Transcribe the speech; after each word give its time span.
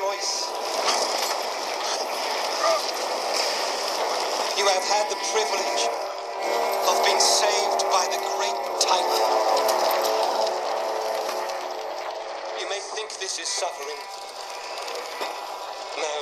choice. 0.00 0.48
You 4.56 4.64
have 4.64 4.84
had 4.88 5.04
the 5.12 5.20
privilege 5.28 5.82
of 6.88 6.96
being 7.04 7.20
saved 7.20 7.84
by 7.92 8.08
the 8.08 8.16
great 8.32 8.56
Titan. 8.80 9.28
You 12.60 12.66
may 12.72 12.80
think 12.96 13.12
this 13.20 13.38
is 13.38 13.48
suffering. 13.48 14.00
No. 16.00 16.16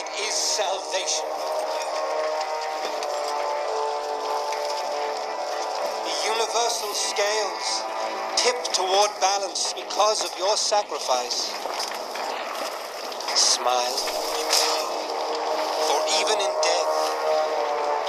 It 0.00 0.08
is 0.24 0.32
salvation. 0.32 1.28
The 6.08 6.16
universal 6.24 6.94
scales 6.94 7.84
tip 8.36 8.56
toward 8.72 9.10
balance 9.20 9.74
because 9.76 10.24
of 10.24 10.32
your 10.38 10.56
sacrifice. 10.56 11.71
Smile. 13.62 13.96
For 15.86 16.00
even 16.18 16.34
in 16.34 16.52
death, 16.66 16.94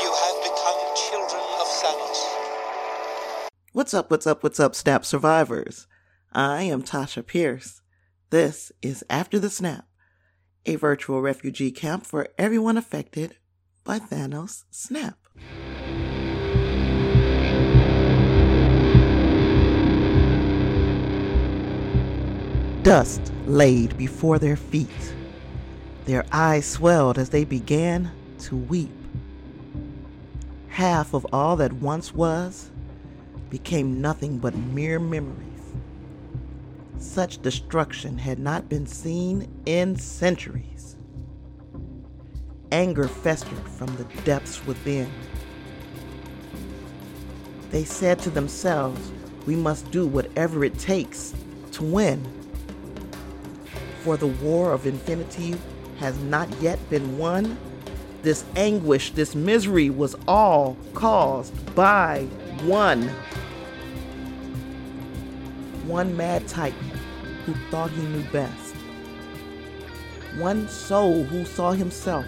you 0.01 0.09
have 0.11 0.37
become 0.41 0.79
children 0.95 1.43
of 1.61 1.67
Thanos. 1.67 2.21
What's 3.71 3.93
up, 3.93 4.09
what's 4.09 4.25
up, 4.25 4.41
what's 4.41 4.59
up, 4.59 4.73
Snap 4.73 5.05
survivors? 5.05 5.85
I 6.31 6.63
am 6.63 6.81
Tasha 6.81 7.23
Pierce. 7.23 7.81
This 8.31 8.71
is 8.81 9.05
After 9.11 9.37
the 9.37 9.51
Snap, 9.51 9.85
a 10.65 10.75
virtual 10.75 11.21
refugee 11.21 11.69
camp 11.69 12.07
for 12.07 12.29
everyone 12.39 12.75
affected 12.75 13.37
by 13.83 13.99
Thanos' 13.99 14.63
snap. 14.71 15.19
Dust 22.81 23.31
laid 23.45 23.95
before 23.99 24.39
their 24.39 24.55
feet. 24.55 25.13
Their 26.05 26.25
eyes 26.33 26.65
swelled 26.65 27.17
as 27.17 27.29
they 27.29 27.45
began 27.45 28.11
to 28.39 28.57
weep. 28.57 28.91
Half 30.67 31.13
of 31.13 31.25
all 31.31 31.55
that 31.57 31.71
once 31.71 32.13
was 32.13 32.71
became 33.49 34.01
nothing 34.01 34.37
but 34.37 34.55
mere 34.55 34.99
memories. 34.99 35.47
Such 36.97 37.41
destruction 37.41 38.17
had 38.17 38.37
not 38.37 38.67
been 38.67 38.85
seen 38.85 39.47
in 39.65 39.95
centuries. 39.95 40.97
Anger 42.71 43.07
festered 43.07 43.69
from 43.69 43.95
the 43.95 44.05
depths 44.23 44.65
within. 44.65 45.09
They 47.69 47.85
said 47.85 48.19
to 48.19 48.29
themselves, 48.29 49.11
We 49.45 49.55
must 49.55 49.89
do 49.91 50.05
whatever 50.05 50.65
it 50.65 50.77
takes 50.79 51.33
to 51.73 51.83
win. 51.83 52.25
For 54.01 54.17
the 54.17 54.27
war 54.27 54.73
of 54.73 54.85
infinity 54.85 55.55
has 55.99 56.17
not 56.19 56.49
yet 56.61 56.79
been 56.89 57.17
won. 57.17 57.57
This 58.21 58.45
anguish, 58.55 59.11
this 59.11 59.35
misery 59.35 59.89
was 59.89 60.15
all 60.27 60.77
caused 60.93 61.75
by 61.75 62.21
one. 62.63 63.09
One 65.85 66.15
mad 66.15 66.47
titan 66.47 66.91
who 67.45 67.53
thought 67.69 67.91
he 67.91 68.01
knew 68.01 68.23
best. 68.31 68.75
One 70.37 70.67
soul 70.69 71.23
who 71.25 71.45
saw 71.45 71.71
himself 71.71 72.25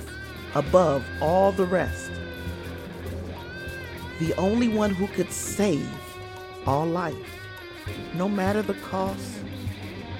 above 0.53 1.03
all 1.21 1.51
the 1.51 1.65
rest. 1.65 2.11
The 4.19 4.33
only 4.35 4.67
one 4.67 4.91
who 4.91 5.07
could 5.07 5.31
save 5.31 5.89
all 6.65 6.85
life, 6.85 7.15
no 8.15 8.29
matter 8.29 8.61
the 8.61 8.73
cost, 8.75 9.39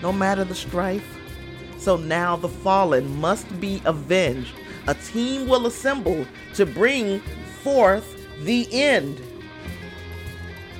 no 0.01 0.11
matter 0.11 0.43
the 0.43 0.55
strife. 0.55 1.05
So 1.85 1.97
now 1.97 2.35
the 2.35 2.49
fallen 2.49 3.21
must 3.21 3.59
be 3.61 3.79
avenged. 3.85 4.55
A 4.87 4.95
team 4.95 5.47
will 5.47 5.67
assemble 5.67 6.25
to 6.55 6.65
bring 6.65 7.19
forth 7.61 8.27
the 8.43 8.67
end. 8.73 9.21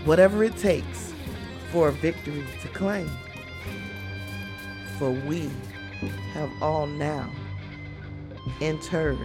Whatever 0.04 0.44
it 0.44 0.58
takes 0.58 1.14
for 1.72 1.90
a 1.90 1.92
victory 1.92 2.44
to 2.64 2.68
claim. 2.70 3.08
For 4.98 5.12
we 5.12 5.52
have 6.34 6.50
all 6.60 6.88
now 6.88 7.30
entered 8.60 9.20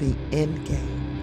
the 0.00 0.12
end 0.32 0.66
game. 0.66 1.15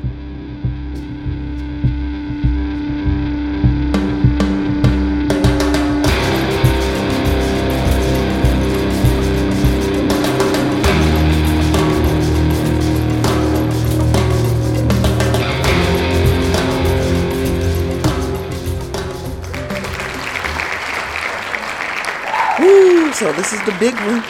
This 23.53 23.61
is 23.61 23.67
the 23.67 23.79
big 23.79 23.93
one. 23.93 24.23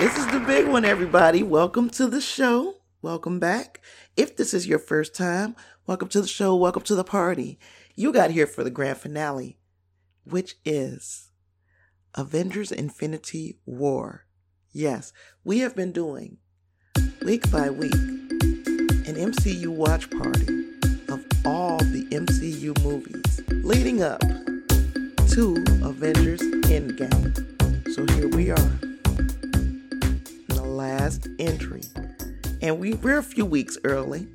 This 0.00 0.18
is 0.18 0.26
the 0.32 0.40
big 0.40 0.66
one, 0.66 0.84
everybody. 0.84 1.44
Welcome 1.44 1.90
to 1.90 2.08
the 2.08 2.20
show. 2.20 2.74
Welcome 3.02 3.38
back. 3.38 3.80
If 4.16 4.36
this 4.36 4.52
is 4.52 4.66
your 4.66 4.80
first 4.80 5.14
time, 5.14 5.54
welcome 5.86 6.08
to 6.08 6.20
the 6.20 6.26
show. 6.26 6.56
Welcome 6.56 6.82
to 6.84 6.96
the 6.96 7.04
party. 7.04 7.56
You 7.94 8.12
got 8.12 8.32
here 8.32 8.48
for 8.48 8.64
the 8.64 8.72
grand 8.72 8.98
finale, 8.98 9.58
which 10.24 10.56
is 10.64 11.30
Avengers 12.16 12.72
Infinity 12.72 13.60
War. 13.64 14.26
Yes, 14.72 15.12
we 15.44 15.60
have 15.60 15.76
been 15.76 15.92
doing 15.92 16.38
week 17.24 17.48
by 17.52 17.70
week 17.70 17.94
an 17.94 19.14
MCU 19.14 19.68
watch 19.68 20.10
party 20.10 20.64
of 21.10 21.24
all 21.46 21.78
the 21.78 22.08
MCU 22.10 22.82
movies 22.82 23.40
leading 23.64 24.02
up 24.02 24.20
to 25.28 25.62
Avengers 25.84 26.40
Endgame. 26.40 27.53
So 27.94 28.04
here 28.14 28.26
we 28.26 28.50
are, 28.50 28.78
the 30.48 30.64
last 30.64 31.28
entry, 31.38 31.82
and 32.60 32.80
we, 32.80 32.94
we're 32.94 33.18
a 33.18 33.22
few 33.22 33.46
weeks 33.46 33.78
early. 33.84 34.26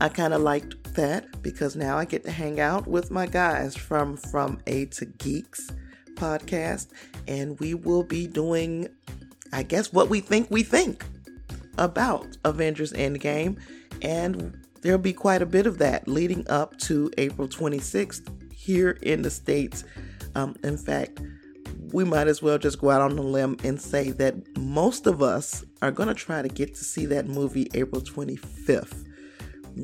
I 0.00 0.08
kind 0.08 0.32
of 0.32 0.40
liked 0.40 0.94
that 0.94 1.42
because 1.42 1.76
now 1.76 1.98
I 1.98 2.06
get 2.06 2.24
to 2.24 2.30
hang 2.30 2.58
out 2.58 2.86
with 2.86 3.10
my 3.10 3.26
guys 3.26 3.76
from 3.76 4.16
from 4.16 4.62
A 4.66 4.86
to 4.86 5.04
Geeks 5.04 5.72
podcast, 6.14 6.86
and 7.26 7.60
we 7.60 7.74
will 7.74 8.02
be 8.02 8.26
doing, 8.26 8.88
I 9.52 9.62
guess, 9.62 9.92
what 9.92 10.08
we 10.08 10.20
think 10.20 10.50
we 10.50 10.62
think 10.62 11.04
about 11.76 12.38
Avengers 12.46 12.94
Endgame, 12.94 13.60
and 14.00 14.56
there'll 14.80 14.98
be 14.98 15.12
quite 15.12 15.42
a 15.42 15.46
bit 15.46 15.66
of 15.66 15.76
that 15.80 16.08
leading 16.08 16.48
up 16.48 16.78
to 16.78 17.10
April 17.18 17.46
26th 17.46 18.54
here 18.54 18.92
in 19.02 19.20
the 19.20 19.30
States. 19.30 19.84
Um, 20.34 20.56
in 20.62 20.78
fact, 20.78 21.20
we 21.92 22.04
might 22.04 22.28
as 22.28 22.42
well 22.42 22.58
just 22.58 22.80
go 22.80 22.90
out 22.90 23.00
on 23.00 23.18
a 23.18 23.22
limb 23.22 23.56
and 23.64 23.80
say 23.80 24.10
that 24.10 24.56
most 24.58 25.06
of 25.06 25.22
us 25.22 25.64
are 25.80 25.90
going 25.90 26.08
to 26.08 26.14
try 26.14 26.42
to 26.42 26.48
get 26.48 26.74
to 26.74 26.84
see 26.84 27.06
that 27.06 27.26
movie 27.26 27.68
April 27.74 28.02
25th 28.02 29.06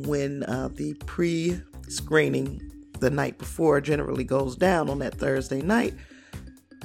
when 0.07 0.43
uh, 0.45 0.69
the 0.75 0.95
pre 1.07 1.61
screening 1.89 2.61
the 3.01 3.11
night 3.11 3.39
before 3.39 3.81
generally 3.81 4.25
goes 4.25 4.57
down 4.57 4.89
on 4.89 4.99
that 4.99 5.15
Thursday 5.15 5.63
night. 5.63 5.95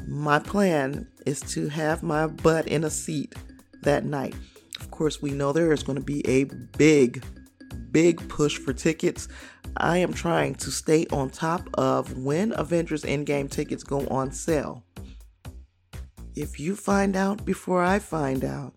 My 0.08 0.40
plan 0.40 1.08
is 1.26 1.42
to 1.42 1.68
have 1.70 2.04
my 2.04 2.28
butt 2.28 2.68
in 2.68 2.84
a 2.84 2.90
seat 2.90 3.34
that 3.82 4.06
night. 4.06 4.36
Of 4.80 4.92
course, 4.92 5.22
we 5.22 5.32
know 5.32 5.52
there 5.52 5.72
is 5.72 5.84
going 5.84 5.98
to 5.98 6.04
be 6.04 6.28
a 6.28 6.46
big, 6.78 7.24
big 7.92 8.28
push 8.30 8.58
for 8.58 8.74
tickets. 8.74 9.28
I 9.78 9.98
am 9.98 10.14
trying 10.14 10.56
to 10.56 10.72
stay 10.72 11.06
on 11.12 11.30
top 11.30 11.70
of 11.74 12.18
when 12.18 12.54
Avengers 12.58 13.04
Endgame 13.04 13.50
tickets 13.50 13.84
go 13.84 14.08
on 14.08 14.32
sale. 14.32 14.84
If 16.40 16.58
you 16.58 16.74
find 16.74 17.18
out 17.18 17.44
before 17.44 17.84
I 17.84 18.00
find 18.00 18.46
out, 18.46 18.74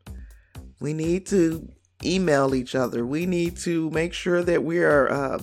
we 0.81 0.93
need 0.93 1.27
to 1.27 1.69
email 2.05 2.57
each 2.57 2.75
other. 2.75 3.07
We 3.07 3.25
need 3.25 3.57
to 3.59 3.89
make 3.91 4.13
sure 4.13 4.43
that 4.43 4.65
we 4.65 4.81
are 4.81 5.09
uh, 5.09 5.41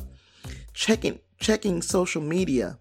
checking 0.73 1.19
checking 1.39 1.81
social 1.81 2.21
media 2.21 2.77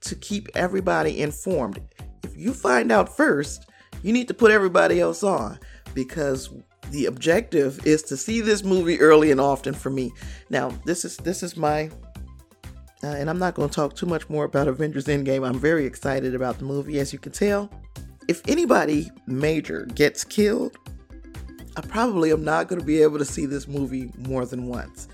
to 0.00 0.16
keep 0.16 0.48
everybody 0.56 1.20
informed. 1.20 1.80
If 2.24 2.36
you 2.36 2.52
find 2.52 2.90
out 2.90 3.16
first, 3.16 3.70
you 4.02 4.12
need 4.12 4.26
to 4.26 4.34
put 4.34 4.50
everybody 4.50 5.00
else 5.00 5.22
on 5.22 5.60
because 5.94 6.50
the 6.90 7.06
objective 7.06 7.86
is 7.86 8.02
to 8.02 8.16
see 8.16 8.40
this 8.40 8.64
movie 8.64 9.00
early 9.00 9.30
and 9.30 9.40
often 9.40 9.72
for 9.72 9.90
me. 9.90 10.10
Now, 10.48 10.70
this 10.84 11.04
is 11.04 11.16
this 11.18 11.44
is 11.44 11.56
my 11.56 11.90
uh, 13.04 13.06
and 13.06 13.30
I'm 13.30 13.38
not 13.38 13.54
going 13.54 13.68
to 13.68 13.74
talk 13.74 13.94
too 13.94 14.06
much 14.06 14.28
more 14.28 14.46
about 14.46 14.66
Avengers 14.66 15.06
Endgame. 15.06 15.46
I'm 15.46 15.60
very 15.60 15.86
excited 15.86 16.34
about 16.34 16.58
the 16.58 16.64
movie, 16.64 16.98
as 16.98 17.12
you 17.12 17.20
can 17.20 17.30
tell. 17.30 17.70
If 18.30 18.46
anybody 18.46 19.10
major 19.26 19.86
gets 19.86 20.22
killed, 20.22 20.76
I 21.76 21.80
probably 21.80 22.30
am 22.30 22.44
not 22.44 22.68
going 22.68 22.78
to 22.78 22.86
be 22.86 23.02
able 23.02 23.18
to 23.18 23.24
see 23.24 23.44
this 23.44 23.66
movie 23.66 24.12
more 24.18 24.46
than 24.46 24.68
once. 24.68 25.08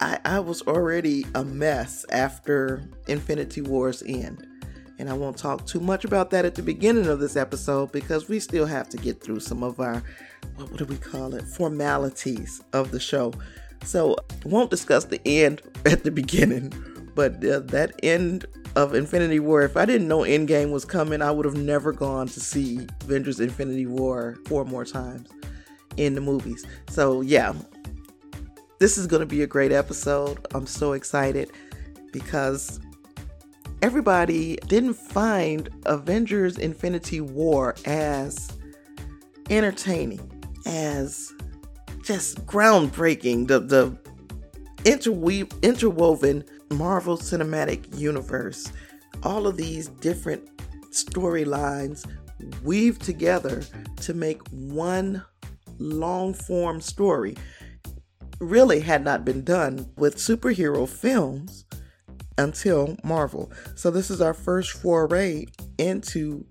I, 0.00 0.20
I 0.24 0.38
was 0.38 0.62
already 0.62 1.26
a 1.34 1.44
mess 1.44 2.06
after 2.12 2.80
Infinity 3.08 3.62
War's 3.62 4.04
end. 4.06 4.46
And 5.00 5.10
I 5.10 5.14
won't 5.14 5.36
talk 5.36 5.66
too 5.66 5.80
much 5.80 6.04
about 6.04 6.30
that 6.30 6.44
at 6.44 6.54
the 6.54 6.62
beginning 6.62 7.08
of 7.08 7.18
this 7.18 7.34
episode 7.34 7.90
because 7.90 8.28
we 8.28 8.38
still 8.38 8.66
have 8.66 8.88
to 8.90 8.96
get 8.98 9.20
through 9.20 9.40
some 9.40 9.64
of 9.64 9.80
our, 9.80 10.00
what, 10.54 10.76
do 10.76 10.84
we 10.84 10.96
call 10.96 11.34
it, 11.34 11.42
formalities 11.42 12.62
of 12.72 12.92
the 12.92 13.00
show. 13.00 13.32
So, 13.82 14.14
won't 14.44 14.70
discuss 14.70 15.06
the 15.06 15.20
end 15.26 15.60
at 15.86 16.04
the 16.04 16.12
beginning, 16.12 16.72
but 17.18 17.44
uh, 17.44 17.58
that 17.58 17.98
end 18.04 18.46
of 18.76 18.94
Infinity 18.94 19.40
War, 19.40 19.62
if 19.62 19.76
I 19.76 19.84
didn't 19.84 20.06
know 20.06 20.20
Endgame 20.20 20.70
was 20.70 20.84
coming, 20.84 21.20
I 21.20 21.32
would 21.32 21.46
have 21.46 21.56
never 21.56 21.90
gone 21.90 22.28
to 22.28 22.38
see 22.38 22.86
Avengers 23.00 23.40
Infinity 23.40 23.86
War 23.86 24.36
four 24.46 24.64
more 24.64 24.84
times 24.84 25.28
in 25.96 26.14
the 26.14 26.20
movies. 26.20 26.64
So, 26.88 27.22
yeah, 27.22 27.54
this 28.78 28.96
is 28.96 29.08
going 29.08 29.18
to 29.18 29.26
be 29.26 29.42
a 29.42 29.48
great 29.48 29.72
episode. 29.72 30.46
I'm 30.54 30.64
so 30.64 30.92
excited 30.92 31.50
because 32.12 32.78
everybody 33.82 34.54
didn't 34.68 34.94
find 34.94 35.70
Avengers 35.86 36.56
Infinity 36.56 37.20
War 37.20 37.74
as 37.84 38.48
entertaining, 39.50 40.20
as 40.66 41.32
just 42.00 42.46
groundbreaking. 42.46 43.48
The 43.48 43.58
the 43.58 43.98
interweave 44.84 45.50
interwoven 45.62 46.44
Marvel 46.70 47.16
Cinematic 47.16 47.98
Universe, 47.98 48.70
all 49.22 49.46
of 49.46 49.56
these 49.56 49.88
different 49.88 50.48
storylines 50.90 52.06
weave 52.62 52.98
together 52.98 53.62
to 53.96 54.14
make 54.14 54.46
one 54.50 55.22
long 55.78 56.34
form 56.34 56.80
story 56.80 57.36
really 58.40 58.80
had 58.80 59.04
not 59.04 59.24
been 59.24 59.42
done 59.42 59.90
with 59.96 60.16
superhero 60.16 60.88
films 60.88 61.64
until 62.36 62.96
Marvel. 63.02 63.52
So 63.74 63.90
this 63.90 64.10
is 64.10 64.20
our 64.20 64.34
first 64.34 64.72
foray 64.72 65.46
into 65.78 66.44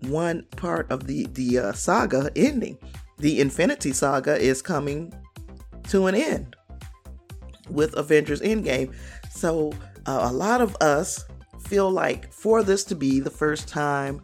one 0.00 0.44
part 0.56 0.90
of 0.90 1.06
the 1.06 1.26
the 1.32 1.58
uh, 1.58 1.72
saga 1.72 2.30
ending. 2.36 2.78
The 3.18 3.40
Infinity 3.40 3.92
Saga 3.92 4.36
is 4.36 4.62
coming 4.62 5.12
to 5.88 6.06
an 6.06 6.14
end 6.14 6.54
with 7.68 7.96
Avengers 7.96 8.40
Endgame. 8.40 8.94
So 9.38 9.72
uh, 10.04 10.28
a 10.28 10.32
lot 10.32 10.60
of 10.60 10.76
us 10.80 11.24
feel 11.60 11.88
like 11.88 12.32
for 12.32 12.64
this 12.64 12.82
to 12.84 12.96
be 12.96 13.20
the 13.20 13.30
first 13.30 13.68
time 13.68 14.20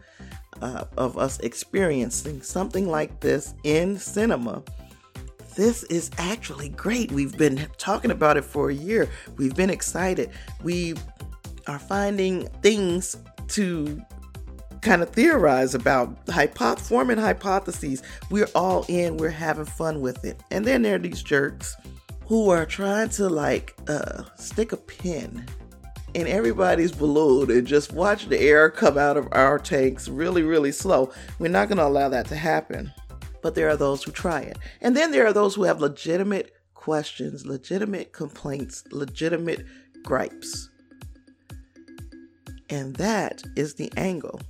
uh, 0.60 0.86
of 0.96 1.16
us 1.16 1.38
experiencing 1.38 2.42
something 2.42 2.88
like 2.88 3.20
this 3.20 3.54
in 3.62 3.96
cinema, 3.96 4.64
this 5.54 5.84
is 5.84 6.10
actually 6.18 6.70
great. 6.70 7.12
We've 7.12 7.38
been 7.38 7.68
talking 7.78 8.10
about 8.10 8.36
it 8.36 8.44
for 8.44 8.70
a 8.70 8.74
year. 8.74 9.08
We've 9.36 9.54
been 9.54 9.70
excited. 9.70 10.30
We 10.64 10.94
are 11.68 11.78
finding 11.78 12.48
things 12.60 13.16
to 13.50 14.02
kind 14.80 15.00
of 15.00 15.10
theorize 15.10 15.76
about, 15.76 16.18
hypo- 16.28 16.74
forming 16.74 17.18
hypotheses. 17.18 18.02
We're 18.32 18.50
all 18.56 18.84
in, 18.88 19.16
we're 19.16 19.30
having 19.30 19.64
fun 19.64 20.00
with 20.00 20.24
it. 20.24 20.40
And 20.50 20.64
then 20.64 20.82
there 20.82 20.96
are 20.96 20.98
these 20.98 21.22
jerks 21.22 21.76
who 22.26 22.50
are 22.50 22.66
trying 22.66 23.08
to 23.10 23.28
like 23.28 23.74
uh, 23.88 24.22
stick 24.36 24.72
a 24.72 24.76
pin 24.76 25.46
in 26.14 26.26
everybody's 26.26 26.92
balloon 26.92 27.50
and 27.50 27.66
just 27.66 27.92
watch 27.92 28.28
the 28.28 28.40
air 28.40 28.70
come 28.70 28.96
out 28.96 29.16
of 29.16 29.28
our 29.32 29.58
tanks 29.58 30.08
really, 30.08 30.42
really 30.42 30.72
slow. 30.72 31.12
We're 31.38 31.50
not 31.50 31.68
going 31.68 31.78
to 31.78 31.86
allow 31.86 32.08
that 32.08 32.26
to 32.28 32.36
happen 32.36 32.92
but 33.44 33.54
there 33.54 33.68
are 33.68 33.76
those 33.76 34.02
who 34.02 34.10
try 34.10 34.40
it. 34.40 34.56
And 34.80 34.96
then 34.96 35.10
there 35.10 35.26
are 35.26 35.32
those 35.34 35.54
who 35.54 35.64
have 35.64 35.78
legitimate 35.78 36.56
questions, 36.72 37.44
legitimate 37.44 38.14
complaints, 38.14 38.84
legitimate 38.90 39.66
gripes. 40.02 40.70
And 42.70 42.96
that 42.96 43.42
is 43.54 43.74
the 43.74 43.92
angle 43.98 44.40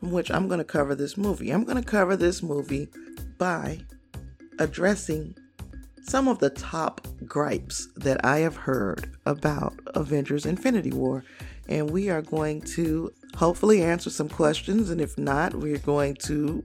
from 0.00 0.10
which 0.10 0.32
I'm 0.32 0.48
going 0.48 0.58
to 0.58 0.64
cover 0.64 0.96
this 0.96 1.16
movie. 1.16 1.52
I'm 1.52 1.62
going 1.62 1.80
to 1.80 1.88
cover 1.88 2.16
this 2.16 2.42
movie 2.42 2.88
by 3.38 3.78
addressing 4.58 5.36
some 6.04 6.28
of 6.28 6.38
the 6.38 6.50
top 6.50 7.06
gripes 7.26 7.88
that 7.96 8.24
I 8.24 8.38
have 8.38 8.56
heard 8.56 9.16
about 9.26 9.74
Avengers 9.94 10.46
Infinity 10.46 10.90
War. 10.90 11.24
And 11.68 11.90
we 11.90 12.10
are 12.10 12.22
going 12.22 12.60
to 12.62 13.12
hopefully 13.36 13.82
answer 13.82 14.10
some 14.10 14.28
questions. 14.28 14.90
And 14.90 15.00
if 15.00 15.16
not, 15.16 15.54
we're 15.54 15.78
going 15.78 16.14
to 16.26 16.62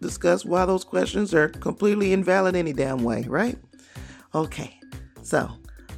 discuss 0.00 0.44
why 0.44 0.66
those 0.66 0.84
questions 0.84 1.32
are 1.32 1.48
completely 1.48 2.12
invalid 2.12 2.54
any 2.54 2.72
damn 2.72 3.02
way, 3.02 3.22
right? 3.22 3.56
Okay, 4.34 4.78
so 5.22 5.50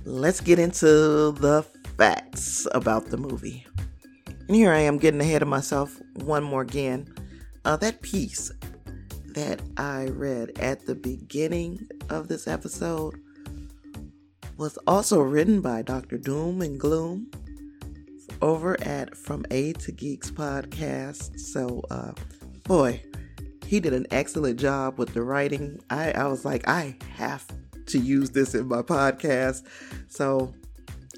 let's 0.04 0.40
get 0.40 0.58
into 0.58 1.32
the 1.32 1.66
facts 1.96 2.66
about 2.72 3.06
the 3.06 3.16
movie. 3.16 3.66
And 4.46 4.54
here 4.54 4.72
I 4.72 4.80
am 4.80 4.98
getting 4.98 5.20
ahead 5.20 5.42
of 5.42 5.48
myself 5.48 6.00
one 6.14 6.44
more 6.44 6.62
again. 6.62 7.12
Uh, 7.64 7.76
that 7.76 8.02
piece 8.02 8.52
that 9.34 9.60
I 9.76 10.06
read 10.06 10.58
at 10.58 10.86
the 10.86 10.94
beginning 10.94 11.86
of 12.08 12.28
this 12.28 12.46
episode 12.46 13.20
was 14.56 14.78
also 14.86 15.20
written 15.20 15.60
by 15.60 15.82
Dr. 15.82 16.18
Doom 16.18 16.62
and 16.62 16.78
Gloom 16.78 17.30
over 18.40 18.80
at 18.82 19.16
From 19.16 19.44
A 19.50 19.72
to 19.74 19.92
Geeks 19.92 20.30
podcast. 20.30 21.38
So, 21.38 21.82
uh, 21.90 22.12
boy, 22.64 23.02
he 23.66 23.80
did 23.80 23.92
an 23.92 24.06
excellent 24.10 24.60
job 24.60 24.98
with 24.98 25.14
the 25.14 25.22
writing. 25.22 25.80
I, 25.90 26.12
I 26.12 26.26
was 26.26 26.44
like, 26.44 26.66
I 26.68 26.96
have 27.16 27.46
to 27.86 27.98
use 27.98 28.30
this 28.30 28.54
in 28.54 28.68
my 28.68 28.82
podcast. 28.82 29.62
So 30.08 30.54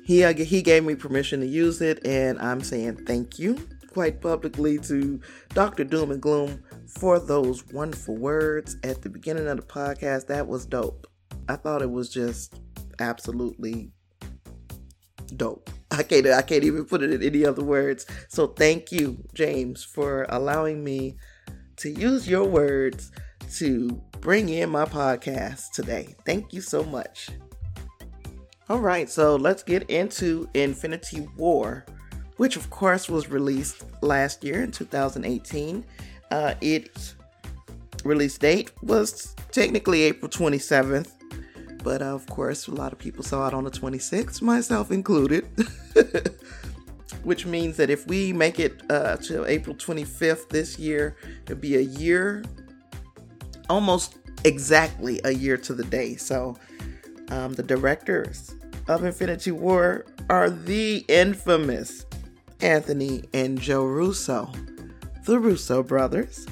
he 0.05 0.25
uh, 0.25 0.33
he 0.33 0.63
gave 0.63 0.85
me 0.85 0.95
permission 0.95 1.41
to 1.41 1.47
use 1.47 1.81
it, 1.81 2.07
and 2.07 2.39
I'm 2.39 2.61
saying 2.63 3.05
thank 3.07 3.39
you 3.39 3.59
quite 3.93 4.21
publicly 4.21 4.79
to 4.79 5.21
Dr. 5.55 5.83
Doom 5.85 6.11
and 6.11 6.21
Gloom 6.21 6.63
for 6.99 7.19
those 7.19 7.67
wonderful 7.73 8.17
words 8.17 8.77
at 8.83 9.03
the 9.03 9.09
beginning 9.09 9.49
of 9.49 9.57
the 9.59 9.63
podcast. 9.63 10.27
That 10.27 10.47
was 10.47 10.67
dope. 10.67 11.07
I 11.49 11.57
thought 11.57 11.83
it 11.83 11.91
was 11.91 12.09
just 12.09 12.55
absolutely 12.99 13.93
dope. 15.37 15.71
I 15.91 16.03
can't 16.03 16.27
I 16.27 16.43
can't 16.43 16.65
even 16.65 16.85
put 16.85 17.03
it 17.03 17.13
in 17.13 17.23
any 17.23 17.45
other 17.45 17.63
words. 17.63 18.07
So 18.29 18.49
thank 18.49 18.91
you, 18.93 19.25
James, 19.35 19.85
for 19.85 20.27
allowing 20.29 20.83
me 20.83 21.17
to 21.77 21.91
use 21.91 22.29
your 22.29 22.45
words 22.45 23.13
to 23.57 24.01
bring 24.21 24.49
in 24.49 24.71
my 24.71 24.85
podcast 24.85 25.71
today. 25.75 26.15
Thank 26.25 26.53
you 26.53 26.61
so 26.61 26.83
much. 26.83 27.29
All 28.69 28.81
right, 28.81 29.09
so 29.09 29.37
let's 29.37 29.63
get 29.63 29.89
into 29.91 30.49
Infinity 30.55 31.29
War, 31.37 31.87
which 32.37 32.57
of 32.57 32.69
course 32.71 33.09
was 33.09 33.31
released 33.31 33.85
last 34.03 34.43
year 34.43 34.63
in 34.63 34.73
2018. 34.73 35.85
Uh, 36.31 36.55
its 36.61 37.15
release 38.05 38.39
date 38.39 38.71
was 38.83 39.35
technically 39.53 40.03
April 40.03 40.31
27th, 40.31 41.11
but 41.83 42.03
uh, 42.03 42.07
of 42.07 42.27
course, 42.27 42.67
a 42.67 42.73
lot 42.73 42.93
of 42.93 42.99
people 42.99 43.23
saw 43.23 43.47
it 43.49 43.55
on 43.55 43.65
the 43.65 43.71
26th, 43.71 44.43
myself 44.43 44.91
included. 44.91 45.47
which 47.27 47.45
means 47.45 47.77
that 47.77 47.91
if 47.91 48.07
we 48.07 48.33
make 48.33 48.61
it 48.61 48.81
uh, 48.89 49.17
to 49.17 49.45
April 49.47 49.75
25th 49.75 50.49
this 50.49 50.79
year, 50.79 51.17
it'll 51.43 51.57
be 51.57 51.75
a 51.77 51.81
year, 51.81 52.45
almost 53.69 54.19
exactly 54.45 55.21
a 55.25 55.33
year 55.33 55.57
to 55.57 55.75
the 55.75 55.83
day. 55.83 56.15
So, 56.15 56.57
um, 57.31 57.55
the 57.55 57.65
directors 57.65 58.55
of 58.87 59.05
Infinity 59.05 59.51
War 59.51 60.07
are 60.31 60.51
the 60.51 61.05
infamous 61.09 62.07
Anthony 62.61 63.25
and 63.35 63.61
Joe 63.61 63.85
Russo, 63.85 64.51
the 65.27 65.39
Russo 65.39 65.83
brothers. 65.83 66.47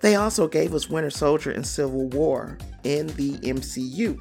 They 0.00 0.16
also 0.16 0.48
gave 0.48 0.74
us 0.74 0.88
Winter 0.88 1.10
Soldier 1.10 1.50
and 1.52 1.66
Civil 1.66 2.08
War 2.08 2.58
in 2.82 3.06
the 3.08 3.32
MCU. 3.38 4.18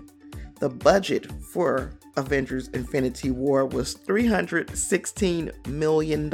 The 0.59 0.69
budget 0.69 1.31
for 1.41 1.91
Avengers 2.17 2.67
Infinity 2.69 3.31
War 3.31 3.65
was 3.65 3.95
$316 3.95 5.67
million. 5.67 6.29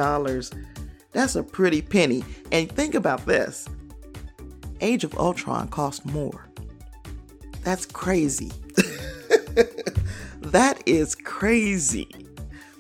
That's 1.12 1.36
a 1.36 1.44
pretty 1.44 1.82
penny. 1.84 2.26
And 2.52 2.72
think 2.72 2.96
about 2.96 3.26
this 3.28 3.70
Age 4.82 5.04
of 5.04 5.16
Ultron 5.18 5.68
cost 5.68 6.06
more. 6.06 6.50
That's 7.62 7.86
crazy. 7.86 8.52
that 10.42 10.82
is 10.88 11.14
crazy. 11.14 12.10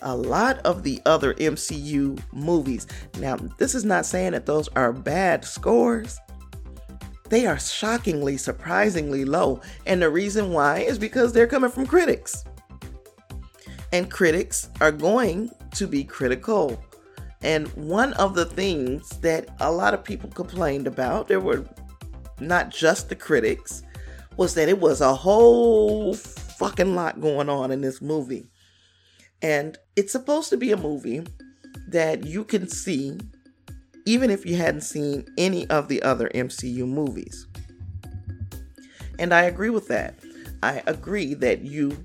a 0.00 0.16
lot 0.16 0.58
of 0.58 0.84
the 0.84 1.02
other 1.06 1.34
MCU 1.34 2.22
movies. 2.32 2.86
Now, 3.18 3.36
this 3.58 3.74
is 3.74 3.84
not 3.84 4.06
saying 4.06 4.30
that 4.30 4.46
those 4.46 4.68
are 4.68 4.92
bad 4.92 5.44
scores. 5.44 6.20
They 7.28 7.46
are 7.46 7.58
shockingly, 7.58 8.36
surprisingly 8.36 9.24
low. 9.24 9.60
And 9.86 10.00
the 10.00 10.08
reason 10.08 10.52
why 10.52 10.78
is 10.78 11.00
because 11.00 11.32
they're 11.32 11.48
coming 11.48 11.70
from 11.70 11.84
critics. 11.84 12.44
And 13.92 14.10
critics 14.10 14.68
are 14.80 14.92
going 14.92 15.50
to 15.74 15.86
be 15.86 16.04
critical. 16.04 16.82
And 17.42 17.68
one 17.68 18.12
of 18.14 18.34
the 18.34 18.44
things 18.44 19.08
that 19.20 19.48
a 19.60 19.70
lot 19.70 19.94
of 19.94 20.04
people 20.04 20.30
complained 20.30 20.86
about, 20.86 21.28
there 21.28 21.40
were 21.40 21.64
not 22.40 22.70
just 22.70 23.08
the 23.08 23.16
critics, 23.16 23.82
was 24.36 24.54
that 24.54 24.68
it 24.68 24.80
was 24.80 25.00
a 25.00 25.14
whole 25.14 26.14
fucking 26.14 26.94
lot 26.94 27.20
going 27.20 27.48
on 27.48 27.70
in 27.70 27.80
this 27.80 28.02
movie. 28.02 28.48
And 29.40 29.78
it's 29.96 30.12
supposed 30.12 30.50
to 30.50 30.56
be 30.56 30.72
a 30.72 30.76
movie 30.76 31.26
that 31.88 32.24
you 32.24 32.44
can 32.44 32.68
see 32.68 33.18
even 34.08 34.30
if 34.30 34.46
you 34.46 34.56
hadn't 34.56 34.80
seen 34.80 35.26
any 35.36 35.68
of 35.68 35.88
the 35.88 36.02
other 36.02 36.30
MCU 36.34 36.88
movies. 36.88 37.46
And 39.18 39.34
I 39.34 39.42
agree 39.42 39.68
with 39.68 39.86
that. 39.88 40.14
I 40.62 40.82
agree 40.86 41.34
that 41.34 41.60
you 41.60 41.96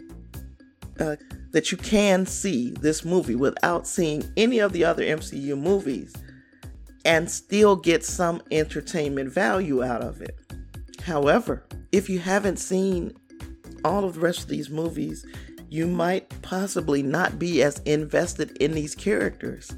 uh, 0.99 1.15
that 1.53 1.71
you 1.71 1.77
can 1.77 2.25
see 2.25 2.71
this 2.71 3.05
movie 3.05 3.35
without 3.35 3.87
seeing 3.87 4.23
any 4.35 4.59
of 4.59 4.73
the 4.73 4.83
other 4.83 5.03
MCU 5.03 5.57
movies 5.57 6.13
and 7.05 7.29
still 7.29 7.75
get 7.75 8.03
some 8.03 8.41
entertainment 8.51 9.31
value 9.31 9.83
out 9.83 10.01
of 10.01 10.21
it. 10.21 10.37
However, 11.01 11.65
if 11.91 12.09
you 12.09 12.19
haven't 12.19 12.57
seen 12.57 13.13
all 13.85 14.03
of 14.03 14.15
the 14.15 14.19
rest 14.19 14.41
of 14.41 14.47
these 14.47 14.69
movies 14.69 15.25
you 15.73 15.87
might 15.87 16.29
possibly 16.43 17.01
not 17.01 17.39
be 17.39 17.63
as 17.63 17.79
invested 17.79 18.55
in 18.57 18.73
these 18.73 18.93
characters. 18.93 19.71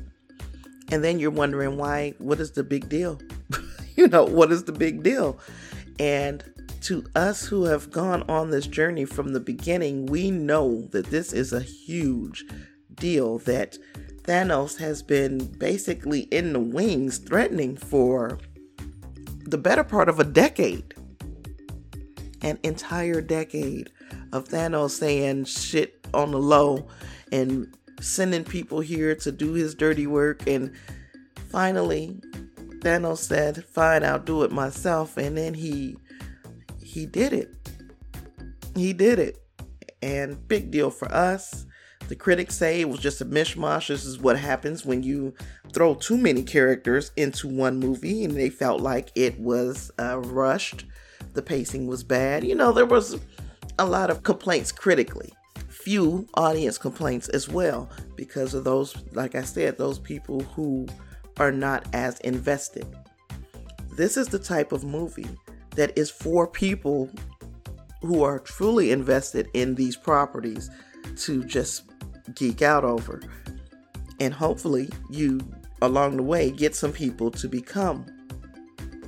And 0.92 1.02
then 1.02 1.20
you're 1.20 1.32
wondering 1.32 1.78
why, 1.78 2.16
what 2.18 2.42
is 2.42 2.52
the 2.52 2.66
big 2.66 2.90
deal? 2.90 3.22
you 3.96 4.10
know, 4.10 4.26
what 4.26 4.52
is 4.52 4.66
the 4.66 4.74
big 4.74 5.04
deal? 5.04 5.40
And 5.98 6.44
to 6.86 7.04
us 7.16 7.48
who 7.48 7.64
have 7.64 7.90
gone 7.90 8.22
on 8.30 8.52
this 8.52 8.68
journey 8.68 9.06
from 9.06 9.34
the 9.34 9.40
beginning, 9.40 10.06
we 10.06 10.30
know 10.30 10.88
that 10.92 11.08
this 11.08 11.34
is 11.34 11.52
a 11.52 11.60
huge 11.60 12.46
deal 12.94 13.40
that 13.40 13.76
Thanos 14.22 14.78
has 14.78 15.02
been 15.02 15.40
basically 15.58 16.22
in 16.22 16.54
the 16.54 16.60
wings 16.60 17.18
threatening 17.18 17.76
for 17.76 18.38
the 19.48 19.58
better 19.58 19.84
part 19.84 20.10
of 20.10 20.20
a 20.20 20.24
decade. 20.24 20.94
An 22.44 22.60
entire 22.62 23.20
decade 23.20 23.90
of 24.32 24.48
Thanos 24.48 24.92
saying 24.92 25.46
shit 25.46 26.06
on 26.14 26.30
the 26.30 26.40
low 26.40 26.88
and 27.32 27.76
sending 28.00 28.44
people 28.44 28.82
here 28.82 29.16
to 29.16 29.32
do 29.32 29.54
his 29.54 29.74
dirty 29.74 30.06
work. 30.06 30.46
And 30.46 30.72
finally, 31.50 32.22
Thanos 32.82 33.18
said, 33.18 33.66
"Fine, 33.66 34.04
I'll 34.04 34.20
do 34.20 34.44
it 34.44 34.52
myself." 34.52 35.18
And 35.18 35.36
then 35.36 35.56
he 35.56 35.98
he 36.96 37.06
did 37.06 37.34
it. 37.34 37.54
He 38.74 38.94
did 38.94 39.20
it, 39.20 39.44
and 40.02 40.48
big 40.48 40.72
deal 40.72 40.90
for 40.90 41.12
us. 41.12 41.66
The 42.08 42.16
critics 42.16 42.56
say 42.56 42.80
it 42.80 42.88
was 42.88 43.02
just 43.02 43.20
a 43.20 43.26
mishmash. 43.26 43.90
This 43.90 44.06
is 44.06 44.18
what 44.18 44.40
happens 44.40 44.86
when 44.86 45.04
you 45.04 45.34
throw 45.74 45.96
too 45.96 46.18
many 46.18 46.42
characters 46.42 47.12
into 47.18 47.50
one 47.50 47.80
movie, 47.80 48.24
and 48.24 48.34
they 48.34 48.50
felt 48.50 48.80
like 48.80 49.12
it 49.14 49.38
was 49.38 49.92
uh, 50.00 50.20
rushed. 50.20 50.86
The 51.34 51.42
pacing 51.42 51.88
was 51.88 52.02
bad. 52.02 52.46
You 52.46 52.56
know, 52.56 52.72
there 52.72 52.86
was 52.86 53.20
a 53.78 53.86
lot 53.86 54.10
of 54.10 54.24
complaints 54.24 54.72
critically, 54.72 55.34
few 55.68 56.26
audience 56.36 56.78
complaints 56.78 57.28
as 57.28 57.50
well, 57.50 57.90
because 58.16 58.54
of 58.54 58.64
those, 58.64 58.96
like 59.12 59.36
I 59.36 59.44
said, 59.44 59.78
those 59.78 60.00
people 60.00 60.40
who 60.56 60.88
are 61.40 61.52
not 61.52 61.88
as 61.92 62.22
invested. 62.22 62.88
This 63.98 64.16
is 64.16 64.30
the 64.30 64.40
type 64.40 64.72
of 64.72 64.86
movie 64.86 65.28
that 65.76 65.98
is 65.98 66.10
for 66.10 66.48
people 66.48 67.10
who 68.02 68.24
are 68.24 68.40
truly 68.40 68.92
invested 68.92 69.48
in 69.54 69.76
these 69.76 69.96
properties 69.96 70.70
to 71.18 71.44
just 71.44 71.84
geek 72.36 72.62
out 72.62 72.84
over. 72.84 73.22
And 74.20 74.34
hopefully, 74.34 74.90
you 75.10 75.40
along 75.82 76.18
the 76.18 76.24
way 76.24 76.52
get 76.52 76.76
some 76.76 76.92
people 76.92 77.30
to 77.30 77.48
become 77.48 78.06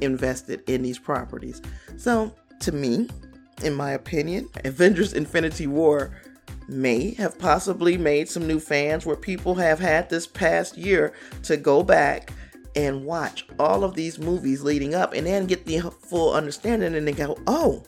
invested 0.01 0.61
in 0.67 0.83
these 0.83 0.99
properties. 0.99 1.61
So, 1.95 2.35
to 2.59 2.71
me, 2.71 3.07
in 3.63 3.73
my 3.73 3.91
opinion. 3.91 4.49
Avengers 4.65 5.13
Infinity 5.13 5.67
War 5.67 6.11
may 6.67 7.13
have 7.13 7.39
possibly 7.39 7.97
made 7.97 8.27
some 8.27 8.45
new 8.45 8.59
fans 8.59 9.05
where 9.05 9.15
people 9.15 9.55
have 9.55 9.79
had 9.79 10.09
this 10.09 10.27
past 10.27 10.77
year 10.77 11.13
to 11.43 11.55
go 11.55 11.81
back 11.81 12.33
and 12.77 13.03
watch 13.03 13.43
all 13.57 13.83
of 13.83 13.95
these 13.95 14.19
movies 14.19 14.61
leading 14.61 14.93
up 14.93 15.13
and 15.13 15.25
then 15.25 15.47
get 15.47 15.65
the 15.65 15.79
full 15.79 16.33
understanding 16.33 16.93
and 16.93 17.07
then 17.07 17.15
go, 17.15 17.35
oh. 17.47 17.83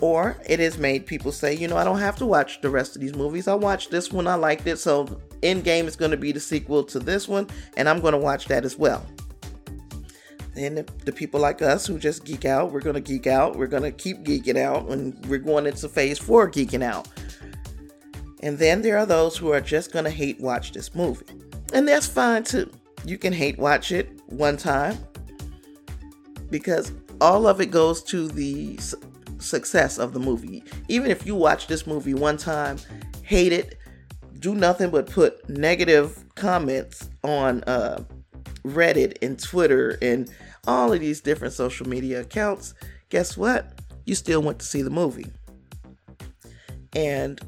Or 0.00 0.36
it 0.46 0.58
has 0.58 0.76
made 0.76 1.06
people 1.06 1.30
say, 1.30 1.54
you 1.54 1.68
know, 1.68 1.76
I 1.76 1.84
don't 1.84 2.00
have 2.00 2.16
to 2.16 2.26
watch 2.26 2.60
the 2.60 2.68
rest 2.68 2.96
of 2.96 3.00
these 3.00 3.14
movies. 3.14 3.46
I 3.46 3.54
watched 3.54 3.92
this 3.92 4.12
one, 4.12 4.26
I 4.26 4.34
liked 4.34 4.66
it, 4.66 4.78
so 4.78 5.04
Endgame 5.42 5.84
is 5.84 5.94
going 5.94 6.10
to 6.10 6.16
be 6.16 6.32
the 6.32 6.40
sequel 6.40 6.82
to 6.84 6.98
this 6.98 7.28
one, 7.28 7.48
and 7.76 7.88
I'm 7.88 8.00
going 8.00 8.12
to 8.12 8.18
watch 8.18 8.46
that 8.46 8.64
as 8.64 8.76
well. 8.76 9.06
And 10.56 10.78
the, 11.04 11.12
people 11.12 11.38
like 11.38 11.62
us 11.62 11.86
who 11.86 11.98
just 11.98 12.24
geek 12.24 12.44
out, 12.44 12.72
we're 12.72 12.80
going 12.80 12.94
to 12.94 13.00
geek 13.00 13.26
out. 13.26 13.56
We're 13.56 13.66
going 13.68 13.82
to 13.84 13.92
keep 13.92 14.24
geeking 14.24 14.58
out, 14.58 14.88
and 14.88 15.24
we're 15.26 15.38
going 15.38 15.66
into 15.66 15.88
phase 15.88 16.18
four 16.18 16.50
geeking 16.50 16.82
out. 16.82 17.08
And 18.42 18.58
then 18.58 18.82
there 18.82 18.98
are 18.98 19.06
those 19.06 19.36
who 19.36 19.52
are 19.52 19.60
just 19.60 19.92
going 19.92 20.06
to 20.06 20.10
hate 20.10 20.40
watch 20.40 20.72
this 20.72 20.94
movie. 20.94 21.26
And 21.72 21.86
that's 21.86 22.06
fine 22.06 22.42
too. 22.42 22.70
You 23.06 23.18
can 23.18 23.32
hate 23.32 23.56
watch 23.58 23.92
it 23.92 24.20
one 24.26 24.56
time 24.56 24.98
because 26.50 26.92
all 27.20 27.46
of 27.46 27.60
it 27.60 27.70
goes 27.70 28.02
to 28.04 28.28
the 28.28 28.76
su- 28.78 29.00
success 29.38 29.98
of 29.98 30.12
the 30.12 30.18
movie. 30.18 30.64
Even 30.88 31.10
if 31.10 31.24
you 31.24 31.36
watch 31.36 31.68
this 31.68 31.86
movie 31.86 32.14
one 32.14 32.36
time, 32.36 32.78
hate 33.22 33.52
it, 33.52 33.78
do 34.40 34.54
nothing 34.54 34.90
but 34.90 35.08
put 35.08 35.48
negative 35.48 36.24
comments 36.34 37.08
on 37.22 37.62
uh, 37.64 38.02
Reddit 38.64 39.18
and 39.22 39.40
Twitter 39.40 39.98
and 40.02 40.30
all 40.66 40.92
of 40.92 41.00
these 41.00 41.20
different 41.20 41.54
social 41.54 41.88
media 41.88 42.22
accounts, 42.22 42.74
guess 43.08 43.36
what? 43.36 43.80
You 44.04 44.14
still 44.14 44.42
went 44.42 44.58
to 44.58 44.66
see 44.66 44.82
the 44.82 44.90
movie. 44.90 45.26
And 46.94 47.40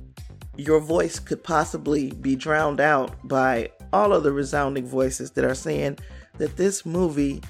your 0.57 0.81
voice 0.81 1.19
could 1.19 1.43
possibly 1.43 2.13
be 2.13 2.37
drowned 2.37 2.81
out 2.81 3.27
by 3.27 3.71
all 3.93 4.13
of 4.13 4.23
the 4.23 4.33
resounding 4.33 4.87
voices 4.87 5.31
that 5.33 5.45
are 5.45 5.55
saying 5.55 5.99
that 6.39 6.57
this 6.57 6.85
movie, 6.87 7.43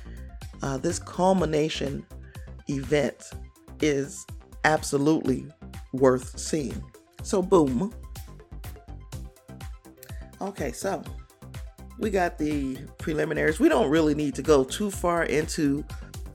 uh, 0.63 0.79
this 0.79 0.99
culmination 0.99 2.05
event, 2.69 3.31
is 3.81 4.27
absolutely 4.65 5.47
worth 5.93 6.39
seeing. 6.39 6.83
So, 7.23 7.43
boom. 7.43 7.93
Okay, 10.41 10.73
so 10.73 11.03
we 11.99 12.11
got 12.11 12.39
the 12.39 12.79
preliminaries. 12.99 13.59
We 13.59 13.69
don't 13.69 13.91
really 13.91 14.15
need 14.15 14.35
to 14.37 14.43
go 14.43 14.65
too 14.65 14.91
far 14.91 15.25
into 15.25 15.85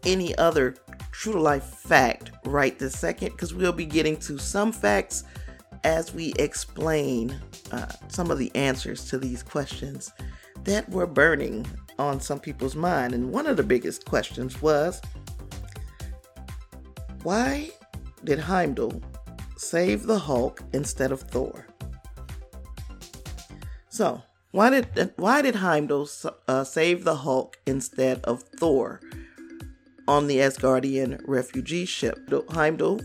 any 0.05 0.35
other 0.37 0.75
true 1.11 1.33
to 1.33 1.39
life 1.39 1.63
fact 1.63 2.31
right 2.45 2.77
this 2.77 2.99
second 2.99 3.29
because 3.31 3.53
we'll 3.53 3.71
be 3.71 3.85
getting 3.85 4.17
to 4.17 4.37
some 4.37 4.71
facts 4.71 5.23
as 5.83 6.13
we 6.13 6.33
explain 6.39 7.39
uh, 7.73 7.87
some 8.07 8.29
of 8.29 8.37
the 8.37 8.51
answers 8.55 9.05
to 9.05 9.17
these 9.17 9.41
questions 9.41 10.11
that 10.63 10.87
were 10.89 11.07
burning 11.07 11.65
on 11.97 12.21
some 12.21 12.39
people's 12.39 12.75
mind. 12.75 13.13
And 13.13 13.31
one 13.31 13.47
of 13.47 13.57
the 13.57 13.63
biggest 13.63 14.05
questions 14.05 14.61
was 14.61 15.01
why 17.23 17.71
did 18.23 18.39
Heimdall 18.39 19.01
save 19.57 20.03
the 20.03 20.19
Hulk 20.19 20.61
instead 20.71 21.11
of 21.11 21.21
Thor? 21.21 21.65
So, 23.89 24.21
why 24.51 24.69
did 24.69 25.13
why 25.15 25.41
did 25.41 25.55
Heimdall 25.55 26.07
uh, 26.47 26.63
save 26.63 27.03
the 27.03 27.15
Hulk 27.15 27.57
instead 27.65 28.23
of 28.23 28.43
Thor 28.43 29.01
on 30.07 30.27
the 30.27 30.37
Asgardian 30.37 31.21
refugee 31.25 31.85
ship? 31.85 32.19
Heimdall, 32.51 33.01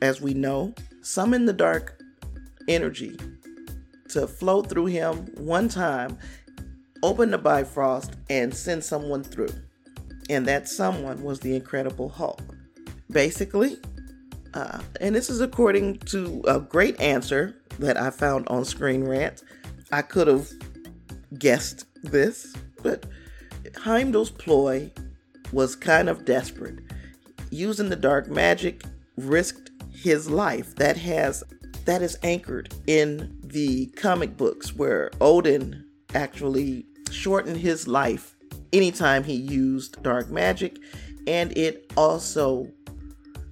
as 0.00 0.20
we 0.20 0.32
know, 0.32 0.74
summoned 1.02 1.48
the 1.48 1.52
dark 1.52 2.00
energy 2.68 3.16
to 4.10 4.26
flow 4.26 4.62
through 4.62 4.86
him 4.86 5.26
one 5.36 5.68
time, 5.68 6.18
open 7.02 7.30
the 7.30 7.38
Bifrost, 7.38 8.14
and 8.30 8.54
send 8.54 8.84
someone 8.84 9.22
through. 9.22 9.54
And 10.28 10.46
that 10.46 10.68
someone 10.68 11.22
was 11.22 11.40
the 11.40 11.54
Incredible 11.54 12.08
Hulk. 12.08 12.42
Basically, 13.10 13.76
uh, 14.54 14.80
and 15.00 15.14
this 15.14 15.30
is 15.30 15.40
according 15.40 15.98
to 15.98 16.42
a 16.48 16.58
great 16.58 16.98
answer 17.00 17.54
that 17.78 17.96
I 17.96 18.10
found 18.10 18.48
on 18.48 18.64
Screen 18.64 19.04
Rant. 19.04 19.44
I 19.92 20.02
could 20.02 20.26
have 20.26 20.48
guessed 21.38 21.84
this, 22.02 22.54
but 22.82 23.06
Heimdall's 23.76 24.30
ploy 24.30 24.90
was 25.52 25.76
kind 25.76 26.08
of 26.08 26.24
desperate. 26.24 26.78
Using 27.50 27.88
the 27.88 27.96
dark 27.96 28.28
magic 28.28 28.82
risked 29.16 29.70
his 29.92 30.30
life. 30.30 30.74
That 30.76 30.96
has 30.96 31.44
that 31.84 32.02
is 32.02 32.18
anchored 32.22 32.74
in 32.86 33.35
the 33.48 33.86
comic 33.96 34.36
books 34.36 34.74
where 34.74 35.10
Odin 35.20 35.84
actually 36.14 36.86
shortened 37.10 37.58
his 37.58 37.86
life 37.86 38.34
anytime 38.72 39.24
he 39.24 39.34
used 39.34 40.02
dark 40.02 40.30
magic 40.30 40.78
and 41.26 41.56
it 41.56 41.90
also 41.96 42.70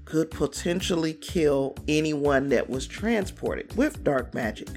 could 0.04 0.30
potentially 0.30 1.14
kill 1.14 1.74
anyone 1.88 2.48
that 2.48 2.68
was 2.68 2.86
transported 2.86 3.74
with 3.76 4.04
dark 4.04 4.34
magic. 4.34 4.68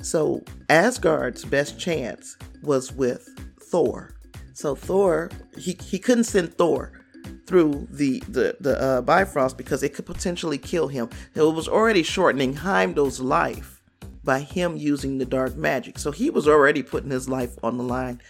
So 0.00 0.42
Asgard's 0.68 1.44
best 1.44 1.78
chance 1.78 2.36
was 2.62 2.92
with 2.92 3.28
Thor. 3.60 4.14
So 4.54 4.74
Thor, 4.74 5.30
he, 5.58 5.76
he 5.82 5.98
couldn't 5.98 6.24
send 6.24 6.54
Thor 6.54 7.01
through 7.46 7.86
the 7.90 8.22
the 8.28 8.56
the 8.60 8.80
uh, 8.80 9.00
Bifrost 9.02 9.56
because 9.56 9.82
it 9.82 9.94
could 9.94 10.06
potentially 10.06 10.58
kill 10.58 10.88
him. 10.88 11.10
It 11.34 11.42
was 11.42 11.68
already 11.68 12.02
shortening 12.02 12.54
Heimdall's 12.54 13.20
life 13.20 13.82
by 14.24 14.40
him 14.40 14.76
using 14.76 15.18
the 15.18 15.24
dark 15.24 15.56
magic. 15.56 15.98
So 15.98 16.10
he 16.10 16.30
was 16.30 16.46
already 16.46 16.82
putting 16.82 17.10
his 17.10 17.28
life 17.28 17.56
on 17.62 17.76
the 17.76 17.84
line 17.84 18.20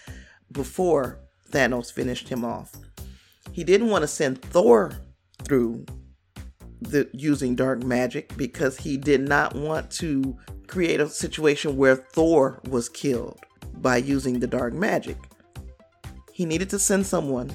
before 0.51 1.19
Thanos 1.51 1.93
finished 1.93 2.29
him 2.29 2.45
off. 2.45 2.73
He 3.53 3.65
didn't 3.65 3.91
want 3.91 4.03
to 4.03 4.09
send 4.09 4.41
Thor 4.41 4.93
through 5.45 5.85
the 6.81 7.09
using 7.13 7.55
dark 7.55 7.83
magic 7.83 8.37
because 8.37 8.77
he 8.79 8.97
did 8.97 9.21
not 9.21 9.55
want 9.55 9.91
to 9.91 10.37
create 10.67 11.01
a 11.01 11.09
situation 11.09 11.77
where 11.77 11.97
Thor 11.97 12.61
was 12.69 12.89
killed 12.89 13.39
by 13.75 13.99
using 13.99 14.41
the 14.41 14.47
dark 14.47 14.73
magic. 14.73 15.17
He 16.33 16.47
needed 16.47 16.71
to 16.71 16.79
send 16.79 17.07
someone 17.07 17.53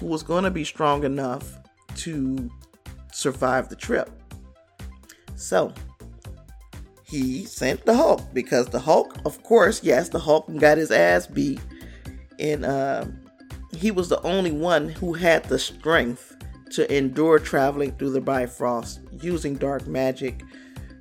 who 0.00 0.06
was 0.06 0.22
going 0.22 0.44
to 0.44 0.50
be 0.50 0.64
strong 0.64 1.04
enough 1.04 1.58
to 1.96 2.50
survive 3.12 3.68
the 3.68 3.76
trip. 3.76 4.10
So, 5.36 5.72
he 7.04 7.44
sent 7.44 7.84
the 7.86 7.94
Hulk 7.94 8.22
because 8.32 8.66
the 8.66 8.80
Hulk, 8.80 9.16
of 9.24 9.42
course, 9.42 9.82
yes, 9.84 10.08
the 10.08 10.18
Hulk 10.18 10.52
got 10.58 10.78
his 10.78 10.90
ass 10.90 11.26
beat, 11.26 11.60
and 12.38 12.64
uh, 12.64 13.04
he 13.72 13.90
was 13.90 14.08
the 14.08 14.22
only 14.22 14.52
one 14.52 14.88
who 14.88 15.12
had 15.12 15.44
the 15.44 15.58
strength 15.58 16.36
to 16.72 16.96
endure 16.96 17.38
traveling 17.38 17.92
through 17.92 18.10
the 18.10 18.20
Bifrost 18.20 19.00
using 19.20 19.56
dark 19.56 19.86
magic 19.86 20.42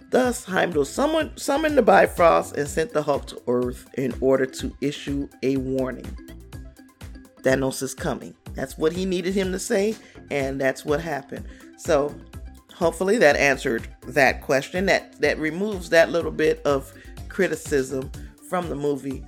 Thus, 0.10 0.44
Heimdall 0.44 0.86
summoned, 0.86 1.38
summoned 1.40 1.78
the 1.78 1.84
Bifrost 1.84 2.58
and 2.58 2.68
sent 2.68 2.94
the 2.94 3.04
Hulk 3.04 3.28
to 3.28 3.42
Earth 3.48 3.88
in 3.96 4.16
order 4.22 4.48
to 4.48 4.76
issue 4.82 5.30
a 5.44 5.58
warning. 5.58 6.08
Thanos 7.44 7.82
is 7.82 7.94
coming. 7.94 8.34
That's 8.54 8.78
what 8.78 8.94
he 8.94 9.06
needed 9.06 9.34
him 9.34 9.52
to 9.52 9.60
say, 9.60 9.96
and 10.32 10.60
that's 10.60 10.86
what 10.86 11.02
happened. 11.02 11.46
So, 11.78 12.16
hopefully, 12.74 13.18
that 13.18 13.36
answered 13.36 13.88
that 14.08 14.42
question. 14.42 14.86
That 14.86 15.20
that 15.22 15.38
removes 15.38 15.90
that 15.90 16.10
little 16.10 16.32
bit 16.32 16.62
of 16.66 16.94
criticism 17.30 18.12
from 18.50 18.70
the 18.70 18.76
movie. 18.76 19.24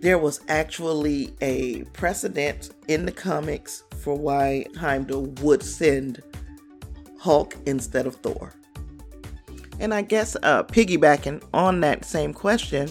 There 0.00 0.18
was 0.18 0.40
actually 0.48 1.34
a 1.40 1.84
precedent 1.92 2.70
in 2.86 3.06
the 3.06 3.12
comics 3.12 3.82
for 4.00 4.14
why 4.14 4.66
Heimdall 4.76 5.26
would 5.42 5.62
send 5.62 6.22
Hulk 7.18 7.56
instead 7.66 8.06
of 8.06 8.14
Thor. 8.16 8.52
And 9.80 9.92
I 9.92 10.02
guess 10.02 10.36
uh, 10.42 10.62
piggybacking 10.62 11.42
on 11.52 11.80
that 11.80 12.04
same 12.04 12.32
question 12.32 12.88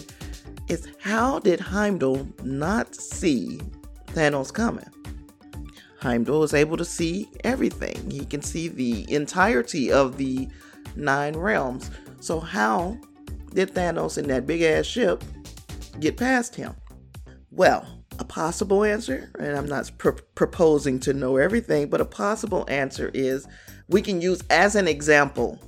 is 0.68 0.88
how 1.00 1.38
did 1.38 1.60
Heimdall 1.60 2.28
not 2.42 2.94
see 2.94 3.60
Thanos 4.16 4.50
coming? 4.50 4.88
Heimdall 6.00 6.42
is 6.42 6.54
able 6.54 6.78
to 6.78 6.84
see 6.86 7.28
everything. 7.44 8.10
He 8.10 8.24
can 8.24 8.40
see 8.40 8.68
the 8.68 9.12
entirety 9.12 9.92
of 9.92 10.16
the 10.16 10.48
nine 10.96 11.36
realms. 11.36 11.90
So 12.20 12.40
how 12.40 12.96
did 13.52 13.74
Thanos 13.74 14.16
in 14.16 14.26
that 14.28 14.46
big 14.46 14.62
ass 14.62 14.86
ship 14.86 15.22
get 16.00 16.16
past 16.16 16.54
him? 16.54 16.74
Well, 17.50 17.86
a 18.18 18.24
possible 18.24 18.84
answer, 18.84 19.30
and 19.38 19.54
I'm 19.54 19.66
not 19.66 19.90
pr- 19.98 20.10
proposing 20.34 20.98
to 21.00 21.12
know 21.12 21.36
everything, 21.36 21.90
but 21.90 22.00
a 22.00 22.06
possible 22.06 22.64
answer 22.68 23.10
is 23.12 23.46
we 23.88 24.00
can 24.00 24.22
use 24.22 24.42
as 24.48 24.76
an 24.76 24.88
example 24.88 25.60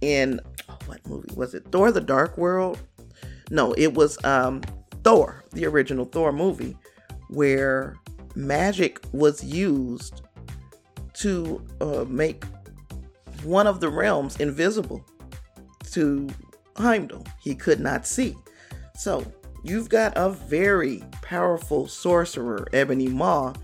in 0.00 0.40
oh, 0.68 0.78
what 0.86 1.04
movie 1.08 1.34
was 1.34 1.54
it? 1.54 1.66
Thor: 1.72 1.90
The 1.90 2.00
Dark 2.00 2.38
World. 2.38 2.78
No, 3.50 3.72
it 3.72 3.94
was 3.94 4.22
um, 4.24 4.62
Thor, 5.02 5.44
the 5.52 5.66
original 5.66 6.04
Thor 6.04 6.32
movie, 6.32 6.76
where 7.28 7.96
magic 8.34 9.00
was 9.12 9.42
used 9.42 10.22
to 11.14 11.64
uh, 11.80 12.04
make 12.08 12.44
one 13.42 13.66
of 13.66 13.80
the 13.80 13.88
realms 13.88 14.36
invisible 14.36 15.04
to 15.92 16.28
Heimdall. 16.76 17.24
He 17.40 17.54
could 17.54 17.80
not 17.80 18.06
see. 18.06 18.34
So 18.94 19.24
you've 19.62 19.88
got 19.88 20.12
a 20.16 20.30
very 20.30 21.02
powerful 21.22 21.88
sorcerer, 21.88 22.66
Ebony 22.72 23.08
Maw, 23.08 23.54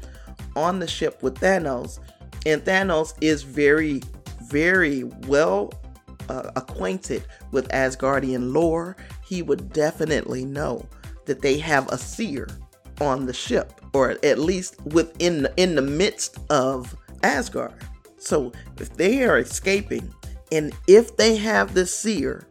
on 0.56 0.78
the 0.78 0.86
ship 0.86 1.22
with 1.22 1.36
Thanos. 1.38 1.98
And 2.46 2.62
Thanos 2.64 3.14
is 3.20 3.42
very, 3.42 4.02
very 4.48 5.04
well 5.04 5.72
uh, 6.28 6.50
acquainted 6.56 7.24
with 7.50 7.68
Asgardian 7.68 8.52
lore, 8.52 8.96
he 9.24 9.42
would 9.42 9.72
definitely 9.72 10.44
know 10.44 10.86
that 11.26 11.42
they 11.42 11.58
have 11.58 11.88
a 11.88 11.98
seer 11.98 12.48
on 13.02 13.26
the 13.26 13.32
ship, 13.32 13.80
or 13.92 14.16
at 14.22 14.38
least 14.38 14.80
within 14.86 15.48
in 15.56 15.74
the 15.74 15.82
midst 15.82 16.38
of 16.50 16.94
Asgard. 17.22 17.74
So 18.18 18.52
if 18.78 18.94
they 18.96 19.24
are 19.24 19.38
escaping, 19.38 20.12
and 20.50 20.72
if 20.86 21.16
they 21.16 21.36
have 21.36 21.74
this 21.74 21.94
seer 21.94 22.46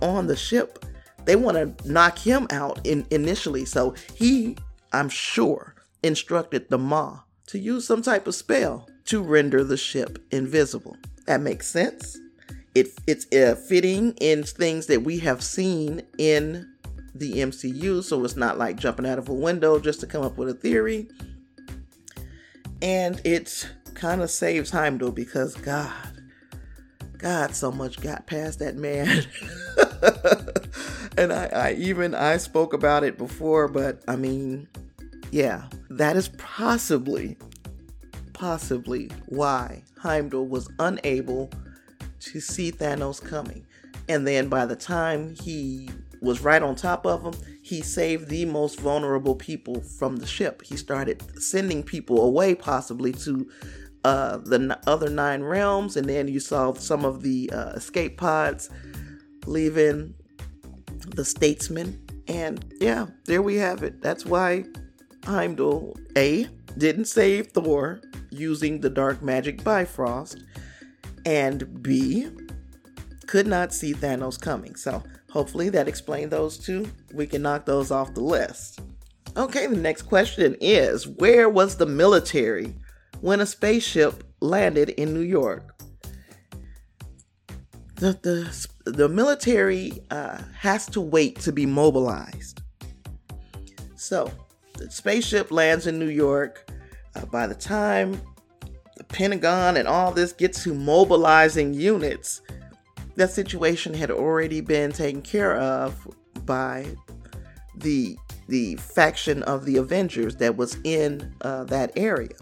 on 0.00 0.26
the 0.26 0.36
ship, 0.36 0.84
they 1.24 1.36
want 1.36 1.56
to 1.56 1.90
knock 1.90 2.18
him 2.18 2.46
out 2.50 2.80
in, 2.84 3.06
initially. 3.10 3.64
So 3.64 3.94
he, 4.14 4.56
I'm 4.92 5.08
sure, 5.08 5.74
instructed 6.02 6.68
the 6.70 6.78
Maw 6.78 7.20
to 7.48 7.58
use 7.58 7.86
some 7.86 8.02
type 8.02 8.26
of 8.26 8.34
spell 8.34 8.88
to 9.06 9.20
render 9.20 9.64
the 9.64 9.76
ship 9.76 10.18
invisible. 10.30 10.96
That 11.26 11.40
makes 11.40 11.66
sense 11.66 12.18
it 12.74 12.88
it's 13.06 13.32
uh, 13.32 13.54
fitting 13.54 14.12
in 14.20 14.42
things 14.42 14.86
that 14.86 15.02
we 15.02 15.18
have 15.20 15.42
seen 15.42 16.02
in 16.18 16.68
the 17.14 17.34
MCU, 17.34 18.02
so 18.02 18.24
it's 18.24 18.36
not 18.36 18.58
like 18.58 18.76
jumping 18.76 19.06
out 19.06 19.18
of 19.18 19.28
a 19.28 19.34
window 19.34 19.78
just 19.78 20.00
to 20.00 20.06
come 20.06 20.24
up 20.24 20.36
with 20.36 20.48
a 20.48 20.54
theory. 20.54 21.08
And 22.82 23.20
it 23.24 23.70
kind 23.94 24.20
of 24.20 24.30
saves 24.30 24.70
Heimdall 24.70 25.12
because 25.12 25.54
God, 25.54 25.92
God, 27.16 27.54
so 27.54 27.70
much 27.70 28.00
got 28.00 28.26
past 28.26 28.58
that 28.58 28.76
man. 28.76 29.24
and 31.16 31.32
I, 31.32 31.46
I 31.46 31.72
even 31.78 32.14
I 32.14 32.36
spoke 32.36 32.72
about 32.72 33.04
it 33.04 33.16
before, 33.16 33.68
but 33.68 34.02
I 34.08 34.16
mean, 34.16 34.68
yeah, 35.30 35.64
that 35.90 36.16
is 36.16 36.28
possibly, 36.36 37.38
possibly 38.32 39.10
why 39.26 39.82
Heimdall 39.98 40.46
was 40.46 40.68
unable 40.78 41.50
to 42.20 42.40
see 42.40 42.72
Thanos 42.72 43.24
coming. 43.24 43.64
And 44.08 44.26
then 44.26 44.48
by 44.48 44.66
the 44.66 44.76
time 44.76 45.34
he 45.34 45.88
was 46.24 46.40
right 46.40 46.62
on 46.62 46.74
top 46.74 47.06
of 47.06 47.22
him, 47.22 47.34
he 47.62 47.82
saved 47.82 48.28
the 48.28 48.44
most 48.44 48.80
vulnerable 48.80 49.34
people 49.34 49.80
from 49.80 50.16
the 50.16 50.26
ship. 50.26 50.62
He 50.62 50.76
started 50.76 51.22
sending 51.40 51.82
people 51.82 52.24
away, 52.24 52.54
possibly 52.54 53.12
to 53.12 53.48
uh, 54.04 54.38
the 54.38 54.78
other 54.86 55.08
nine 55.08 55.42
realms, 55.42 55.96
and 55.96 56.08
then 56.08 56.28
you 56.28 56.40
saw 56.40 56.72
some 56.74 57.04
of 57.04 57.22
the 57.22 57.50
uh, 57.52 57.70
escape 57.70 58.18
pods 58.18 58.70
leaving 59.46 60.14
the 61.08 61.24
statesman. 61.24 62.00
And 62.26 62.64
yeah, 62.80 63.06
there 63.26 63.42
we 63.42 63.56
have 63.56 63.82
it. 63.82 64.00
That's 64.02 64.24
why 64.24 64.64
Heimdall 65.24 65.96
A 66.16 66.48
didn't 66.76 67.06
save 67.06 67.48
Thor 67.48 68.00
using 68.30 68.80
the 68.80 68.90
dark 68.90 69.22
magic 69.22 69.62
Bifrost 69.62 70.42
and 71.24 71.82
B 71.82 72.28
could 73.26 73.46
not 73.46 73.72
see 73.72 73.94
Thanos 73.94 74.40
coming. 74.40 74.76
So 74.76 75.02
hopefully 75.34 75.68
that 75.68 75.88
explained 75.88 76.30
those 76.30 76.56
two. 76.56 76.88
We 77.12 77.26
can 77.26 77.42
knock 77.42 77.66
those 77.66 77.90
off 77.90 78.14
the 78.14 78.22
list. 78.22 78.80
Okay, 79.36 79.66
the 79.66 79.76
next 79.76 80.02
question 80.02 80.56
is 80.60 81.08
Where 81.08 81.48
was 81.48 81.76
the 81.76 81.86
military 81.86 82.72
when 83.20 83.40
a 83.40 83.46
spaceship 83.46 84.22
landed 84.40 84.90
in 84.90 85.12
New 85.12 85.20
York? 85.20 85.74
The, 87.96 88.12
the, 88.22 88.90
the 88.90 89.08
military 89.08 90.04
uh, 90.10 90.40
has 90.56 90.86
to 90.90 91.00
wait 91.00 91.40
to 91.40 91.52
be 91.52 91.66
mobilized. 91.66 92.62
So 93.96 94.30
the 94.78 94.88
spaceship 94.90 95.50
lands 95.50 95.88
in 95.88 95.98
New 95.98 96.10
York. 96.10 96.70
Uh, 97.16 97.26
by 97.26 97.46
the 97.46 97.54
time 97.54 98.20
the 98.96 99.04
Pentagon 99.04 99.76
and 99.76 99.88
all 99.88 100.12
this 100.12 100.32
get 100.32 100.52
to 100.52 100.74
mobilizing 100.74 101.74
units, 101.74 102.40
that 103.16 103.30
situation 103.30 103.94
had 103.94 104.10
already 104.10 104.60
been 104.60 104.92
taken 104.92 105.22
care 105.22 105.56
of 105.56 106.06
by 106.44 106.86
the 107.76 108.16
the 108.48 108.76
faction 108.76 109.42
of 109.44 109.64
the 109.64 109.78
Avengers 109.78 110.36
that 110.36 110.56
was 110.56 110.76
in 110.84 111.34
uh, 111.40 111.64
that 111.64 111.90
area, 111.96 112.36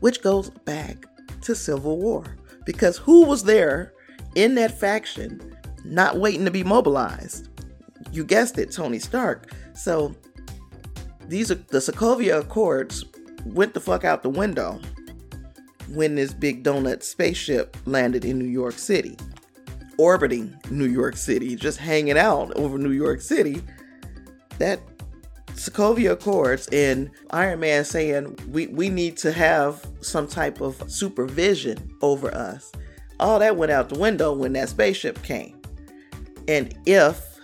which 0.00 0.22
goes 0.22 0.50
back 0.50 1.06
to 1.42 1.54
Civil 1.54 1.98
War. 1.98 2.36
Because 2.64 2.96
who 2.96 3.24
was 3.24 3.44
there 3.44 3.92
in 4.34 4.56
that 4.56 4.78
faction 4.78 5.54
not 5.84 6.18
waiting 6.18 6.44
to 6.44 6.50
be 6.50 6.64
mobilized? 6.64 7.48
You 8.10 8.24
guessed 8.24 8.58
it, 8.58 8.72
Tony 8.72 8.98
Stark. 8.98 9.52
So 9.74 10.14
these 11.28 11.50
are 11.50 11.56
the 11.56 11.78
Sokovia 11.78 12.40
Accords 12.40 13.04
went 13.44 13.74
the 13.74 13.80
fuck 13.80 14.04
out 14.04 14.22
the 14.22 14.30
window 14.30 14.80
when 15.88 16.14
this 16.14 16.32
big 16.32 16.64
donut 16.64 17.02
spaceship 17.02 17.76
landed 17.84 18.24
in 18.24 18.38
New 18.38 18.48
York 18.48 18.74
City, 18.74 19.16
orbiting 19.98 20.58
New 20.70 20.86
York 20.86 21.16
City, 21.16 21.56
just 21.56 21.78
hanging 21.78 22.18
out 22.18 22.52
over 22.56 22.78
New 22.78 22.90
York 22.92 23.20
City. 23.20 23.62
That 24.58 24.80
Sokovia 25.54 26.12
Accords 26.12 26.68
and 26.72 27.10
Iron 27.30 27.60
Man 27.60 27.84
saying 27.84 28.36
we, 28.50 28.66
we 28.68 28.88
need 28.88 29.16
to 29.18 29.32
have 29.32 29.86
some 30.00 30.26
type 30.26 30.60
of 30.60 30.90
supervision 30.90 31.90
over 32.02 32.34
us. 32.34 32.72
All 33.20 33.38
that 33.38 33.56
went 33.56 33.70
out 33.72 33.88
the 33.88 33.98
window 33.98 34.32
when 34.32 34.52
that 34.54 34.68
spaceship 34.68 35.22
came. 35.22 35.60
And 36.48 36.76
if 36.86 37.38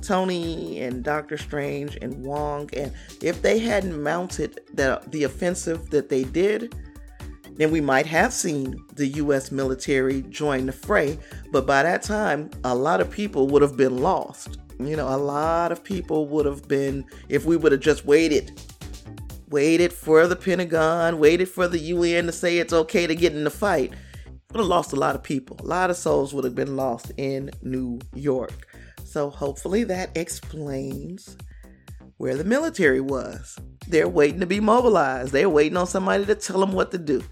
Tony 0.00 0.80
and 0.80 1.02
Doctor 1.02 1.36
Strange 1.36 1.98
and 2.00 2.24
Wong 2.24 2.68
and 2.74 2.92
if 3.22 3.42
they 3.42 3.58
hadn't 3.58 4.00
mounted 4.00 4.60
the 4.72 5.02
the 5.08 5.24
offensive 5.24 5.90
that 5.90 6.08
they 6.08 6.24
did, 6.24 6.74
then 7.56 7.70
we 7.70 7.80
might 7.80 8.06
have 8.06 8.32
seen 8.32 8.76
the 8.94 9.06
US 9.06 9.50
military 9.50 10.22
join 10.22 10.66
the 10.66 10.72
fray, 10.72 11.18
but 11.52 11.66
by 11.66 11.82
that 11.82 12.02
time 12.02 12.50
a 12.64 12.74
lot 12.74 13.00
of 13.00 13.10
people 13.10 13.46
would 13.48 13.62
have 13.62 13.76
been 13.76 13.98
lost. 13.98 14.58
You 14.78 14.96
know, 14.96 15.08
a 15.08 15.16
lot 15.16 15.70
of 15.70 15.84
people 15.84 16.26
would 16.28 16.46
have 16.46 16.66
been, 16.66 17.04
if 17.28 17.44
we 17.44 17.56
would 17.56 17.72
have 17.72 17.80
just 17.80 18.04
waited, 18.04 18.60
waited 19.48 19.92
for 19.92 20.26
the 20.26 20.34
Pentagon, 20.34 21.18
waited 21.18 21.48
for 21.48 21.68
the 21.68 21.78
UN 21.78 22.26
to 22.26 22.32
say 22.32 22.58
it's 22.58 22.72
okay 22.72 23.06
to 23.06 23.14
get 23.14 23.32
in 23.32 23.44
the 23.44 23.50
fight, 23.50 23.92
would 24.50 24.58
have 24.58 24.66
lost 24.66 24.92
a 24.92 24.96
lot 24.96 25.14
of 25.14 25.22
people. 25.22 25.56
A 25.60 25.66
lot 25.66 25.90
of 25.90 25.96
souls 25.96 26.34
would 26.34 26.44
have 26.44 26.56
been 26.56 26.76
lost 26.76 27.12
in 27.16 27.50
New 27.62 28.00
York. 28.14 28.66
So 29.04 29.30
hopefully 29.30 29.84
that 29.84 30.16
explains 30.16 31.36
where 32.16 32.36
the 32.36 32.44
military 32.44 33.00
was. 33.00 33.56
They're 33.86 34.08
waiting 34.08 34.40
to 34.40 34.46
be 34.46 34.60
mobilized. 34.60 35.32
They're 35.32 35.48
waiting 35.48 35.76
on 35.76 35.86
somebody 35.86 36.24
to 36.26 36.34
tell 36.34 36.58
them 36.58 36.72
what 36.72 36.90
to 36.90 36.98
do. 36.98 37.22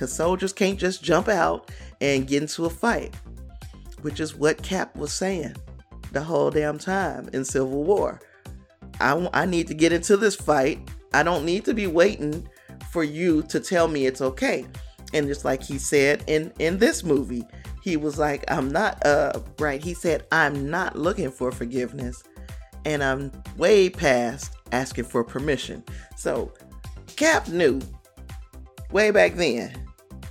Because 0.00 0.14
soldiers 0.14 0.54
can't 0.54 0.78
just 0.78 1.02
jump 1.02 1.28
out 1.28 1.70
and 2.00 2.26
get 2.26 2.40
into 2.40 2.64
a 2.64 2.70
fight, 2.70 3.14
which 4.00 4.18
is 4.18 4.34
what 4.34 4.62
Cap 4.62 4.96
was 4.96 5.12
saying 5.12 5.54
the 6.12 6.22
whole 6.22 6.50
damn 6.50 6.78
time 6.78 7.28
in 7.34 7.44
Civil 7.44 7.84
War. 7.84 8.18
I, 8.98 9.28
I 9.34 9.44
need 9.44 9.66
to 9.66 9.74
get 9.74 9.92
into 9.92 10.16
this 10.16 10.34
fight. 10.34 10.78
I 11.12 11.22
don't 11.22 11.44
need 11.44 11.66
to 11.66 11.74
be 11.74 11.86
waiting 11.86 12.48
for 12.90 13.04
you 13.04 13.42
to 13.48 13.60
tell 13.60 13.88
me 13.88 14.06
it's 14.06 14.22
okay. 14.22 14.64
And 15.12 15.26
just 15.26 15.44
like 15.44 15.62
he 15.62 15.76
said 15.76 16.24
in 16.26 16.50
in 16.58 16.78
this 16.78 17.04
movie, 17.04 17.44
he 17.82 17.98
was 17.98 18.18
like, 18.18 18.50
I'm 18.50 18.70
not 18.70 19.04
uh 19.04 19.38
right. 19.58 19.84
He 19.84 19.92
said, 19.92 20.24
I'm 20.32 20.70
not 20.70 20.96
looking 20.96 21.30
for 21.30 21.52
forgiveness, 21.52 22.24
and 22.86 23.04
I'm 23.04 23.30
way 23.58 23.90
past 23.90 24.56
asking 24.72 25.04
for 25.04 25.22
permission. 25.22 25.84
So 26.16 26.54
Cap 27.16 27.48
knew 27.48 27.82
way 28.90 29.10
back 29.10 29.34
then 29.34 29.89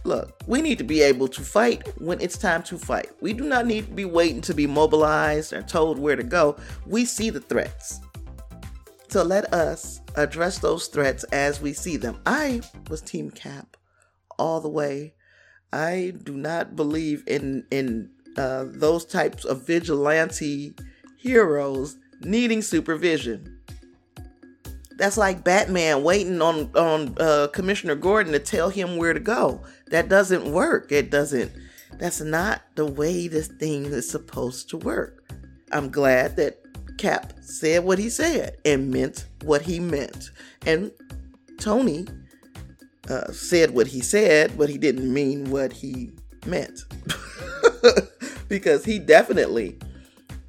Look, 0.10 0.42
we 0.48 0.64
need 0.64 0.80
to 0.80 0.84
be 0.84 1.04
able 1.04 1.28
to 1.28 1.42
fight 1.44 1.88
when 2.00 2.20
it's 2.20 2.36
time 2.36 2.64
to 2.64 2.80
fight. 2.80 3.12
We 3.22 3.32
do 3.32 3.44
not 3.44 3.68
need 3.68 3.86
to 3.86 3.92
be 3.92 4.06
waiting 4.06 4.42
to 4.42 4.56
be 4.56 4.66
mobilized 4.66 5.54
or 5.54 5.62
told 5.62 6.00
where 6.00 6.16
to 6.16 6.24
go. 6.24 6.58
We 6.88 7.06
see 7.06 7.30
the 7.30 7.42
threats. 7.42 8.00
So 9.10 9.22
let 9.22 9.54
us 9.54 10.02
address 10.16 10.58
those 10.58 10.88
threats 10.88 11.26
as 11.26 11.62
we 11.62 11.74
see 11.74 11.96
them. 11.96 12.20
I 12.26 12.62
was 12.90 13.02
Team 13.02 13.30
Cap 13.30 13.78
all 14.40 14.60
the 14.60 14.68
way. 14.68 15.14
I 15.72 16.14
do 16.24 16.36
not 16.36 16.76
believe 16.76 17.24
in 17.28 17.68
in 17.70 18.10
uh, 18.36 18.66
those 18.66 19.06
types 19.06 19.46
of 19.46 19.68
vigilante 19.68 20.74
heroes 21.20 21.98
needing 22.22 22.64
supervision. 22.64 23.59
That's 25.00 25.18
like 25.18 25.46
Batman 25.46 26.04
waiting 26.04 26.42
on 26.42 26.76
on 26.76 27.16
uh, 27.18 27.48
Commissioner 27.54 27.96
Gordon 27.96 28.34
to 28.34 28.40
tell 28.40 28.70
him 28.70 28.98
where 28.98 29.14
to 29.14 29.20
go. 29.22 29.64
That 29.88 30.10
doesn't 30.10 30.52
work. 30.52 30.92
It 30.92 31.10
doesn't. 31.10 31.54
That's 31.98 32.20
not 32.20 32.62
the 32.76 32.86
way 32.86 33.30
this 33.30 33.48
thing 33.48 33.86
is 33.86 34.10
supposed 34.10 34.70
to 34.70 34.78
work. 34.78 35.24
I'm 35.72 35.90
glad 35.90 36.36
that 36.36 36.60
Cap 36.98 37.32
said 37.40 37.86
what 37.86 37.98
he 37.98 38.10
said 38.10 38.58
and 38.66 38.92
meant 38.92 39.26
what 39.44 39.62
he 39.62 39.80
meant. 39.80 40.32
And 40.66 40.92
Tony 41.60 42.06
uh, 43.10 43.32
said 43.32 43.72
what 43.72 43.88
he 43.88 44.02
said, 44.02 44.58
but 44.58 44.70
he 44.70 44.78
didn't 44.78 45.12
mean 45.12 45.50
what 45.50 45.72
he 45.72 46.12
meant. 46.46 46.82
because 48.50 48.84
he 48.84 49.00
definitely 49.00 49.80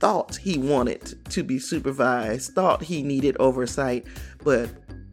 thought 0.01 0.37
he 0.37 0.59
wanted 0.59 1.25
to 1.31 1.45
be 1.45 1.59
supervised, 1.59 2.55
thought 2.55 2.83
he 2.83 3.03
needed 3.03 3.37
oversight, 3.39 4.07
but 4.43 4.69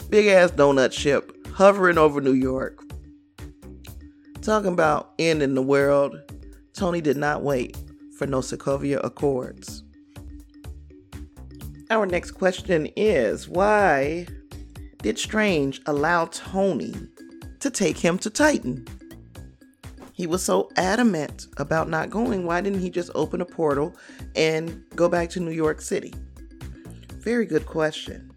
big 0.09 0.27
ass 0.27 0.51
donut 0.51 0.93
ship 0.93 1.31
hovering 1.53 1.97
over 1.97 2.21
New 2.21 2.33
York. 2.33 2.81
Talking 4.41 4.71
about 4.71 5.13
ending 5.19 5.55
the 5.55 5.61
world, 5.61 6.15
Tony 6.73 7.01
did 7.01 7.17
not 7.17 7.43
wait 7.43 7.77
for 8.17 8.25
no 8.25 8.39
Sokovia 8.39 9.03
Accords. 9.03 9.83
Our 11.89 12.05
next 12.05 12.31
question 12.31 12.89
is 12.95 13.47
why 13.49 14.27
did 15.01 15.19
Strange 15.19 15.81
allow 15.85 16.25
Tony 16.25 16.93
to 17.59 17.69
take 17.69 17.97
him 17.97 18.17
to 18.19 18.29
Titan? 18.29 18.85
He 20.17 20.25
was 20.25 20.41
so 20.41 20.71
adamant 20.77 21.45
about 21.57 21.89
not 21.89 22.09
going. 22.09 22.43
Why 22.43 22.59
didn't 22.59 22.79
he 22.79 22.89
just 22.89 23.11
open 23.13 23.39
a 23.39 23.45
portal 23.45 23.95
and 24.35 24.83
go 24.95 25.07
back 25.07 25.29
to 25.29 25.39
New 25.39 25.51
York 25.51 25.79
City? 25.79 26.11
Very 27.19 27.45
good 27.45 27.67
question. 27.67 28.31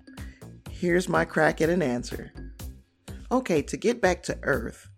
Here's 0.71 1.09
my 1.09 1.25
crack 1.25 1.63
at 1.63 1.71
an 1.71 1.81
answer. 1.81 2.35
Okay, 3.33 3.63
to 3.63 3.79
get 3.79 4.03
back 4.03 4.23
to 4.25 4.39
Earth, 4.43 4.91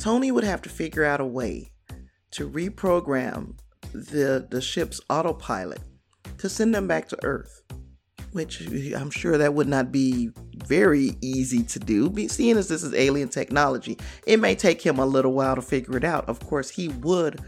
Tony 0.00 0.32
would 0.32 0.42
have 0.42 0.62
to 0.62 0.68
figure 0.68 1.04
out 1.04 1.20
a 1.20 1.24
way 1.24 1.70
to 2.32 2.50
reprogram 2.50 3.56
the, 3.92 4.48
the 4.50 4.60
ship's 4.60 5.00
autopilot 5.08 5.78
to 6.38 6.48
send 6.48 6.74
them 6.74 6.88
back 6.88 7.08
to 7.10 7.24
Earth, 7.24 7.62
which 8.32 8.60
I'm 8.94 9.10
sure 9.10 9.38
that 9.38 9.54
would 9.54 9.68
not 9.68 9.90
be 9.92 10.30
very 10.66 11.16
easy 11.20 11.62
to 11.64 11.78
do. 11.78 12.12
Seeing 12.28 12.56
as 12.56 12.68
this 12.68 12.82
is 12.82 12.94
alien 12.94 13.28
technology, 13.28 13.98
it 14.26 14.40
may 14.40 14.54
take 14.54 14.80
him 14.82 14.98
a 14.98 15.06
little 15.06 15.32
while 15.32 15.54
to 15.54 15.62
figure 15.62 15.96
it 15.96 16.04
out. 16.04 16.28
Of 16.28 16.40
course, 16.40 16.70
he 16.70 16.88
would 16.88 17.40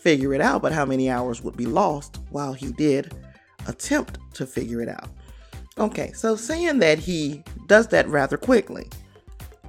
figure 0.00 0.34
it 0.34 0.40
out, 0.40 0.62
but 0.62 0.72
how 0.72 0.84
many 0.84 1.10
hours 1.10 1.42
would 1.42 1.56
be 1.56 1.66
lost 1.66 2.18
while 2.30 2.52
he 2.52 2.72
did 2.72 3.14
attempt 3.66 4.18
to 4.34 4.46
figure 4.46 4.80
it 4.82 4.88
out? 4.88 5.08
Okay, 5.78 6.12
so 6.12 6.36
saying 6.36 6.80
that 6.80 6.98
he 6.98 7.42
does 7.66 7.88
that 7.88 8.06
rather 8.08 8.36
quickly, 8.36 8.88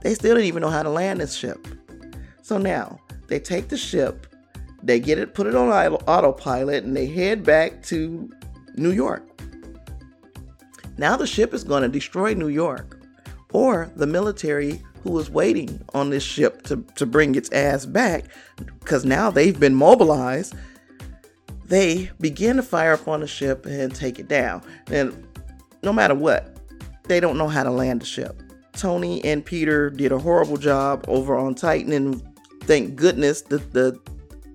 they 0.02 0.14
still 0.14 0.36
didn't 0.36 0.48
even 0.48 0.62
know 0.62 0.70
how 0.70 0.84
to 0.84 0.90
land 0.90 1.22
this 1.22 1.36
ship. 1.36 1.66
So 2.42 2.58
now 2.58 3.00
they 3.28 3.40
take 3.40 3.70
the 3.70 3.78
ship, 3.78 4.28
they 4.82 5.00
get 5.00 5.18
it, 5.18 5.34
put 5.34 5.48
it 5.48 5.56
on 5.56 5.70
autopilot, 5.70 6.84
and 6.84 6.94
they 6.94 7.06
head 7.06 7.46
back 7.46 7.82
to 7.84 8.30
New 8.76 8.92
York. 8.92 9.26
Now 10.98 11.18
the 11.18 11.28
ship 11.28 11.54
is 11.54 11.64
going 11.64 11.84
to 11.84 11.90
destroy 11.90 12.34
New 12.34 12.50
York, 12.50 13.00
or 13.52 13.92
the 13.96 14.08
military 14.08 14.82
who 15.04 15.12
was 15.12 15.30
waiting 15.30 15.82
on 15.94 16.10
this 16.10 16.24
ship 16.24 16.64
to, 16.64 16.78
to 16.96 17.06
bring 17.06 17.36
its 17.36 17.52
ass 17.52 17.86
back, 17.86 18.26
because 18.80 19.06
now 19.06 19.30
they've 19.30 19.60
been 19.60 19.76
mobilized. 19.76 20.56
They 21.66 22.12
begin 22.20 22.58
to 22.58 22.64
fire 22.64 22.94
upon 22.94 23.22
the 23.22 23.28
ship 23.28 23.66
and 23.66 23.94
take 23.94 24.20
it 24.20 24.28
down. 24.28 24.64
And 24.88 25.28
no 25.82 25.92
matter 25.92 26.16
what, 26.16 26.58
they 27.06 27.20
don't 27.20 27.38
know 27.38 27.48
how 27.48 27.64
to 27.64 27.72
land 27.72 28.02
the 28.02 28.06
ship. 28.06 28.42
Tony 28.74 29.24
and 29.26 29.46
Peter 29.46 29.90
did 29.90 30.12
a 30.12 30.18
horrible 30.18 30.58
job 30.58 31.06
over 31.08 31.36
on 31.36 31.56
Titan, 31.56 31.92
and 31.92 32.22
thank 32.62 32.96
goodness 32.96 33.42
the, 33.42 33.58
the 33.58 34.00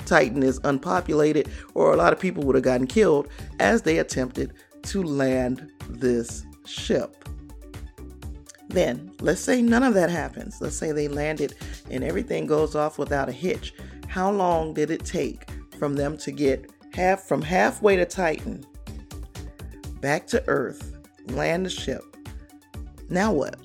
Titan 0.07 0.43
is 0.43 0.59
unpopulated, 0.65 1.49
or 1.75 1.93
a 1.93 1.97
lot 1.97 2.13
of 2.13 2.19
people 2.19 2.43
would 2.45 2.55
have 2.55 2.65
gotten 2.65 2.87
killed 2.87 3.29
as 3.61 3.83
they 3.83 3.99
attempted 3.99 4.55
to 4.89 5.03
land 5.03 5.71
this 5.89 6.45
ship. 6.67 7.25
Then, 8.69 9.13
let's 9.21 9.41
say 9.41 9.63
none 9.63 9.83
of 9.83 9.95
that 9.95 10.11
happens. 10.11 10.61
Let's 10.61 10.77
say 10.77 10.93
they 10.93 11.09
landed 11.09 11.55
and 11.91 12.05
everything 12.05 12.47
goes 12.47 12.75
off 12.75 12.99
without 12.99 13.29
a 13.29 13.33
hitch. 13.33 13.75
How 14.09 14.31
long 14.31 14.75
did 14.75 14.91
it 14.91 15.05
take 15.05 15.49
from 15.79 15.95
them 15.95 16.19
to 16.19 16.33
get 16.33 16.71
half 16.93 17.23
from 17.23 17.41
halfway 17.41 17.97
to 17.97 18.05
Titan 18.05 18.65
back 20.01 20.27
to 20.29 20.43
Earth 20.49 20.99
land 21.31 21.67
the 21.67 21.71
ship. 21.71 22.03
Now 23.09 23.33
what? 23.33 23.57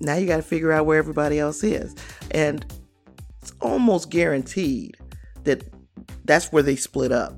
Now 0.00 0.16
you 0.16 0.26
got 0.26 0.36
to 0.36 0.42
figure 0.42 0.72
out 0.72 0.86
where 0.86 0.98
everybody 0.98 1.38
else 1.38 1.62
is. 1.62 1.94
And 2.30 2.64
it's 3.42 3.52
almost 3.60 4.10
guaranteed 4.10 4.96
that 5.44 5.64
that's 6.24 6.52
where 6.52 6.62
they 6.62 6.76
split 6.76 7.12
up. 7.12 7.34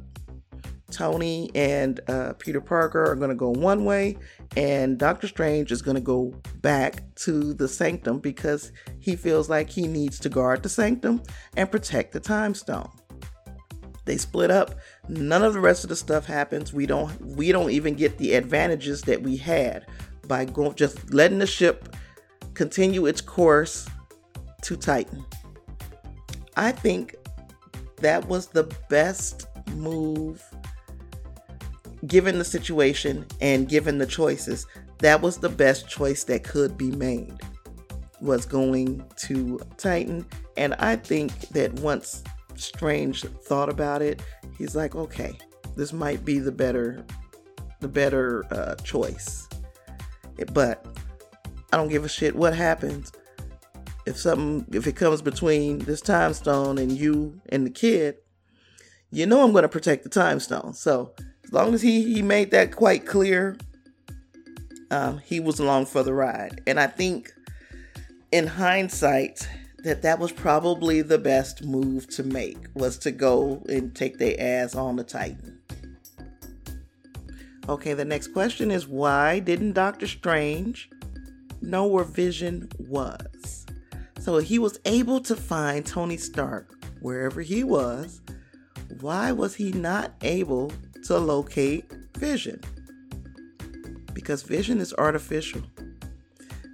Tony 0.92 1.50
and 1.55 2.00
uh, 2.09 2.35
Peter 2.38 2.61
Parker 2.61 3.05
are 3.05 3.16
going 3.16 3.31
to 3.31 3.35
go 3.35 3.50
one 3.50 3.85
way, 3.85 4.16
and 4.57 4.98
Doctor 4.98 5.26
Strange 5.26 5.72
is 5.72 5.83
going 5.83 5.96
to 5.96 6.00
go 6.00 6.33
back 6.61 7.02
to 7.16 7.55
the 7.55 7.66
Sanctum 7.66 8.20
because 8.20 8.70
he 9.00 9.16
feels 9.16 9.48
like 9.48 9.68
he 9.68 9.87
needs 9.87 10.20
to 10.20 10.28
guard 10.28 10.62
the 10.62 10.68
Sanctum 10.68 11.22
and 11.57 11.70
protect 11.70 12.12
the 12.12 12.20
Time 12.20 12.55
Stone. 12.55 12.90
They 14.05 14.16
split 14.16 14.50
up. 14.50 14.74
None 15.09 15.42
of 15.42 15.55
the 15.55 15.61
rest 15.61 15.85
of 15.85 15.88
the 15.88 15.96
stuff 15.96 16.26
happens. 16.26 16.72
We 16.72 16.87
don't. 16.87 17.18
We 17.20 17.52
don't 17.52 17.70
even 17.70 17.94
get 17.94 18.18
the 18.18 18.35
advantages 18.35 19.02
that 19.02 19.22
we 19.22 19.37
had 19.37 19.87
by 20.26 20.44
going 20.44 20.74
just 20.74 21.12
letting 21.12 21.38
the 21.38 21.46
ship 21.46 21.94
continue 22.55 23.07
its 23.07 23.20
course 23.20 23.88
to 24.62 24.76
Titan. 24.76 25.24
I 26.57 26.72
think 26.72 27.14
that 27.98 28.26
was 28.28 28.48
the 28.48 28.64
best 28.90 29.46
move 29.74 30.42
given 32.06 32.38
the 32.38 32.44
situation 32.44 33.26
and 33.40 33.68
given 33.68 33.98
the 33.98 34.06
choices, 34.06 34.66
that 34.98 35.20
was 35.20 35.38
the 35.38 35.48
best 35.48 35.88
choice 35.88 36.24
that 36.24 36.44
could 36.44 36.76
be 36.76 36.90
made 36.90 37.38
was 38.20 38.46
going 38.46 39.04
to 39.16 39.60
Titan. 39.76 40.24
And 40.56 40.74
I 40.74 40.96
think 40.96 41.48
that 41.50 41.72
once 41.74 42.22
Strange 42.54 43.22
thought 43.22 43.68
about 43.68 44.02
it, 44.02 44.22
he's 44.56 44.76
like, 44.76 44.94
okay, 44.94 45.38
this 45.76 45.92
might 45.92 46.24
be 46.24 46.38
the 46.38 46.52
better, 46.52 47.04
the 47.80 47.88
better 47.88 48.44
uh, 48.52 48.76
choice. 48.76 49.48
But 50.52 50.86
I 51.72 51.76
don't 51.76 51.88
give 51.88 52.04
a 52.04 52.08
shit 52.08 52.36
what 52.36 52.54
happens. 52.54 53.12
If 54.06 54.16
something, 54.18 54.66
if 54.74 54.86
it 54.86 54.96
comes 54.96 55.22
between 55.22 55.78
this 55.80 56.00
time 56.00 56.34
stone 56.34 56.78
and 56.78 56.90
you 56.90 57.40
and 57.48 57.64
the 57.64 57.70
kid, 57.70 58.16
you 59.10 59.26
know 59.26 59.44
I'm 59.44 59.52
to 59.52 59.68
protect 59.68 60.02
the 60.02 60.08
time 60.08 60.40
stone. 60.40 60.74
So 60.74 61.14
long 61.52 61.74
as 61.74 61.82
he 61.82 62.14
he 62.14 62.22
made 62.22 62.50
that 62.50 62.74
quite 62.74 63.06
clear, 63.06 63.56
um, 64.90 65.18
he 65.18 65.40
was 65.40 65.58
along 65.58 65.86
for 65.86 66.02
the 66.02 66.14
ride. 66.14 66.62
And 66.66 66.80
I 66.80 66.86
think, 66.86 67.32
in 68.30 68.46
hindsight, 68.46 69.48
that 69.84 70.02
that 70.02 70.18
was 70.18 70.32
probably 70.32 71.02
the 71.02 71.18
best 71.18 71.64
move 71.64 72.08
to 72.10 72.22
make 72.22 72.58
was 72.74 72.98
to 72.98 73.10
go 73.10 73.62
and 73.68 73.94
take 73.94 74.18
their 74.18 74.36
ass 74.38 74.74
on 74.74 74.96
the 74.96 75.04
Titan. 75.04 75.58
Okay, 77.68 77.94
the 77.94 78.04
next 78.04 78.28
question 78.28 78.70
is 78.70 78.86
why 78.88 79.38
didn't 79.38 79.72
Doctor 79.72 80.06
Strange 80.06 80.90
know 81.60 81.86
where 81.86 82.04
Vision 82.04 82.68
was? 82.78 83.66
So 84.20 84.38
he 84.38 84.58
was 84.58 84.78
able 84.84 85.20
to 85.20 85.36
find 85.36 85.84
Tony 85.84 86.16
Stark 86.16 86.72
wherever 87.00 87.40
he 87.40 87.64
was. 87.64 88.20
Why 89.00 89.32
was 89.32 89.54
he 89.54 89.72
not 89.72 90.12
able 90.22 90.72
to 91.04 91.18
locate 91.18 91.90
vision 92.16 92.60
because 94.12 94.42
vision 94.42 94.80
is 94.80 94.94
artificial. 94.98 95.62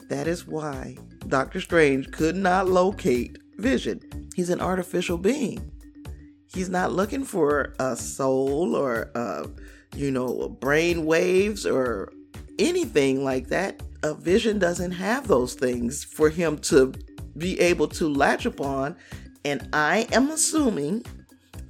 That 0.09 0.27
is 0.27 0.47
why 0.47 0.97
Doctor 1.29 1.61
Strange 1.61 2.11
could 2.11 2.37
not 2.37 2.69
locate 2.69 3.39
vision. 3.57 4.29
He's 4.35 4.51
an 4.51 4.61
artificial 4.61 5.19
being. 5.19 5.71
He's 6.53 6.69
not 6.69 6.93
looking 6.93 7.25
for 7.25 7.75
a 7.79 7.97
soul 7.97 8.75
or, 8.75 9.11
uh, 9.15 9.47
you 9.97 10.11
know, 10.11 10.49
brain 10.61 11.05
waves 11.05 11.67
or 11.67 12.13
anything 12.59 13.25
like 13.25 13.49
that. 13.49 13.83
A 14.03 14.15
vision 14.15 14.59
doesn't 14.59 14.93
have 14.93 15.29
those 15.29 15.55
things 15.55 16.05
for 16.05 16.31
him 16.31 16.59
to 16.59 16.95
be 17.37 17.59
able 17.61 17.89
to 17.89 18.09
latch 18.09 18.47
upon. 18.47 18.97
And 19.45 19.69
I 19.73 20.07
am 20.13 20.31
assuming 20.31 21.05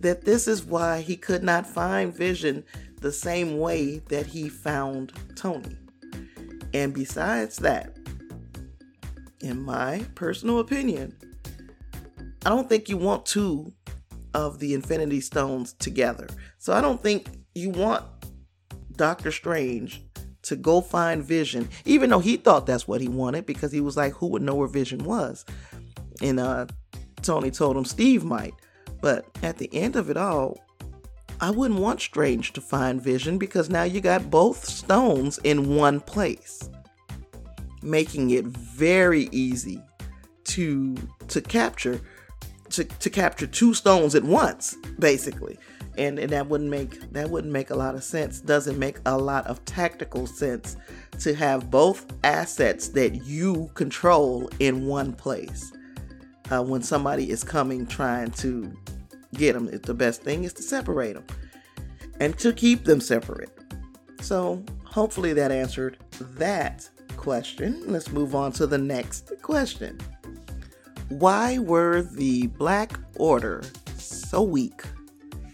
that 0.00 0.24
this 0.24 0.46
is 0.48 0.64
why 0.64 1.00
he 1.00 1.16
could 1.16 1.42
not 1.42 1.66
find 1.66 2.14
Vision 2.14 2.64
the 3.00 3.12
same 3.12 3.58
way 3.58 3.98
that 4.08 4.26
he 4.26 4.48
found 4.48 5.12
Tony. 5.37 5.76
And 6.74 6.92
besides 6.92 7.56
that, 7.58 7.96
in 9.40 9.62
my 9.62 10.04
personal 10.14 10.58
opinion, 10.58 11.16
I 12.44 12.50
don't 12.50 12.68
think 12.68 12.88
you 12.88 12.96
want 12.96 13.26
two 13.26 13.72
of 14.34 14.58
the 14.58 14.74
Infinity 14.74 15.20
Stones 15.20 15.72
together. 15.74 16.28
So 16.58 16.72
I 16.72 16.80
don't 16.80 17.02
think 17.02 17.28
you 17.54 17.70
want 17.70 18.04
Doctor 18.96 19.32
Strange 19.32 20.02
to 20.42 20.56
go 20.56 20.80
find 20.80 21.22
Vision, 21.22 21.68
even 21.84 22.11
though 22.11 22.20
he 22.20 22.37
thought 22.37 22.66
that's 22.66 22.88
what 22.88 23.00
he 23.00 23.08
wanted 23.08 23.46
because 23.46 23.72
he 23.72 23.80
was 23.80 23.96
like, 23.96 24.12
who 24.14 24.28
would 24.28 24.42
know 24.42 24.54
where 24.54 24.68
Vision 24.68 25.04
was? 25.04 25.44
And 26.22 26.40
uh, 26.40 26.66
Tony 27.22 27.50
told 27.50 27.76
him 27.76 27.84
Steve 27.84 28.24
might. 28.24 28.54
But 29.00 29.26
at 29.42 29.58
the 29.58 29.72
end 29.72 29.96
of 29.96 30.11
it 30.11 30.16
all, 30.16 30.58
I 31.40 31.50
wouldn't 31.50 31.80
want 31.80 32.00
Strange 32.00 32.52
to 32.54 32.61
find 32.61 33.00
Vision 33.00 33.38
because 33.38 33.70
now 33.70 33.84
you 33.84 34.00
got 34.00 34.30
both 34.30 34.64
stones 34.64 35.38
in 35.44 35.76
one 35.76 36.00
place, 36.00 36.68
making 37.82 38.30
it 38.30 38.44
very 38.44 39.28
easy 39.30 39.82
to 40.44 40.96
to 41.28 41.40
capture 41.40 42.00
to, 42.70 42.84
to 42.84 43.11
capture 43.11 43.46
two 43.46 43.72
stones 43.72 44.14
at 44.14 44.24
once, 44.24 44.76
basically. 44.98 45.58
And, 45.96 46.18
and 46.18 46.30
that 46.30 46.46
wouldn't 46.48 46.70
make 46.70 47.12
that 47.12 47.30
wouldn't 47.30 47.52
make 47.52 47.70
a 47.70 47.76
lot 47.76 47.94
of 47.94 48.02
sense. 48.02 48.40
Doesn't 48.40 48.78
make 48.78 48.98
a 49.06 49.16
lot 49.16 49.46
of 49.46 49.64
tactical 49.64 50.26
sense 50.26 50.76
to 51.20 51.34
have 51.34 51.70
both 51.70 52.06
assets 52.24 52.88
that 52.88 53.24
you 53.26 53.70
control 53.74 54.50
in 54.58 54.87
one 54.87 55.12
place 55.12 55.72
uh, 56.50 56.62
when 56.62 56.82
somebody 56.82 57.30
is 57.30 57.44
coming 57.44 57.87
trying 57.87 58.30
to 58.32 58.72
get 59.34 59.54
them. 59.54 59.66
The 59.66 59.94
best 59.94 60.22
thing 60.22 60.44
is 60.44 60.52
to 60.54 60.62
separate 60.62 61.14
them 61.14 61.24
and 62.20 62.38
to 62.38 62.52
keep 62.52 62.84
them 62.84 63.00
separate. 63.00 63.50
So, 64.20 64.64
hopefully, 64.84 65.32
that 65.34 65.52
answered 65.52 65.98
that 66.20 66.88
question. 67.16 67.82
Let's 67.87 68.11
move 68.11 68.34
on 68.34 68.52
to 68.52 68.66
the 68.66 68.78
next 68.78 69.32
question. 69.42 69.98
Why 71.08 71.58
were 71.58 72.02
the 72.02 72.48
Black 72.48 72.98
Order 73.16 73.62
so 73.96 74.42
weak? 74.42 74.82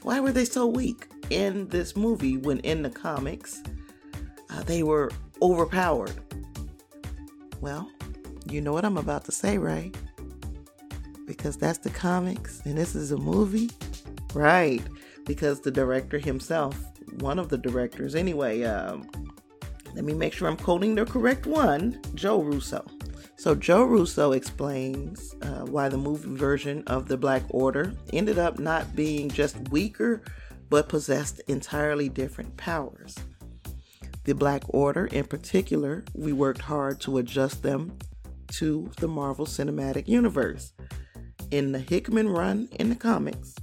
Why 0.03 0.21
were 0.21 0.33
they 0.33 0.45
so 0.45 0.67
weak 0.67 1.09
in 1.31 1.69
this 1.69 1.97
movie 1.97 2.37
when 2.37 2.59
in 2.61 2.83
the 2.83 2.91
comics 2.91 3.63
uh, 4.51 4.63
they 4.63 4.83
were 4.83 5.11
overpowered? 5.41 6.15
Well, 7.61 7.91
you 8.51 8.61
know 8.61 8.73
what 8.73 8.85
I'm 8.85 8.99
about 8.99 9.25
to 9.27 9.33
say, 9.33 9.59
right? 9.59 9.95
Because 11.27 11.57
that's 11.57 11.79
the 11.79 11.91
comics 11.91 12.61
and 12.65 12.77
this 12.77 12.95
is 12.95 13.13
a 13.13 13.17
movie? 13.17 13.71
Right, 14.35 14.83
because 15.27 15.61
the 15.61 15.71
director 15.71 16.19
himself, 16.19 16.77
one 17.21 17.39
of 17.39 17.49
the 17.49 17.59
directors 17.59 18.15
anyway, 18.15 18.63
um, 18.65 19.09
let 19.95 20.05
me 20.05 20.13
make 20.13 20.33
sure 20.33 20.49
I'm 20.49 20.57
quoting 20.57 20.95
the 20.95 21.07
correct 21.07 21.47
one 21.47 22.01
Joe 22.15 22.43
Russo. 22.43 22.85
So, 23.37 23.55
Joe 23.55 23.85
Russo 23.85 24.33
explains 24.33 25.35
uh, 25.43 25.67
why 25.67 25.89
the 25.89 25.99
movie 25.99 26.35
version 26.35 26.83
of 26.87 27.09
the 27.09 27.17
Black 27.17 27.43
Order 27.51 27.93
ended 28.13 28.39
up 28.39 28.59
not 28.59 28.97
being 28.97 29.29
just 29.29 29.69
weaker, 29.71 30.23
but 30.71 30.89
possessed 30.89 31.41
entirely 31.47 32.09
different 32.09 32.57
powers. 32.57 33.17
The 34.25 34.35
Black 34.35 34.63
Order, 34.69 35.07
in 35.07 35.25
particular, 35.25 36.05
we 36.15 36.33
worked 36.33 36.63
hard 36.63 37.01
to 37.03 37.19
adjust 37.19 37.63
them 37.63 37.99
to 38.53 38.91
the 38.99 39.09
Marvel 39.09 39.47
Cinematic 39.47 40.09
Universe 40.09 40.73
in 41.51 41.73
the 41.73 41.79
Hickman 41.79 42.29
run 42.29 42.69
in 42.79 42.89
the 42.89 42.97
comics, 42.97 43.55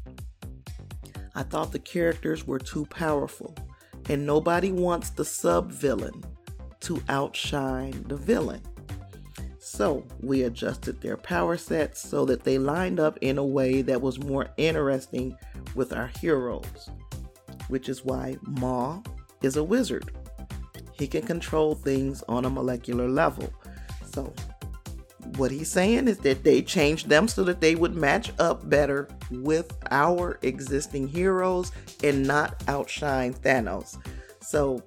I 1.35 1.43
thought 1.43 1.71
the 1.71 1.79
characters 1.79 2.45
were 2.45 2.59
too 2.59 2.85
powerful, 2.85 3.55
and 4.09 4.25
nobody 4.25 4.71
wants 4.71 5.11
the 5.11 5.25
sub 5.25 5.71
villain 5.71 6.23
to 6.81 7.01
outshine 7.09 8.03
the 8.07 8.17
villain. 8.17 8.61
So 9.59 10.05
we 10.19 10.43
adjusted 10.43 10.99
their 10.99 11.17
power 11.17 11.55
sets 11.55 12.01
so 12.01 12.25
that 12.25 12.43
they 12.43 12.57
lined 12.57 12.99
up 12.99 13.17
in 13.21 13.37
a 13.37 13.45
way 13.45 13.81
that 13.83 14.01
was 14.01 14.19
more 14.19 14.49
interesting 14.57 15.37
with 15.75 15.93
our 15.93 16.07
heroes, 16.19 16.89
which 17.69 17.87
is 17.87 18.03
why 18.03 18.37
Maw 18.41 19.01
is 19.41 19.55
a 19.55 19.63
wizard. 19.63 20.11
He 20.91 21.07
can 21.07 21.21
control 21.21 21.75
things 21.75 22.23
on 22.27 22.45
a 22.45 22.49
molecular 22.49 23.07
level. 23.07 23.51
So 24.11 24.33
what 25.37 25.51
he's 25.51 25.71
saying 25.71 26.07
is 26.07 26.17
that 26.19 26.43
they 26.43 26.61
changed 26.61 27.09
them 27.09 27.27
so 27.27 27.43
that 27.43 27.61
they 27.61 27.75
would 27.75 27.95
match 27.95 28.31
up 28.39 28.69
better 28.69 29.07
with 29.29 29.77
our 29.91 30.39
existing 30.41 31.07
heroes 31.07 31.71
and 32.03 32.25
not 32.25 32.63
outshine 32.67 33.33
Thanos. 33.33 33.97
So 34.41 34.83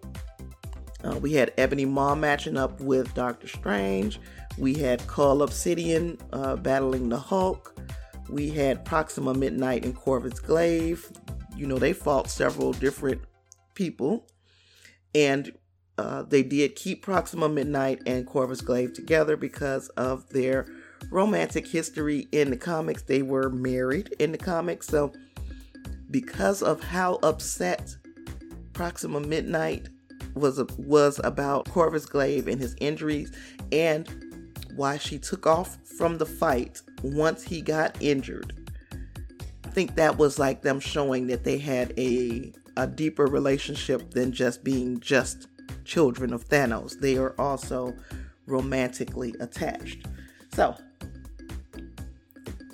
uh, 1.04 1.18
we 1.18 1.32
had 1.32 1.52
Ebony 1.58 1.84
Maw 1.84 2.14
matching 2.14 2.56
up 2.56 2.80
with 2.80 3.12
Doctor 3.14 3.46
Strange. 3.46 4.20
We 4.58 4.74
had 4.74 5.06
Cull 5.06 5.42
Obsidian 5.42 6.18
uh, 6.32 6.56
battling 6.56 7.08
the 7.08 7.18
Hulk. 7.18 7.78
We 8.28 8.50
had 8.50 8.84
Proxima 8.84 9.34
Midnight 9.34 9.84
and 9.84 9.94
Corvus 9.94 10.40
Glaive. 10.40 11.10
You 11.56 11.66
know, 11.66 11.78
they 11.78 11.92
fought 11.92 12.30
several 12.30 12.72
different 12.72 13.20
people. 13.74 14.26
And 15.14 15.52
uh, 15.96 16.22
they 16.22 16.42
did 16.42 16.74
keep 16.74 17.02
Proxima 17.02 17.48
Midnight 17.48 18.02
and 18.06 18.26
Corvus 18.26 18.60
Glaive 18.60 18.92
together 18.94 19.36
because 19.36 19.88
of 19.90 20.28
their 20.30 20.66
romantic 21.10 21.66
history 21.66 22.28
in 22.32 22.50
the 22.50 22.56
comics. 22.56 23.02
They 23.02 23.22
were 23.22 23.50
married 23.50 24.14
in 24.18 24.32
the 24.32 24.38
comics, 24.38 24.88
so 24.88 25.12
because 26.10 26.62
of 26.62 26.82
how 26.82 27.18
upset 27.22 27.96
Proxima 28.72 29.20
Midnight 29.20 29.88
was 30.34 30.60
was 30.78 31.20
about 31.22 31.68
Corvus 31.68 32.06
Glaive 32.06 32.48
and 32.48 32.60
his 32.60 32.74
injuries 32.80 33.32
and 33.70 34.08
why 34.74 34.98
she 34.98 35.18
took 35.18 35.46
off 35.46 35.78
from 35.96 36.18
the 36.18 36.26
fight 36.26 36.82
once 37.02 37.44
he 37.44 37.60
got 37.60 37.96
injured. 38.00 38.52
I 39.64 39.68
think 39.68 39.94
that 39.94 40.18
was 40.18 40.38
like 40.40 40.62
them 40.62 40.80
showing 40.80 41.28
that 41.28 41.44
they 41.44 41.58
had 41.58 41.94
a 41.96 42.52
a 42.76 42.88
deeper 42.88 43.26
relationship 43.26 44.10
than 44.10 44.32
just 44.32 44.64
being 44.64 44.98
just 44.98 45.46
children 45.84 46.32
of 46.32 46.48
Thanos. 46.48 46.98
They 46.98 47.16
are 47.16 47.34
also 47.38 47.94
romantically 48.46 49.34
attached. 49.40 50.06
So, 50.52 50.76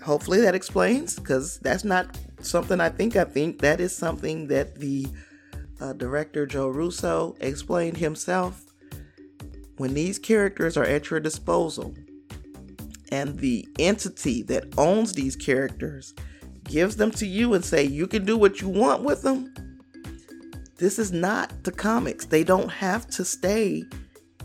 hopefully 0.03 0.41
that 0.41 0.55
explains 0.55 1.19
because 1.19 1.59
that's 1.59 1.85
not 1.85 2.19
something 2.41 2.81
I 2.81 2.89
think 2.89 3.17
I 3.17 3.25
think 3.25 3.61
that 3.61 3.81
is 3.81 3.95
something 3.95 4.49
that 4.49 4.77
the 4.77 5.07
uh, 5.81 5.93
director 5.95 6.47
Joe 6.47 6.69
Russo 6.69 7.37
explained 7.41 7.97
himself 7.97 8.65
when 9.77 9.95
these 9.95 10.19
characters 10.19 10.77
are 10.77 10.85
at 10.85 11.11
your 11.11 11.21
disposal 11.21 11.95
and 13.13 13.39
the 13.39 13.67
entity 13.79 14.43
that 14.43 14.67
owns 14.79 15.13
these 15.13 15.37
characters 15.37 16.15
gives 16.65 16.97
them 16.97 17.11
to 17.11 17.27
you 17.27 17.55
and 17.55 17.65
say 17.65 17.83
you 17.83 18.07
can 18.07 18.25
do 18.25 18.37
what 18.37 18.61
you 18.61 18.69
want 18.69 19.03
with 19.03 19.23
them 19.23 19.53
this 20.81 20.99
is 20.99 21.13
not 21.13 21.63
the 21.63 21.73
comics 21.73 22.25
they 22.25 22.43
don't 22.43 22.71
have 22.71 23.07
to 23.07 23.25
stay 23.25 23.85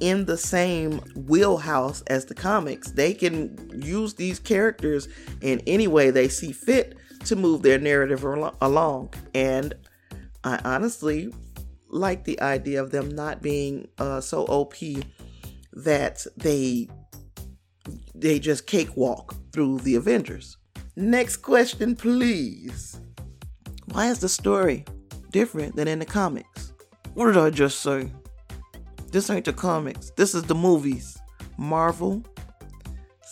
in 0.01 0.25
the 0.25 0.37
same 0.37 0.99
wheelhouse 1.15 2.01
as 2.07 2.25
the 2.25 2.35
comics 2.35 2.91
they 2.91 3.13
can 3.13 3.71
use 3.81 4.13
these 4.13 4.39
characters 4.39 5.07
in 5.41 5.61
any 5.65 5.87
way 5.87 6.11
they 6.11 6.27
see 6.27 6.51
fit 6.51 6.97
to 7.23 7.35
move 7.35 7.61
their 7.63 7.79
narrative 7.79 8.23
along 8.61 9.11
and 9.33 9.73
i 10.43 10.59
honestly 10.63 11.33
like 11.87 12.25
the 12.25 12.39
idea 12.41 12.81
of 12.81 12.91
them 12.91 13.09
not 13.09 13.41
being 13.41 13.87
uh, 13.97 14.19
so 14.19 14.43
op 14.45 14.75
that 15.71 16.25
they 16.37 16.87
they 18.13 18.39
just 18.39 18.65
cakewalk 18.65 19.35
through 19.51 19.79
the 19.79 19.95
Avengers. 19.95 20.57
Next 20.95 21.37
question, 21.37 21.95
please. 21.95 22.99
Why 23.91 24.07
is 24.09 24.19
the 24.19 24.29
story 24.29 24.85
different 25.35 25.75
than 25.75 25.85
in 25.85 25.99
the 25.99 26.05
comics? 26.05 26.71
What 27.13 27.25
did 27.25 27.35
I 27.35 27.49
just 27.49 27.81
say? 27.81 28.09
This 29.11 29.29
ain't 29.29 29.43
the 29.43 29.51
comics. 29.51 30.09
This 30.11 30.33
is 30.33 30.43
the 30.43 30.55
movies. 30.55 31.17
Marvel 31.57 32.23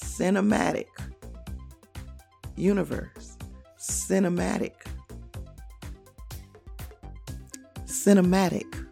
Cinematic 0.03 0.87
Universe. 2.57 3.37
Cinematic. 3.79 4.73
Cinematic 7.85 8.85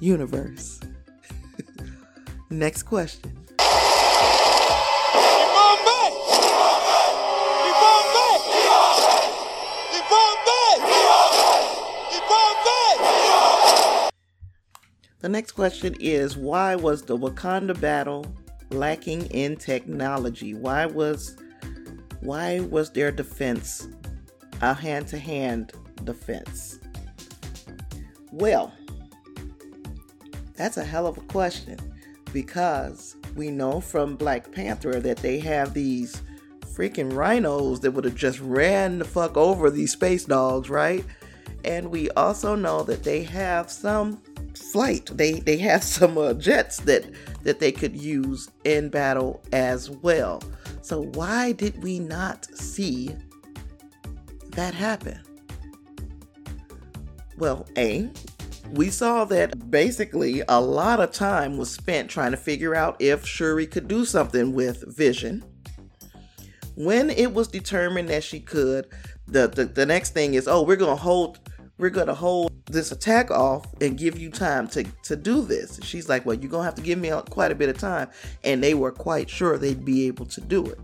Universe. 0.00 0.80
Next 2.50 2.82
question. 2.82 3.39
The 15.20 15.28
next 15.28 15.52
question 15.52 15.94
is 16.00 16.36
why 16.36 16.74
was 16.76 17.02
the 17.02 17.16
Wakanda 17.16 17.78
battle 17.78 18.26
lacking 18.70 19.26
in 19.26 19.56
technology? 19.56 20.54
Why 20.54 20.86
was 20.86 21.36
why 22.20 22.60
was 22.60 22.90
their 22.90 23.10
defense 23.10 23.88
a 24.62 24.74
hand-to-hand 24.74 25.72
defense? 26.04 26.78
Well, 28.32 28.72
that's 30.54 30.76
a 30.76 30.84
hell 30.84 31.06
of 31.06 31.18
a 31.18 31.22
question 31.22 31.78
because 32.32 33.16
we 33.34 33.50
know 33.50 33.80
from 33.80 34.16
Black 34.16 34.52
Panther 34.52 35.00
that 35.00 35.18
they 35.18 35.38
have 35.40 35.74
these 35.74 36.22
freaking 36.60 37.14
rhinos 37.14 37.80
that 37.80 37.90
would 37.90 38.04
have 38.04 38.14
just 38.14 38.40
ran 38.40 38.98
the 38.98 39.04
fuck 39.04 39.36
over 39.36 39.70
these 39.70 39.92
space 39.92 40.24
dogs, 40.24 40.70
right? 40.70 41.04
And 41.64 41.90
we 41.90 42.10
also 42.10 42.54
know 42.54 42.82
that 42.84 43.02
they 43.02 43.22
have 43.24 43.70
some 43.70 44.22
flight. 44.56 45.10
They 45.12 45.40
they 45.40 45.56
have 45.58 45.82
some 45.98 46.18
uh, 46.18 46.34
jets 46.34 46.78
that 46.80 47.10
that 47.42 47.60
they 47.60 47.72
could 47.72 47.96
use 47.96 48.50
in 48.64 48.88
battle 48.88 49.42
as 49.52 49.90
well. 49.90 50.42
So 50.82 51.02
why 51.14 51.52
did 51.52 51.82
we 51.82 51.98
not 51.98 52.46
see 52.56 53.14
that 54.50 54.74
happen? 54.74 55.20
Well, 57.36 57.66
A, 57.78 58.10
we 58.72 58.90
saw 58.90 59.24
that 59.26 59.70
basically 59.70 60.42
a 60.48 60.60
lot 60.60 61.00
of 61.00 61.12
time 61.12 61.56
was 61.56 61.70
spent 61.70 62.10
trying 62.10 62.30
to 62.32 62.36
figure 62.36 62.74
out 62.74 62.96
if 63.00 63.26
Shuri 63.26 63.66
could 63.66 63.88
do 63.88 64.04
something 64.04 64.52
with 64.52 64.84
Vision. 64.96 65.44
When 66.76 67.10
it 67.10 67.32
was 67.32 67.48
determined 67.48 68.08
that 68.08 68.24
she 68.24 68.40
could, 68.40 68.86
the, 69.26 69.48
the, 69.48 69.64
the 69.64 69.86
next 69.86 70.10
thing 70.10 70.34
is, 70.34 70.46
oh, 70.48 70.62
we're 70.62 70.76
gonna 70.76 70.96
hold 70.96 71.40
we're 71.80 71.90
gonna 71.90 72.14
hold 72.14 72.52
this 72.66 72.92
attack 72.92 73.30
off 73.30 73.66
and 73.80 73.96
give 73.96 74.18
you 74.18 74.30
time 74.30 74.68
to 74.68 74.84
to 75.02 75.16
do 75.16 75.42
this. 75.42 75.80
She's 75.82 76.08
like, 76.08 76.26
well, 76.26 76.36
you're 76.36 76.50
gonna 76.50 76.64
have 76.64 76.74
to 76.76 76.82
give 76.82 76.98
me 76.98 77.10
quite 77.30 77.50
a 77.50 77.54
bit 77.54 77.70
of 77.70 77.78
time, 77.78 78.08
and 78.44 78.62
they 78.62 78.74
were 78.74 78.92
quite 78.92 79.30
sure 79.30 79.56
they'd 79.56 79.84
be 79.84 80.06
able 80.06 80.26
to 80.26 80.40
do 80.40 80.66
it. 80.66 80.78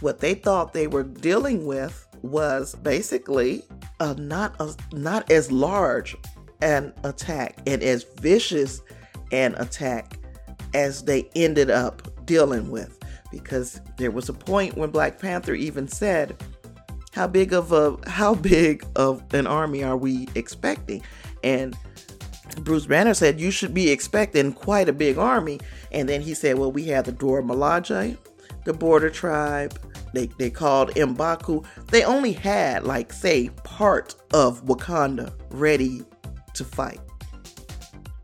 What 0.00 0.20
they 0.20 0.34
thought 0.34 0.74
they 0.74 0.86
were 0.86 1.02
dealing 1.02 1.66
with 1.66 2.06
was 2.22 2.74
basically 2.76 3.64
a 4.00 4.14
not 4.14 4.54
a, 4.60 4.74
not 4.92 5.30
as 5.30 5.50
large 5.50 6.14
an 6.60 6.92
attack 7.04 7.58
and 7.66 7.82
as 7.82 8.04
vicious 8.18 8.82
an 9.32 9.54
attack 9.54 10.18
as 10.74 11.04
they 11.04 11.28
ended 11.34 11.70
up 11.70 12.26
dealing 12.26 12.70
with 12.70 12.98
because 13.30 13.80
there 13.96 14.10
was 14.10 14.28
a 14.28 14.32
point 14.32 14.76
when 14.76 14.90
Black 14.90 15.18
Panther 15.18 15.54
even 15.54 15.88
said 15.88 16.36
how 17.16 17.26
big 17.26 17.52
of 17.52 17.72
a 17.72 17.96
how 18.08 18.34
big 18.34 18.86
of 18.94 19.22
an 19.34 19.46
army 19.46 19.82
are 19.82 19.96
we 19.96 20.28
expecting 20.36 21.02
and 21.42 21.76
Bruce 22.60 22.86
Banner 22.86 23.14
said 23.14 23.40
you 23.40 23.50
should 23.50 23.74
be 23.74 23.90
expecting 23.90 24.52
quite 24.52 24.88
a 24.88 24.92
big 24.92 25.18
army 25.18 25.58
and 25.90 26.08
then 26.08 26.20
he 26.20 26.34
said 26.34 26.58
well 26.58 26.70
we 26.70 26.84
have 26.84 27.06
the 27.06 27.12
Dora 27.12 27.42
Milaje 27.42 28.16
the 28.64 28.72
border 28.72 29.10
tribe 29.10 29.76
they, 30.12 30.28
they 30.38 30.48
called 30.48 30.90
Mbaku. 30.92 31.66
They 31.88 32.02
only 32.02 32.32
had, 32.32 32.84
like, 32.84 33.12
say, 33.12 33.50
part 33.64 34.14
of 34.32 34.64
Wakanda 34.64 35.30
ready 35.50 36.02
to 36.54 36.64
fight. 36.64 37.00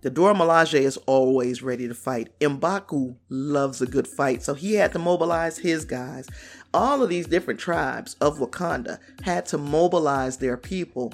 The 0.00 0.10
Dora 0.10 0.34
Milaje 0.34 0.80
is 0.80 0.96
always 1.06 1.62
ready 1.62 1.86
to 1.86 1.94
fight. 1.94 2.30
Mbaku 2.40 3.14
loves 3.28 3.82
a 3.82 3.86
good 3.86 4.08
fight, 4.08 4.42
so 4.42 4.54
he 4.54 4.74
had 4.74 4.92
to 4.94 4.98
mobilize 4.98 5.58
his 5.58 5.84
guys. 5.84 6.26
All 6.74 7.02
of 7.02 7.08
these 7.08 7.26
different 7.26 7.60
tribes 7.60 8.14
of 8.20 8.38
Wakanda 8.38 8.98
had 9.22 9.46
to 9.46 9.58
mobilize 9.58 10.38
their 10.38 10.56
people, 10.56 11.12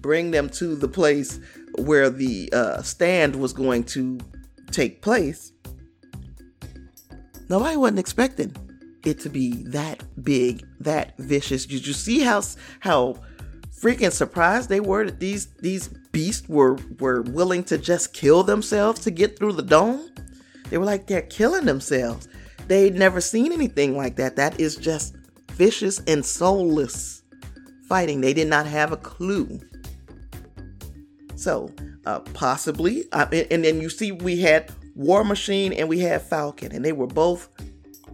bring 0.00 0.30
them 0.30 0.48
to 0.50 0.74
the 0.74 0.88
place 0.88 1.38
where 1.78 2.08
the 2.08 2.50
uh, 2.52 2.82
stand 2.82 3.36
was 3.36 3.52
going 3.52 3.84
to 3.84 4.18
take 4.70 5.02
place. 5.02 5.52
Nobody 7.48 7.76
wasn't 7.76 7.98
expecting 7.98 8.54
it 9.04 9.20
to 9.20 9.28
be 9.28 9.62
that 9.64 10.02
big, 10.22 10.66
that 10.80 11.16
vicious. 11.18 11.66
Did 11.66 11.86
you 11.86 11.92
see 11.92 12.20
how 12.20 12.42
how 12.80 13.20
freaking 13.70 14.12
surprised 14.12 14.68
they 14.68 14.80
were 14.80 15.04
that 15.04 15.20
these 15.20 15.46
these 15.60 15.88
beasts 16.10 16.48
were 16.48 16.78
were 16.98 17.22
willing 17.22 17.62
to 17.64 17.78
just 17.78 18.12
kill 18.12 18.42
themselves 18.42 19.00
to 19.00 19.10
get 19.10 19.38
through 19.38 19.52
the 19.52 19.62
dome? 19.62 20.10
They 20.70 20.78
were 20.78 20.84
like 20.84 21.06
they're 21.06 21.22
killing 21.22 21.66
themselves. 21.66 22.28
They'd 22.66 22.94
never 22.94 23.20
seen 23.20 23.52
anything 23.52 23.96
like 23.96 24.16
that. 24.16 24.36
That 24.36 24.58
is 24.60 24.76
just 24.76 25.14
vicious 25.52 26.00
and 26.06 26.24
soulless 26.24 27.22
fighting. 27.88 28.20
They 28.20 28.34
did 28.34 28.48
not 28.48 28.66
have 28.66 28.92
a 28.92 28.96
clue. 28.96 29.60
So, 31.36 31.70
uh, 32.06 32.20
possibly, 32.20 33.04
uh, 33.12 33.26
and, 33.32 33.46
and 33.50 33.64
then 33.64 33.80
you 33.80 33.90
see, 33.90 34.12
we 34.12 34.40
had 34.40 34.72
War 34.94 35.22
Machine 35.22 35.72
and 35.72 35.88
we 35.88 36.00
had 36.00 36.22
Falcon, 36.22 36.72
and 36.72 36.84
they 36.84 36.92
were 36.92 37.06
both 37.06 37.48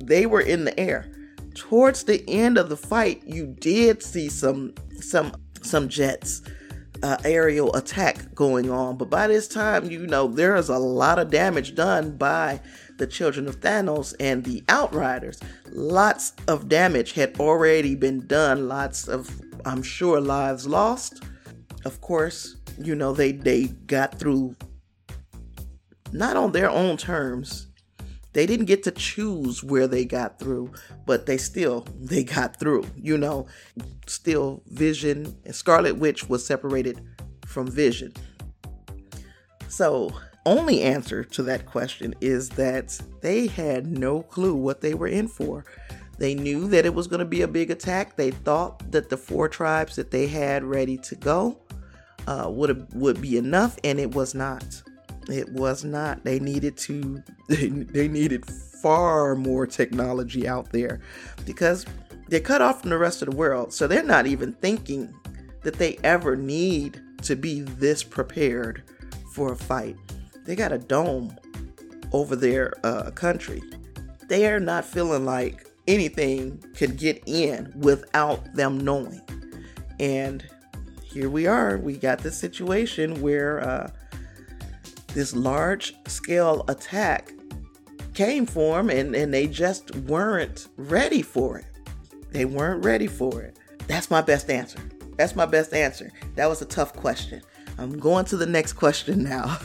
they 0.04 0.26
were 0.26 0.40
in 0.40 0.64
the 0.64 0.78
air. 0.78 1.10
Towards 1.54 2.04
the 2.04 2.28
end 2.28 2.58
of 2.58 2.68
the 2.68 2.76
fight, 2.76 3.22
you 3.24 3.46
did 3.46 4.02
see 4.02 4.28
some 4.28 4.74
some 5.00 5.32
some 5.62 5.88
jets 5.88 6.42
uh, 7.02 7.16
aerial 7.24 7.74
attack 7.74 8.34
going 8.34 8.70
on, 8.70 8.96
but 8.96 9.10
by 9.10 9.26
this 9.26 9.48
time, 9.48 9.90
you 9.90 10.06
know 10.06 10.28
there 10.28 10.56
is 10.56 10.68
a 10.68 10.78
lot 10.78 11.18
of 11.18 11.30
damage 11.30 11.74
done 11.74 12.16
by 12.16 12.60
the 12.98 13.06
children 13.06 13.48
of 13.48 13.60
Thanos 13.60 14.14
and 14.20 14.44
the 14.44 14.62
Outriders. 14.68 15.40
Lots 15.70 16.32
of 16.46 16.68
damage 16.68 17.12
had 17.12 17.38
already 17.40 17.94
been 17.94 18.26
done. 18.26 18.68
Lots 18.68 19.08
of, 19.08 19.28
I'm 19.64 19.82
sure, 19.82 20.20
lives 20.20 20.66
lost. 20.66 21.24
Of 21.84 22.00
course, 22.00 22.56
you 22.78 22.94
know 22.94 23.12
they 23.12 23.32
they 23.32 23.66
got 23.66 24.18
through 24.18 24.54
not 26.12 26.36
on 26.36 26.52
their 26.52 26.70
own 26.70 26.96
terms 26.96 27.68
they 28.32 28.46
didn't 28.46 28.66
get 28.66 28.82
to 28.84 28.90
choose 28.90 29.62
where 29.62 29.86
they 29.86 30.04
got 30.04 30.38
through, 30.38 30.72
but 31.06 31.26
they 31.26 31.36
still 31.36 31.86
they 32.00 32.24
got 32.24 32.58
through. 32.58 32.84
You 32.96 33.18
know, 33.18 33.46
still 34.06 34.62
Vision 34.68 35.36
and 35.44 35.54
Scarlet 35.54 35.96
Witch 35.96 36.28
was 36.28 36.44
separated 36.44 37.00
from 37.46 37.70
Vision. 37.70 38.12
So, 39.68 40.12
only 40.44 40.82
answer 40.82 41.24
to 41.24 41.42
that 41.44 41.66
question 41.66 42.14
is 42.20 42.50
that 42.50 42.98
they 43.20 43.46
had 43.46 43.86
no 43.86 44.22
clue 44.22 44.54
what 44.54 44.80
they 44.80 44.94
were 44.94 45.06
in 45.06 45.28
for. 45.28 45.64
They 46.18 46.34
knew 46.34 46.68
that 46.68 46.84
it 46.84 46.94
was 46.94 47.06
going 47.06 47.20
to 47.20 47.24
be 47.24 47.42
a 47.42 47.48
big 47.48 47.70
attack. 47.70 48.16
They 48.16 48.30
thought 48.30 48.90
that 48.92 49.08
the 49.08 49.16
four 49.16 49.48
tribes 49.48 49.96
that 49.96 50.10
they 50.10 50.26
had 50.26 50.62
ready 50.62 50.98
to 50.98 51.14
go 51.14 51.58
uh, 52.26 52.46
would 52.48 52.86
would 52.94 53.20
be 53.20 53.36
enough, 53.36 53.78
and 53.82 53.98
it 53.98 54.14
was 54.14 54.34
not. 54.34 54.82
It 55.28 55.48
was 55.50 55.84
not. 55.84 56.24
They 56.24 56.38
needed 56.38 56.76
to. 56.78 57.22
They, 57.48 58.08
needed 58.08 58.46
far 58.46 59.36
more 59.36 59.66
technology 59.66 60.48
out 60.48 60.72
there 60.72 61.00
because 61.44 61.84
they're 62.28 62.40
cut 62.40 62.62
off 62.62 62.80
from 62.80 62.90
the 62.90 62.98
rest 62.98 63.22
of 63.22 63.30
the 63.30 63.36
world. 63.36 63.72
So 63.72 63.86
they're 63.86 64.02
not 64.02 64.26
even 64.26 64.54
thinking 64.54 65.12
that 65.62 65.74
they 65.74 65.98
ever 66.02 66.34
need 66.34 67.00
to 67.22 67.36
be 67.36 67.60
this 67.60 68.02
prepared 68.02 68.82
for 69.32 69.52
a 69.52 69.56
fight. 69.56 69.96
They 70.44 70.56
got 70.56 70.72
a 70.72 70.78
dome 70.78 71.36
over 72.12 72.34
their 72.34 72.74
uh, 72.84 73.10
country. 73.10 73.62
They 74.28 74.46
are 74.46 74.60
not 74.60 74.84
feeling 74.84 75.24
like 75.24 75.66
anything 75.86 76.62
could 76.74 76.96
get 76.96 77.22
in 77.26 77.72
without 77.76 78.54
them 78.54 78.78
knowing. 78.78 79.20
And 80.00 80.44
here 81.04 81.28
we 81.28 81.46
are. 81.46 81.76
We 81.76 81.96
got 81.96 82.20
this 82.20 82.38
situation 82.38 83.20
where 83.20 83.60
uh, 83.60 83.90
this 85.14 85.34
large 85.34 85.94
scale 86.06 86.64
attack 86.68 87.32
came 88.14 88.46
for 88.46 88.76
them 88.76 88.90
and, 88.90 89.14
and 89.14 89.32
they 89.32 89.46
just 89.46 89.94
weren't 89.96 90.68
ready 90.76 91.22
for 91.22 91.58
it. 91.58 91.66
They 92.30 92.44
weren't 92.44 92.84
ready 92.84 93.06
for 93.06 93.42
it. 93.42 93.58
That's 93.86 94.10
my 94.10 94.22
best 94.22 94.50
answer. 94.50 94.78
That's 95.16 95.36
my 95.36 95.46
best 95.46 95.72
answer. 95.74 96.10
That 96.34 96.48
was 96.48 96.62
a 96.62 96.66
tough 96.66 96.94
question. 96.94 97.42
I'm 97.78 97.98
going 97.98 98.24
to 98.26 98.36
the 98.36 98.46
next 98.46 98.74
question 98.74 99.22
now. 99.22 99.58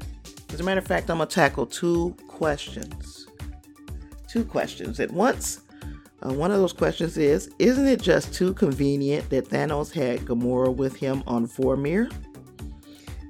As 0.52 0.60
a 0.60 0.62
matter 0.62 0.78
of 0.78 0.86
fact, 0.86 1.10
I'm 1.10 1.16
going 1.18 1.28
to 1.28 1.34
tackle 1.34 1.66
two 1.66 2.16
questions. 2.28 3.26
Two 4.28 4.44
questions 4.44 5.00
at 5.00 5.10
once. 5.10 5.60
Uh, 6.24 6.32
one 6.32 6.50
of 6.50 6.58
those 6.58 6.72
questions 6.72 7.16
is 7.16 7.50
Isn't 7.58 7.86
it 7.86 8.00
just 8.00 8.32
too 8.32 8.54
convenient 8.54 9.28
that 9.30 9.48
Thanos 9.48 9.92
had 9.92 10.20
Gamora 10.20 10.74
with 10.74 10.96
him 10.96 11.22
on 11.26 11.46
Vormir? 11.46 12.12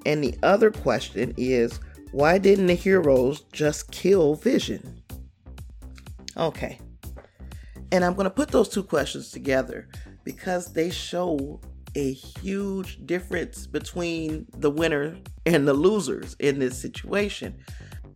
And 0.06 0.22
the 0.22 0.36
other 0.42 0.70
question 0.70 1.34
is 1.36 1.80
Why 2.12 2.38
didn't 2.38 2.66
the 2.66 2.74
heroes 2.74 3.42
just 3.52 3.90
kill 3.90 4.34
Vision? 4.34 5.02
Okay. 6.36 6.78
And 7.92 8.04
I'm 8.04 8.14
going 8.14 8.24
to 8.24 8.30
put 8.30 8.48
those 8.48 8.68
two 8.68 8.82
questions 8.82 9.30
together 9.30 9.88
because 10.24 10.72
they 10.72 10.90
show 10.90 11.60
a 11.94 12.12
huge 12.12 13.06
difference 13.06 13.66
between 13.68 14.46
the 14.58 14.70
winner 14.70 15.16
and 15.46 15.68
the 15.68 15.74
losers 15.74 16.34
in 16.40 16.58
this 16.58 16.76
situation. 16.76 17.56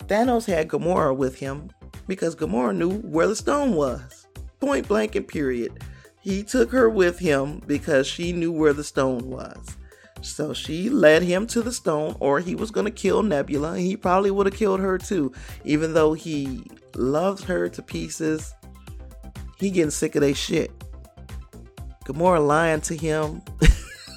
Thanos 0.07 0.47
had 0.47 0.69
Gamora 0.69 1.17
with 1.17 1.39
him 1.39 1.71
because 2.09 2.35
Gamora 2.35 2.75
knew 2.77 2.99
where 3.03 3.29
the 3.29 3.37
stone 3.37 3.75
was 3.75 4.27
point 4.61 4.89
blank 4.89 5.15
and 5.15 5.27
period. 5.27 5.85
He 6.21 6.43
took 6.43 6.71
her 6.73 6.89
with 6.91 7.19
him 7.19 7.63
because 7.67 8.07
she 8.07 8.33
knew 8.33 8.53
where 8.53 8.73
the 8.73 8.85
stone 8.85 9.31
was. 9.31 9.77
So 10.21 10.53
she 10.53 10.91
led 10.91 11.23
him 11.23 11.47
to 11.49 11.63
the 11.63 11.73
stone, 11.73 12.17
or 12.21 12.41
he 12.41 12.55
was 12.55 12.71
going 12.71 12.87
to 12.87 12.91
kill 12.91 13.23
Nebula, 13.23 13.73
and 13.73 13.81
he 13.81 13.97
probably 13.97 14.31
would 14.31 14.47
have 14.47 14.57
killed 14.57 14.81
her 14.81 14.99
too, 14.99 15.33
even 15.65 15.95
though 15.95 16.13
he 16.13 16.65
loves 16.95 17.45
her 17.45 17.69
to 17.69 17.83
pieces. 17.83 18.53
He 19.59 19.71
getting 19.71 19.91
sick 19.91 20.15
of 20.17 20.23
that 20.23 20.35
shit. 20.35 20.71
Gamora 22.05 22.45
lying 22.45 22.81
to 22.83 22.97
him 22.97 23.43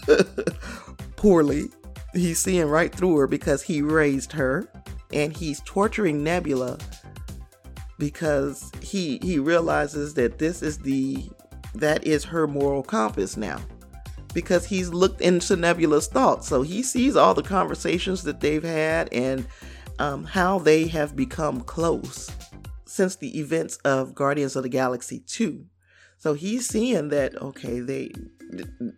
poorly. 1.16 1.66
He's 2.14 2.40
seeing 2.40 2.68
right 2.68 2.94
through 2.94 3.18
her 3.18 3.28
because 3.28 3.62
he 3.62 3.82
raised 3.82 4.32
her, 4.34 4.68
and 5.14 5.36
he's 5.36 5.62
torturing 5.62 6.24
Nebula 6.24 6.78
because 7.98 8.72
he 8.82 9.20
he 9.22 9.38
realizes 9.38 10.16
that 10.16 10.40
this 10.40 10.64
is 10.64 10.80
the 10.80 11.30
that 11.76 12.04
is 12.04 12.24
her 12.24 12.48
moral 12.48 12.82
compass 12.82 13.38
now 13.38 13.62
because 14.34 14.66
he's 14.66 14.90
looked 14.90 15.22
into 15.22 15.56
Nebula's 15.56 16.08
thoughts. 16.08 16.48
So 16.48 16.62
he 16.62 16.84
sees 16.84 17.16
all 17.16 17.34
the 17.34 17.44
conversations 17.44 18.24
that 18.24 18.40
they've 18.40 18.64
had 18.64 19.12
and 19.14 19.46
um, 20.00 20.24
how 20.24 20.60
they 20.60 20.88
have 20.88 21.16
become 21.16 21.62
close 21.62 22.30
since 22.86 23.16
the 23.16 23.40
events 23.40 23.78
of 23.78 24.16
Guardians 24.16 24.56
of 24.56 24.64
the 24.64 24.70
Galaxy 24.70 25.20
2. 25.28 25.66
So 26.18 26.34
he's 26.34 26.68
seeing 26.68 27.10
that, 27.10 27.42
okay, 27.42 27.80
they 27.80 28.12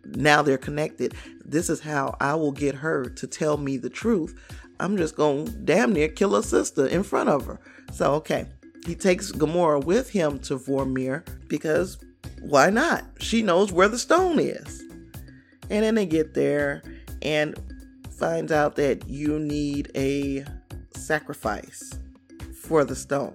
now 0.04 0.42
they're 0.42 0.58
connected. 0.58 1.14
This 1.44 1.70
is 1.70 1.80
how 1.80 2.16
I 2.20 2.34
will 2.34 2.52
get 2.52 2.74
her 2.74 3.04
to 3.04 3.26
tell 3.26 3.56
me 3.56 3.76
the 3.76 3.88
truth. 3.88 4.38
I'm 4.80 4.96
just 4.96 5.16
going 5.16 5.46
to 5.46 5.52
damn 5.52 5.92
near 5.92 6.08
kill 6.08 6.34
a 6.36 6.42
sister 6.42 6.86
in 6.86 7.02
front 7.02 7.28
of 7.28 7.46
her. 7.46 7.60
So, 7.92 8.14
okay, 8.14 8.46
he 8.84 8.94
takes 8.94 9.32
Gamora 9.32 9.82
with 9.82 10.10
him 10.10 10.38
to 10.40 10.58
Vormir 10.58 11.26
because 11.48 11.98
why 12.40 12.70
not? 12.70 13.04
She 13.20 13.42
knows 13.42 13.72
where 13.72 13.88
the 13.88 13.98
stone 13.98 14.38
is. 14.38 14.83
And 15.70 15.84
then 15.84 15.94
they 15.94 16.06
get 16.06 16.34
there 16.34 16.82
and 17.22 17.54
finds 18.10 18.52
out 18.52 18.76
that 18.76 19.08
you 19.08 19.38
need 19.38 19.90
a 19.94 20.44
sacrifice 20.94 21.98
for 22.54 22.84
the 22.84 22.94
stone. 22.94 23.34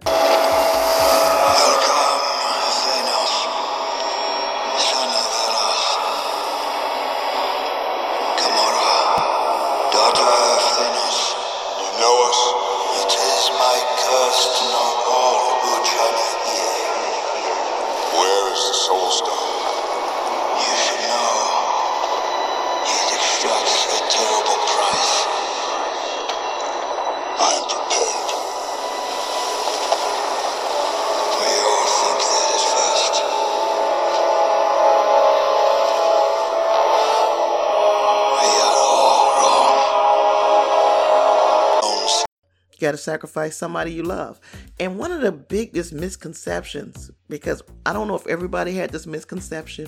Got 42.89 42.97
to 42.97 42.97
sacrifice 42.97 43.55
somebody 43.55 43.93
you 43.93 44.01
love. 44.01 44.39
And 44.79 44.97
one 44.97 45.11
of 45.11 45.21
the 45.21 45.31
biggest 45.31 45.93
misconceptions, 45.93 47.11
because 47.27 47.61
I 47.85 47.93
don't 47.93 48.07
know 48.07 48.15
if 48.15 48.25
everybody 48.25 48.73
had 48.73 48.89
this 48.89 49.05
misconception 49.05 49.87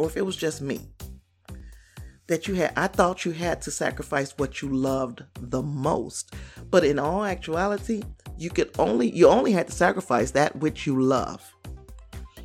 or 0.00 0.08
if 0.08 0.16
it 0.16 0.22
was 0.22 0.36
just 0.36 0.60
me, 0.60 0.80
that 2.26 2.48
you 2.48 2.54
had, 2.54 2.72
I 2.76 2.88
thought 2.88 3.24
you 3.24 3.30
had 3.30 3.62
to 3.62 3.70
sacrifice 3.70 4.32
what 4.38 4.60
you 4.60 4.74
loved 4.74 5.22
the 5.40 5.62
most. 5.62 6.34
But 6.68 6.84
in 6.84 6.98
all 6.98 7.24
actuality, 7.24 8.02
you 8.36 8.50
could 8.50 8.70
only, 8.78 9.10
you 9.10 9.28
only 9.28 9.52
had 9.52 9.68
to 9.68 9.72
sacrifice 9.72 10.32
that 10.32 10.56
which 10.56 10.86
you 10.86 11.00
love. 11.00 11.54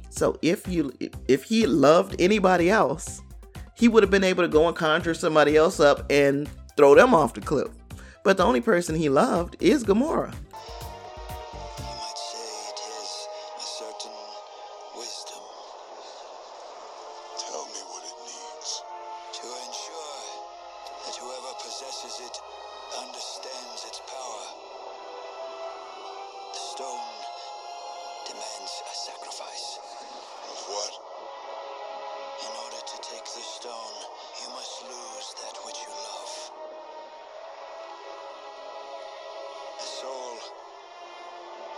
So 0.09 0.37
if 0.43 0.67
you, 0.67 0.93
if 1.27 1.43
he 1.43 1.65
loved 1.65 2.15
anybody 2.19 2.69
else, 2.69 3.19
he 3.75 3.87
would 3.87 4.03
have 4.03 4.11
been 4.11 4.23
able 4.23 4.43
to 4.43 4.47
go 4.47 4.67
and 4.67 4.77
conjure 4.77 5.15
somebody 5.15 5.57
else 5.57 5.79
up 5.79 6.05
and 6.11 6.47
throw 6.77 6.93
them 6.93 7.15
off 7.15 7.33
the 7.33 7.41
cliff. 7.41 7.69
But 8.25 8.37
the 8.37 8.43
only 8.43 8.59
person 8.59 8.95
he 8.95 9.07
loved 9.07 9.55
is 9.59 9.83
Gamora. 9.83 10.33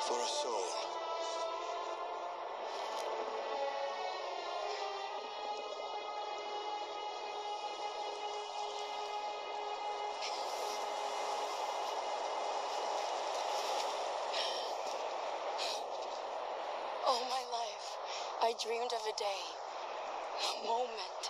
for 0.07 0.13
a 0.13 0.25
soul. 0.25 0.63
All 17.05 17.19
my 17.27 17.43
life, 17.51 17.97
I 18.41 18.53
dreamed 18.63 18.93
of 18.93 19.03
a 19.03 19.17
day, 19.19 19.43
a 20.39 20.67
moment, 20.67 21.23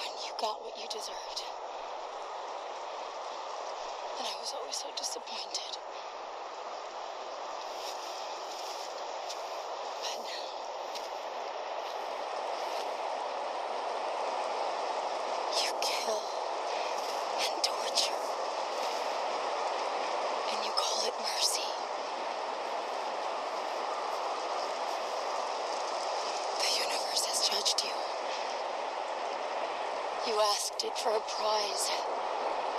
when 0.00 0.12
you 0.24 0.32
got 0.40 0.62
what 0.64 0.72
you 0.80 0.88
deserved. 0.88 1.44
And 4.18 4.26
I 4.26 4.40
was 4.40 4.54
always 4.56 4.76
so 4.76 4.88
disappointed. 4.96 5.76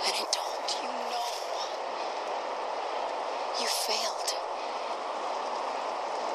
And 0.06 0.14
it 0.14 0.32
told 0.32 0.64
you 0.80 0.88
no. 0.88 1.24
You 3.60 3.66
failed. 3.66 4.30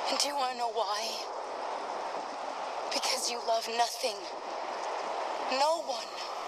And 0.10 0.20
do 0.20 0.28
you 0.28 0.36
want 0.36 0.52
to 0.54 0.58
know 0.58 0.72
why? 0.74 1.10
Because 2.94 3.32
you 3.32 3.40
love 3.48 3.68
nothing. 3.78 4.18
No 5.60 5.82
one. 5.84 6.43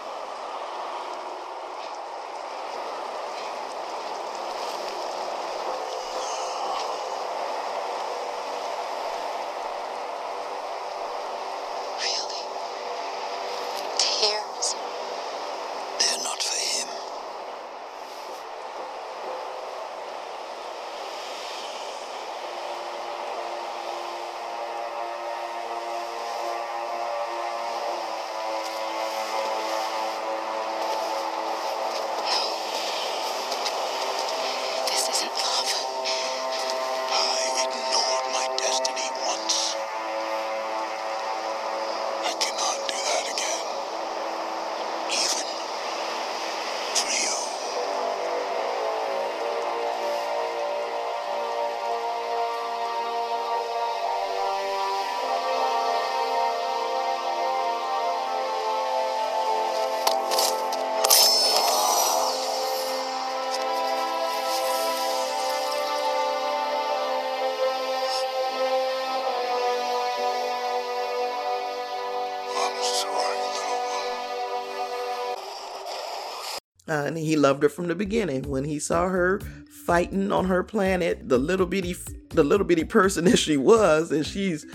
Uh, 76.88 77.04
and 77.06 77.18
he 77.18 77.36
loved 77.36 77.62
her 77.62 77.68
from 77.68 77.88
the 77.88 77.94
beginning. 77.94 78.42
When 78.48 78.64
he 78.64 78.78
saw 78.78 79.08
her 79.08 79.40
fighting 79.86 80.30
on 80.30 80.46
her 80.46 80.62
planet, 80.62 81.28
the 81.28 81.38
little 81.38 81.66
bitty, 81.66 81.96
the 82.30 82.44
little 82.44 82.66
bitty 82.66 82.84
person 82.84 83.24
that 83.26 83.38
she 83.38 83.56
was, 83.56 84.12
and 84.12 84.24
she's 84.24 84.66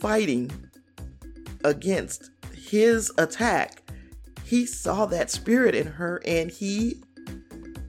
fighting 0.00 0.50
against 1.64 2.30
his 2.54 3.10
attack, 3.18 3.82
he 4.44 4.64
saw 4.64 5.06
that 5.06 5.30
spirit 5.30 5.74
in 5.74 5.86
her, 5.86 6.22
and 6.24 6.50
he 6.50 7.02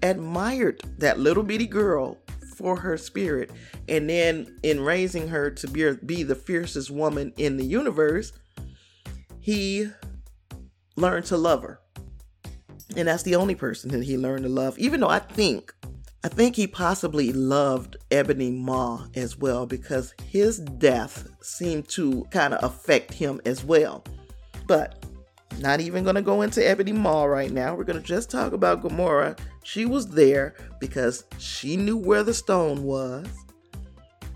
admired 0.01 0.81
that 0.97 1.19
little 1.19 1.43
bitty 1.43 1.67
girl 1.67 2.17
for 2.55 2.75
her 2.75 2.97
spirit. 2.97 3.51
And 3.87 4.09
then, 4.09 4.59
in 4.63 4.81
raising 4.81 5.27
her 5.27 5.51
to 5.51 5.67
be, 5.67 5.91
be 6.05 6.23
the 6.23 6.35
fiercest 6.35 6.89
woman 6.89 7.31
in 7.37 7.57
the 7.57 7.65
universe, 7.65 8.33
he 9.39 9.87
learned 10.95 11.25
to 11.25 11.37
love 11.37 11.61
her 11.61 11.79
and 12.97 13.07
that's 13.07 13.23
the 13.23 13.35
only 13.35 13.55
person 13.55 13.89
that 13.91 14.03
he 14.03 14.17
learned 14.17 14.43
to 14.43 14.49
love 14.49 14.77
even 14.77 14.99
though 14.99 15.09
i 15.09 15.19
think 15.19 15.73
i 16.23 16.27
think 16.27 16.55
he 16.55 16.67
possibly 16.67 17.31
loved 17.31 17.95
Ebony 18.11 18.51
Maw 18.51 19.05
as 19.15 19.37
well 19.37 19.65
because 19.65 20.13
his 20.25 20.59
death 20.59 21.27
seemed 21.41 21.87
to 21.89 22.25
kind 22.31 22.53
of 22.53 22.63
affect 22.63 23.13
him 23.13 23.39
as 23.45 23.63
well. 23.63 24.03
But 24.65 25.05
not 25.59 25.79
even 25.79 26.03
going 26.03 26.15
to 26.15 26.21
go 26.21 26.41
into 26.41 26.67
Ebony 26.67 26.91
Maw 26.91 27.25
right 27.25 27.51
now. 27.51 27.75
We're 27.75 27.83
going 27.83 28.01
to 28.01 28.07
just 28.07 28.29
talk 28.29 28.53
about 28.53 28.83
gamora. 28.83 29.37
She 29.63 29.85
was 29.85 30.07
there 30.07 30.55
because 30.79 31.23
she 31.39 31.77
knew 31.77 31.97
where 31.97 32.23
the 32.23 32.33
stone 32.33 32.83
was. 32.83 33.27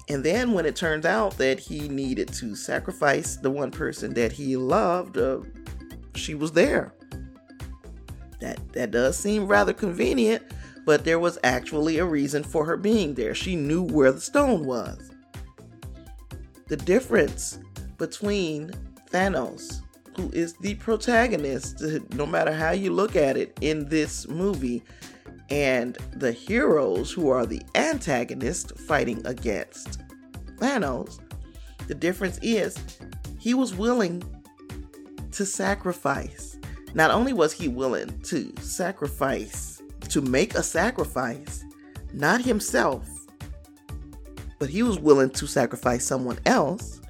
And 0.10 0.24
then 0.24 0.54
when 0.54 0.66
it 0.66 0.76
turned 0.76 1.06
out 1.06 1.38
that 1.38 1.60
he 1.60 1.88
needed 1.88 2.28
to 2.34 2.56
sacrifice 2.56 3.38
the 3.38 3.52
one 3.52 3.72
person 3.72 4.14
that 4.16 4.32
he 4.32 4.58
loved 4.58 5.18
uh, 5.18 5.40
she 6.16 6.36
was 6.36 6.52
there 6.52 6.94
that 8.42 8.60
that 8.74 8.92
does 8.92 9.18
seem 9.18 9.48
rather 9.48 9.74
convenient, 9.74 10.44
but 10.86 11.06
there 11.06 11.20
was 11.20 11.40
actually 11.44 11.98
a 11.98 12.06
reason 12.06 12.44
for 12.44 12.66
her 12.66 12.78
being 12.78 13.14
there. 13.14 13.34
She 13.34 13.56
knew 13.56 13.84
where 13.84 14.12
the 14.12 14.22
stone 14.22 14.66
was. 14.66 15.12
The 16.68 16.78
difference 16.78 17.60
between 17.98 18.72
Thanos, 19.12 19.82
who 20.16 20.30
is 20.34 20.54
the 20.54 20.76
protagonist, 20.76 21.82
no 22.14 22.26
matter 22.26 22.52
how 22.52 22.72
you 22.72 22.92
look 22.92 23.16
at 23.16 23.38
it 23.38 23.58
in 23.62 23.88
this 23.90 24.28
movie, 24.28 24.84
and 25.50 25.98
the 26.16 26.32
heroes 26.32 27.12
who 27.12 27.30
are 27.30 27.46
the 27.46 27.62
antagonists 27.76 28.72
fighting 28.84 29.22
against 29.26 30.00
Thanos, 30.58 31.20
the 31.88 31.96
difference 31.96 32.40
is 32.42 32.78
he 33.38 33.54
was 33.54 33.76
willing 33.76 34.24
to 35.32 35.46
sacrifice 35.46 36.51
not 36.94 37.12
only 37.12 37.34
was 37.34 37.54
he 37.54 37.68
willing 37.68 38.20
to 38.22 38.54
sacrifice, 38.62 39.82
to 40.10 40.22
make 40.22 40.56
a 40.56 40.64
sacrifice, 40.64 41.64
not 42.14 42.42
himself, 42.42 43.08
but 44.60 44.70
he 44.70 44.84
was 44.84 45.00
willing 45.00 45.30
to 45.32 45.48
sacrifice 45.48 46.06
someone 46.06 46.38
else, 46.46 47.02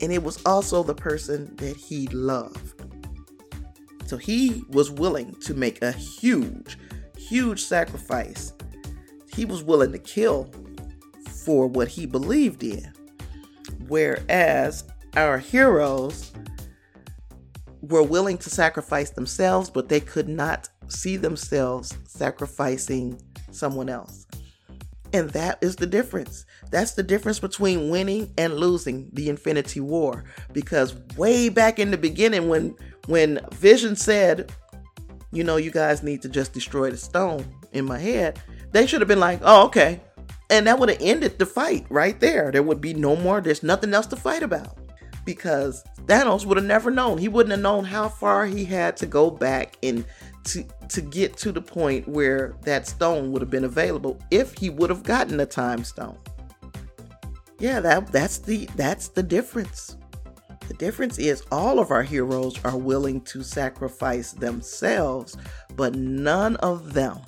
and 0.00 0.12
it 0.12 0.22
was 0.22 0.44
also 0.44 0.82
the 0.82 0.94
person 0.94 1.54
that 1.56 1.76
he 1.76 2.06
loved. 2.08 2.82
So 4.06 4.16
he 4.16 4.64
was 4.70 4.90
willing 4.90 5.34
to 5.42 5.54
make 5.54 5.82
a 5.82 5.92
huge, 5.92 6.78
huge 7.16 7.62
sacrifice. 7.62 8.52
He 9.34 9.44
was 9.44 9.62
willing 9.62 9.92
to 9.92 9.98
kill 9.98 10.50
for 11.44 11.66
what 11.66 11.88
he 11.88 12.06
believed 12.06 12.62
in. 12.62 12.92
Whereas 13.86 14.84
our 15.16 15.38
heroes 15.38 16.32
were 17.82 18.02
willing 18.02 18.38
to 18.38 18.50
sacrifice 18.50 19.10
themselves, 19.10 19.70
but 19.70 19.88
they 19.88 20.00
could 20.00 20.28
not 20.28 20.68
see 20.88 21.16
themselves 21.16 21.96
sacrificing 22.06 23.20
someone 23.50 23.88
else. 23.88 24.26
And 25.12 25.30
that 25.30 25.58
is 25.62 25.76
the 25.76 25.86
difference. 25.86 26.44
That's 26.70 26.92
the 26.92 27.02
difference 27.02 27.38
between 27.38 27.88
winning 27.88 28.32
and 28.36 28.56
losing 28.56 29.08
the 29.12 29.30
Infinity 29.30 29.80
War. 29.80 30.24
Because 30.52 30.94
way 31.16 31.48
back 31.48 31.78
in 31.78 31.90
the 31.90 31.96
beginning, 31.96 32.48
when 32.48 32.74
when 33.06 33.40
Vision 33.52 33.96
said, 33.96 34.52
you 35.32 35.44
know, 35.44 35.56
you 35.56 35.70
guys 35.70 36.02
need 36.02 36.20
to 36.22 36.28
just 36.28 36.52
destroy 36.52 36.90
the 36.90 36.96
stone 36.96 37.46
in 37.72 37.86
my 37.86 37.98
head, 37.98 38.38
they 38.72 38.86
should 38.86 39.00
have 39.00 39.08
been 39.08 39.20
like, 39.20 39.40
oh, 39.42 39.64
okay. 39.64 40.00
And 40.50 40.66
that 40.66 40.78
would 40.78 40.90
have 40.90 41.00
ended 41.00 41.38
the 41.38 41.46
fight 41.46 41.86
right 41.88 42.18
there. 42.20 42.50
There 42.50 42.62
would 42.62 42.80
be 42.80 42.92
no 42.92 43.16
more, 43.16 43.40
there's 43.40 43.62
nothing 43.62 43.94
else 43.94 44.06
to 44.08 44.16
fight 44.16 44.42
about 44.42 44.78
because 45.28 45.84
Thanos 46.06 46.46
would 46.46 46.56
have 46.56 46.64
never 46.64 46.90
known. 46.90 47.18
He 47.18 47.28
wouldn't 47.28 47.50
have 47.50 47.60
known 47.60 47.84
how 47.84 48.08
far 48.08 48.46
he 48.46 48.64
had 48.64 48.96
to 48.96 49.04
go 49.04 49.30
back 49.30 49.76
and 49.82 50.02
to 50.44 50.64
to 50.88 51.02
get 51.02 51.36
to 51.36 51.52
the 51.52 51.60
point 51.60 52.08
where 52.08 52.56
that 52.62 52.86
stone 52.86 53.30
would 53.30 53.42
have 53.42 53.50
been 53.50 53.64
available 53.64 54.18
if 54.30 54.56
he 54.56 54.70
would 54.70 54.88
have 54.88 55.02
gotten 55.02 55.38
a 55.38 55.44
time 55.44 55.84
stone. 55.84 56.16
Yeah, 57.58 57.78
that 57.80 58.10
that's 58.10 58.38
the 58.38 58.70
that's 58.74 59.08
the 59.08 59.22
difference. 59.22 59.98
The 60.66 60.72
difference 60.72 61.18
is 61.18 61.42
all 61.52 61.78
of 61.78 61.90
our 61.90 62.02
heroes 62.02 62.58
are 62.64 62.78
willing 62.78 63.20
to 63.24 63.42
sacrifice 63.42 64.32
themselves, 64.32 65.36
but 65.76 65.94
none 65.94 66.56
of 66.56 66.94
them 66.94 67.20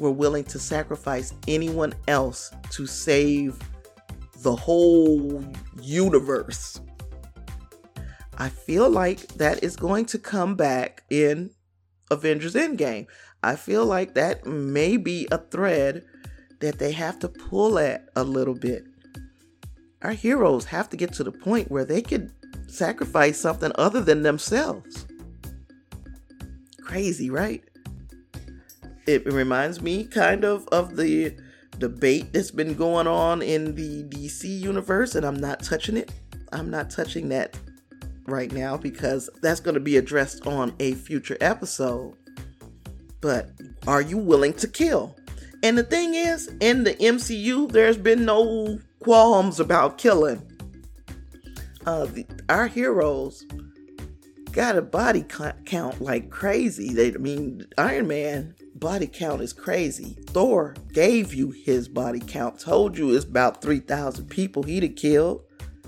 were 0.00 0.10
willing 0.10 0.42
to 0.44 0.58
sacrifice 0.58 1.32
anyone 1.46 1.94
else 2.08 2.50
to 2.70 2.88
save 2.88 3.56
the 4.46 4.54
whole 4.54 5.44
universe. 5.82 6.80
I 8.38 8.48
feel 8.48 8.88
like 8.88 9.26
that 9.38 9.64
is 9.64 9.74
going 9.74 10.04
to 10.04 10.20
come 10.20 10.54
back 10.54 11.02
in 11.10 11.50
Avengers 12.12 12.54
Endgame. 12.54 13.08
I 13.42 13.56
feel 13.56 13.84
like 13.84 14.14
that 14.14 14.46
may 14.46 14.98
be 14.98 15.26
a 15.32 15.38
thread 15.38 16.04
that 16.60 16.78
they 16.78 16.92
have 16.92 17.18
to 17.18 17.28
pull 17.28 17.76
at 17.80 18.08
a 18.14 18.22
little 18.22 18.54
bit. 18.54 18.84
Our 20.02 20.12
heroes 20.12 20.66
have 20.66 20.88
to 20.90 20.96
get 20.96 21.12
to 21.14 21.24
the 21.24 21.32
point 21.32 21.68
where 21.68 21.84
they 21.84 22.00
could 22.00 22.30
sacrifice 22.68 23.40
something 23.40 23.72
other 23.74 24.00
than 24.00 24.22
themselves. 24.22 25.08
Crazy, 26.80 27.30
right? 27.30 27.64
It 29.08 29.26
reminds 29.26 29.82
me 29.82 30.04
kind 30.04 30.44
of 30.44 30.68
of 30.68 30.94
the 30.94 31.36
debate 31.78 32.32
that's 32.32 32.50
been 32.50 32.74
going 32.74 33.06
on 33.06 33.42
in 33.42 33.74
the 33.74 34.04
DC 34.04 34.44
universe, 34.44 35.14
and 35.14 35.24
I'm 35.24 35.36
not 35.36 35.62
touching 35.62 35.96
it. 35.96 36.10
I'm 36.52 36.70
not 36.70 36.90
touching 36.90 37.28
that 37.30 37.58
right 38.26 38.52
now 38.52 38.76
because 38.76 39.30
that's 39.42 39.60
going 39.60 39.74
to 39.74 39.80
be 39.80 39.96
addressed 39.96 40.46
on 40.46 40.74
a 40.80 40.94
future 40.94 41.36
episode. 41.40 42.14
But 43.20 43.50
are 43.86 44.02
you 44.02 44.18
willing 44.18 44.52
to 44.54 44.68
kill? 44.68 45.16
And 45.62 45.76
the 45.76 45.82
thing 45.82 46.14
is, 46.14 46.48
in 46.60 46.84
the 46.84 46.94
MCU, 46.94 47.70
there's 47.70 47.96
been 47.96 48.24
no 48.24 48.78
qualms 49.00 49.58
about 49.58 49.98
killing. 49.98 50.42
Uh, 51.86 52.06
the, 52.06 52.26
our 52.48 52.66
heroes 52.66 53.44
got 54.52 54.76
a 54.76 54.82
body 54.82 55.24
count 55.64 56.00
like 56.00 56.30
crazy. 56.30 56.92
They, 56.92 57.14
I 57.14 57.18
mean, 57.18 57.66
Iron 57.78 58.08
Man 58.08 58.54
body 58.78 59.06
count 59.06 59.42
is 59.42 59.52
crazy. 59.52 60.16
Thor 60.28 60.74
gave 60.92 61.34
you 61.34 61.50
his 61.50 61.88
body 61.88 62.20
count, 62.20 62.60
told 62.60 62.96
you 62.96 63.14
it's 63.14 63.24
about 63.24 63.62
3,000 63.62 64.26
people 64.26 64.62
he'd 64.62 64.82
have 64.82 64.96
killed 64.96 65.44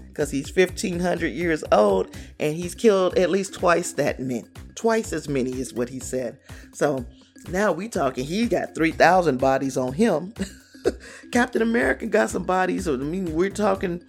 because 0.09 0.31
he's 0.31 0.55
1,500 0.55 1.29
years 1.29 1.63
old 1.71 2.17
and 2.41 2.57
he's 2.57 2.75
killed 2.75 3.17
at 3.19 3.31
least 3.31 3.55
twice 3.55 3.93
that 3.93 4.19
many. 4.19 4.45
Twice 4.75 5.13
as 5.13 5.29
many 5.29 5.53
is 5.61 5.75
what 5.75 5.89
he 5.89 6.01
said. 6.01 6.39
So 6.73 7.05
now 7.51 7.73
we 7.73 7.89
talking, 7.89 8.25
he 8.25 8.47
got 8.47 8.75
3,000 8.75 9.39
bodies 9.39 9.77
on 9.77 9.93
him. 9.93 10.35
Captain 11.33 11.63
America 11.63 12.07
got 12.07 12.31
some 12.31 12.45
bodies. 12.45 12.85
So, 12.85 12.95
I 12.95 12.99
mean, 12.99 13.35
we're 13.35 13.51
talking 13.51 14.03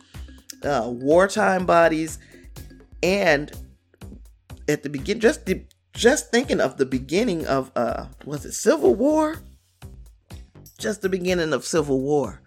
uh, 0.64 0.90
wartime 0.92 1.66
bodies 1.66 2.20
and 3.04 3.52
at 4.68 4.84
the 4.84 4.90
begin 4.90 5.20
just 5.20 5.46
the 5.46 5.64
just 5.94 6.32
thinking 6.32 6.62
of 6.62 6.78
the 6.78 6.86
beginning 6.86 7.46
of 7.48 7.72
uh 7.76 8.08
was 8.26 8.46
it 8.46 8.54
Civil 8.54 8.96
War? 8.96 9.38
Just 10.78 11.02
the 11.02 11.10
beginning 11.10 11.54
of 11.54 11.66
Civil 11.66 12.00
War. 12.00 12.42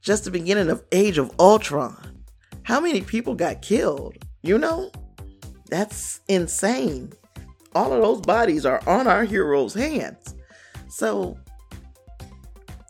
Just 0.00 0.24
the 0.24 0.30
beginning 0.30 0.70
of 0.70 0.84
Age 0.92 1.18
of 1.18 1.30
Ultron. 1.38 2.24
How 2.62 2.80
many 2.80 3.02
people 3.02 3.34
got 3.34 3.62
killed? 3.62 4.16
You 4.42 4.58
know? 4.58 4.90
That's 5.68 6.20
insane. 6.28 7.12
All 7.74 7.92
of 7.92 8.02
those 8.02 8.20
bodies 8.22 8.64
are 8.64 8.82
on 8.88 9.06
our 9.06 9.24
heroes' 9.24 9.74
hands. 9.74 10.34
So 10.88 11.38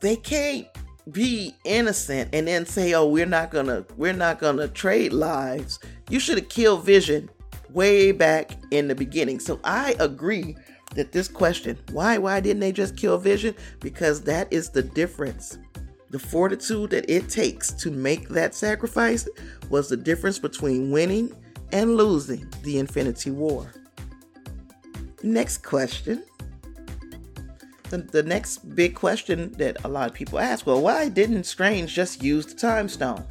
they 0.01 0.17
can't 0.17 0.67
be 1.11 1.55
innocent 1.65 2.31
and 2.33 2.47
then 2.47 2.65
say, 2.65 2.95
"Oh, 2.95 3.07
we're 3.09 3.27
not 3.27 3.51
going 3.51 3.67
to 3.67 3.85
we're 3.97 4.13
not 4.13 4.39
going 4.39 4.57
to 4.57 4.69
trade 4.69 5.13
lives." 5.13 5.79
You 6.09 6.21
should 6.21 6.39
have 6.39 6.49
killed 6.49 6.85
Vision 6.85 7.29
way 7.73 8.13
back 8.13 8.53
in 8.71 8.89
the 8.89 8.95
beginning. 8.95 9.41
So 9.41 9.61
I 9.65 9.95
agree 9.99 10.57
that 10.95 11.13
this 11.13 11.29
question, 11.29 11.79
why 11.93 12.19
why 12.19 12.41
didn't 12.41 12.61
they 12.61 12.73
just 12.73 12.97
kill 12.97 13.19
Vision? 13.19 13.55
Because 13.81 14.23
that 14.23 14.53
is 14.53 14.71
the 14.71 14.83
difference. 14.83 15.59
The 16.11 16.19
fortitude 16.19 16.91
that 16.91 17.09
it 17.09 17.29
takes 17.29 17.73
to 17.75 17.91
make 17.91 18.29
that 18.31 18.55
sacrifice 18.55 19.29
was 19.69 19.89
the 19.89 19.97
difference 19.97 20.39
between 20.39 20.91
winning 20.91 21.33
and 21.73 21.97
losing 21.97 22.53
the 22.63 22.79
Infinity 22.79 23.31
War. 23.31 23.73
Next 25.23 25.59
question. 25.59 26.25
The, 27.91 27.99
the 27.99 28.23
next 28.23 28.75
big 28.75 28.95
question 28.95 29.53
that 29.53 29.85
a 29.85 29.89
lot 29.89 30.09
of 30.09 30.15
people 30.15 30.39
ask 30.39 30.67
well, 30.67 30.81
why 30.81 31.09
didn't 31.09 31.45
Strange 31.45 31.95
just 31.95 32.23
use 32.23 32.47
the 32.47 32.55
time 32.55 32.89
stone? 32.89 33.25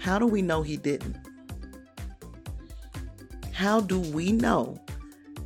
How 0.00 0.18
do 0.18 0.26
we 0.26 0.42
know 0.42 0.62
he 0.62 0.76
didn't? 0.76 1.16
How 3.62 3.80
do 3.80 4.00
we 4.00 4.32
know 4.32 4.76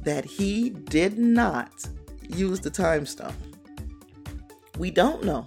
that 0.04 0.24
he 0.24 0.70
did 0.70 1.18
not 1.18 1.86
use 2.30 2.60
the 2.60 2.70
time 2.70 3.04
stone? 3.04 3.34
We 4.78 4.90
don't 4.90 5.22
know. 5.22 5.44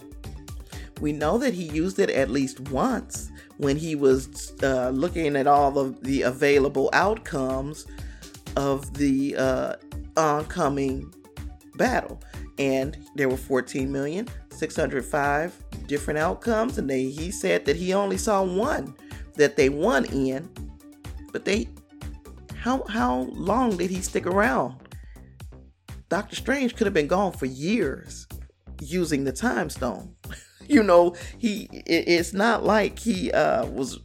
We 1.02 1.12
know 1.12 1.40
that 1.40 1.56
he 1.56 1.64
used 1.64 1.98
it 1.98 2.12
at 2.12 2.30
least 2.30 2.60
once 2.70 3.32
when 3.58 3.76
he 3.76 3.96
was 3.96 4.54
uh, 4.62 4.90
looking 4.90 5.36
at 5.36 5.48
all 5.48 5.80
of 5.80 6.04
the 6.04 6.22
available 6.22 6.92
outcomes 6.94 7.88
of 8.56 8.94
the 8.94 9.36
uh, 9.36 9.76
oncoming 10.16 11.12
battle. 11.74 12.22
And 12.60 12.98
there 13.16 13.30
were 13.30 13.38
14 13.38 13.92
million, 13.92 14.28
605 14.52 15.56
different 15.88 16.20
outcomes. 16.20 16.78
And 16.78 16.88
they, 16.88 17.06
he 17.06 17.32
said 17.32 17.66
that 17.66 17.78
he 17.78 17.96
only 17.96 18.18
saw 18.18 18.44
one 18.44 18.94
that 19.38 19.56
they 19.56 19.70
won 19.70 20.06
in, 20.06 20.48
but 21.32 21.46
they 21.46 21.68
how 22.60 22.84
how 22.88 23.28
long 23.32 23.78
did 23.78 23.90
he 23.90 24.02
stick 24.02 24.26
around? 24.26 24.76
Doctor 26.10 26.36
Strange 26.36 26.76
could 26.76 26.88
have 26.88 26.94
been 26.94 27.08
gone 27.08 27.32
for 27.32 27.46
years 27.46 28.28
using 28.82 29.24
the 29.24 29.32
time 29.32 29.70
stone. 29.70 30.16
you 30.68 30.84
know, 30.84 31.16
he 31.38 31.70
it, 31.72 32.08
it's 32.08 32.34
not 32.34 32.64
like 32.64 33.00
he 33.00 33.32
uh 33.32 33.66
was 33.68 34.00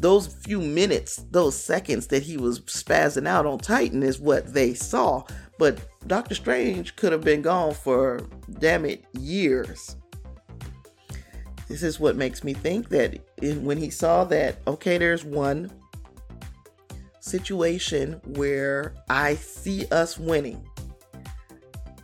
those 0.00 0.26
few 0.26 0.60
minutes, 0.60 1.24
those 1.30 1.58
seconds 1.58 2.08
that 2.08 2.22
he 2.22 2.36
was 2.36 2.60
spazzing 2.60 3.26
out 3.26 3.46
on 3.46 3.58
Titan 3.58 4.02
is 4.02 4.20
what 4.20 4.52
they 4.52 4.74
saw. 4.74 5.24
But 5.58 5.80
Doctor 6.06 6.34
Strange 6.34 6.96
could 6.96 7.12
have 7.12 7.24
been 7.24 7.40
gone 7.40 7.72
for 7.72 8.20
damn 8.58 8.84
it 8.84 9.04
years. 9.12 9.96
This 11.66 11.82
is 11.82 11.98
what 11.98 12.14
makes 12.14 12.44
me 12.44 12.52
think 12.52 12.90
that 12.90 13.18
when 13.40 13.78
he 13.78 13.88
saw 13.88 14.24
that, 14.24 14.58
okay, 14.66 14.98
there's 14.98 15.24
one 15.24 15.72
situation 17.26 18.20
where 18.36 18.94
I 19.08 19.34
see 19.34 19.86
us 19.90 20.16
winning. 20.18 20.64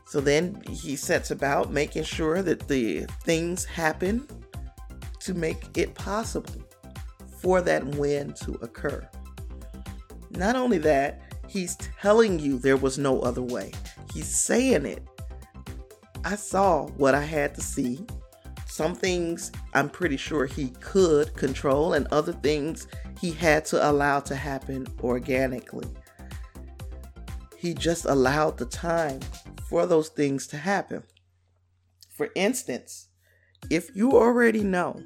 So 0.07 0.21
then 0.21 0.61
he 0.69 0.97
sets 0.97 1.31
about 1.31 1.73
making 1.73 2.05
sure 2.05 2.43
that 2.43 2.67
the 2.69 3.07
things 3.23 3.65
happen 3.65 4.27
to 5.21 5.33
make 5.33 5.79
it 5.79 5.95
possible 5.95 6.53
for 7.39 7.61
that 7.63 7.85
win 7.97 8.33
to 8.35 8.53
occur. 8.63 9.09
Not 10.31 10.57
only 10.57 10.79
that, 10.79 11.23
he's 11.49 11.77
telling 11.77 12.39
you 12.39 12.59
there 12.59 12.77
was 12.77 12.99
no 12.99 13.21
other 13.21 13.43
way. 13.43 13.73
He's 14.13 14.35
saying 14.35 14.87
it. 14.87 15.07
I 16.25 16.35
saw 16.35 16.89
what 16.97 17.15
I 17.15 17.23
had 17.23 17.55
to 17.55 17.61
see. 17.61 18.05
Some 18.73 18.95
things 18.95 19.53
I'm 19.75 19.91
pretty 19.91 20.17
sure 20.17 20.47
he 20.47 20.71
could 20.81 21.37
control, 21.37 21.93
and 21.93 22.07
other 22.07 22.33
things 22.33 22.87
he 23.21 23.31
had 23.31 23.67
to 23.67 23.91
allow 23.91 24.21
to 24.21 24.35
happen 24.35 24.87
organically. 25.03 25.87
He 27.59 27.75
just 27.75 28.07
allowed 28.07 28.57
the 28.57 28.65
time 28.65 29.21
for 29.69 29.85
those 29.85 30.09
things 30.09 30.47
to 30.47 30.57
happen. 30.57 31.03
For 32.17 32.31
instance, 32.35 33.09
if 33.69 33.95
you 33.95 34.13
already 34.13 34.65
know 34.65 35.03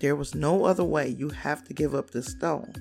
there 0.00 0.14
was 0.14 0.34
no 0.34 0.66
other 0.66 0.84
way, 0.84 1.08
you 1.08 1.30
have 1.30 1.64
to 1.64 1.72
give 1.72 1.94
up 1.94 2.10
this 2.10 2.32
stone. 2.32 2.74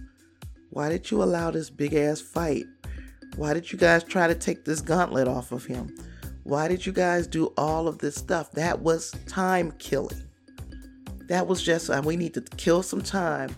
Why 0.72 0.90
did 0.90 1.10
you 1.10 1.24
allow 1.24 1.50
this 1.50 1.70
big 1.70 1.94
ass 1.94 2.20
fight? 2.20 2.66
Why 3.38 3.54
did 3.54 3.72
you 3.72 3.78
guys 3.78 4.04
try 4.04 4.28
to 4.28 4.36
take 4.36 4.66
this 4.66 4.82
gauntlet 4.82 5.30
off 5.30 5.54
of 5.54 5.64
him? 5.64 5.96
Why 6.44 6.68
did 6.68 6.86
you 6.86 6.92
guys 6.92 7.28
do 7.28 7.54
all 7.58 7.88
of 7.88 8.00
this 8.00 8.16
stuff? 8.16 8.52
That 8.52 8.82
was 8.82 9.12
time 9.28 9.72
killing. 9.74 10.24
That 11.28 11.48
was 11.48 11.62
just, 11.62 11.90
uh, 11.90 12.02
we 12.04 12.18
need 12.18 12.34
to 12.34 12.42
kill 12.42 12.84
some 12.84 13.02
time 13.02 13.56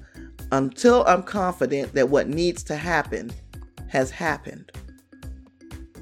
until 0.51 1.03
I'm 1.07 1.23
confident 1.23 1.93
that 1.93 2.09
what 2.09 2.27
needs 2.27 2.63
to 2.65 2.75
happen 2.75 3.31
has 3.88 4.11
happened. 4.11 4.71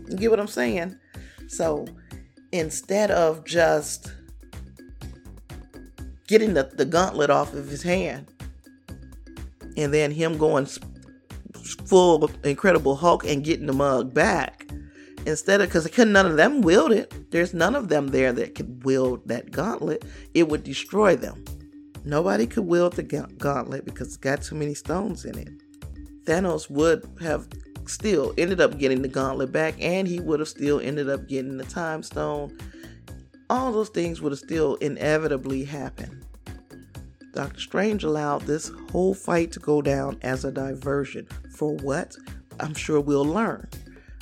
You 0.09 0.17
get 0.17 0.32
what 0.32 0.39
I'm 0.39 0.47
saying? 0.47 0.97
So 1.47 1.86
instead 2.51 3.11
of 3.11 3.45
just 3.45 4.11
getting 6.27 6.53
the, 6.53 6.63
the 6.63 6.86
gauntlet 6.86 7.29
off 7.29 7.53
of 7.53 7.69
his 7.69 7.84
hand 7.84 8.27
and 9.77 9.93
then 9.93 10.11
him 10.11 10.38
going 10.38 10.67
full 11.86 12.29
Incredible 12.43 12.95
Hulk 12.95 13.25
and 13.25 13.43
getting 13.43 13.67
the 13.67 13.73
mug 13.73 14.13
back, 14.13 14.65
instead 15.26 15.61
of 15.61 15.69
because 15.69 15.97
none 15.97 16.26
of 16.26 16.38
them 16.38 16.61
wield 16.61 16.91
it, 16.91 17.32
there's 17.32 17.53
none 17.53 17.76
of 17.76 17.89
them 17.89 18.07
there 18.07 18.32
that 18.34 18.55
could 18.55 18.84
wield 18.84 19.28
that 19.28 19.51
gauntlet, 19.51 20.05
it 20.34 20.47
would 20.47 20.63
destroy 20.63 21.15
them. 21.15 21.43
Nobody 22.03 22.47
could 22.47 22.65
wield 22.65 22.93
the 22.93 23.03
gauntlet 23.03 23.86
because 23.86 24.07
it's 24.07 24.17
got 24.17 24.41
too 24.41 24.55
many 24.55 24.74
stones 24.74 25.26
in 25.26 25.38
it. 25.38 25.49
Thanos 26.26 26.69
would 26.69 27.07
have 27.19 27.47
still 27.86 28.34
ended 28.38 28.61
up 28.61 28.78
getting 28.78 29.01
the 29.01 29.07
gauntlet 29.07 29.51
back, 29.51 29.76
and 29.80 30.07
he 30.07 30.19
would 30.19 30.39
have 30.39 30.49
still 30.49 30.80
ended 30.80 31.09
up 31.09 31.28
getting 31.28 31.57
the 31.57 31.63
time 31.65 32.03
stone. 32.03 32.57
All 33.49 33.72
those 33.72 33.89
things 33.89 34.22
would 34.22 34.32
have 34.32 34.39
still 34.39 34.76
inevitably 34.76 35.63
happened. 35.63 36.26
Doctor 37.34 37.59
Strange 37.59 38.03
allowed 38.03 38.41
this 38.41 38.72
whole 38.91 39.13
fight 39.13 39.51
to 39.53 39.59
go 39.59 39.82
down 39.82 40.17
as 40.22 40.43
a 40.43 40.51
diversion. 40.51 41.28
For 41.55 41.76
what? 41.78 42.15
I'm 42.59 42.74
sure 42.74 42.99
we'll 42.99 43.26
learn. 43.26 43.67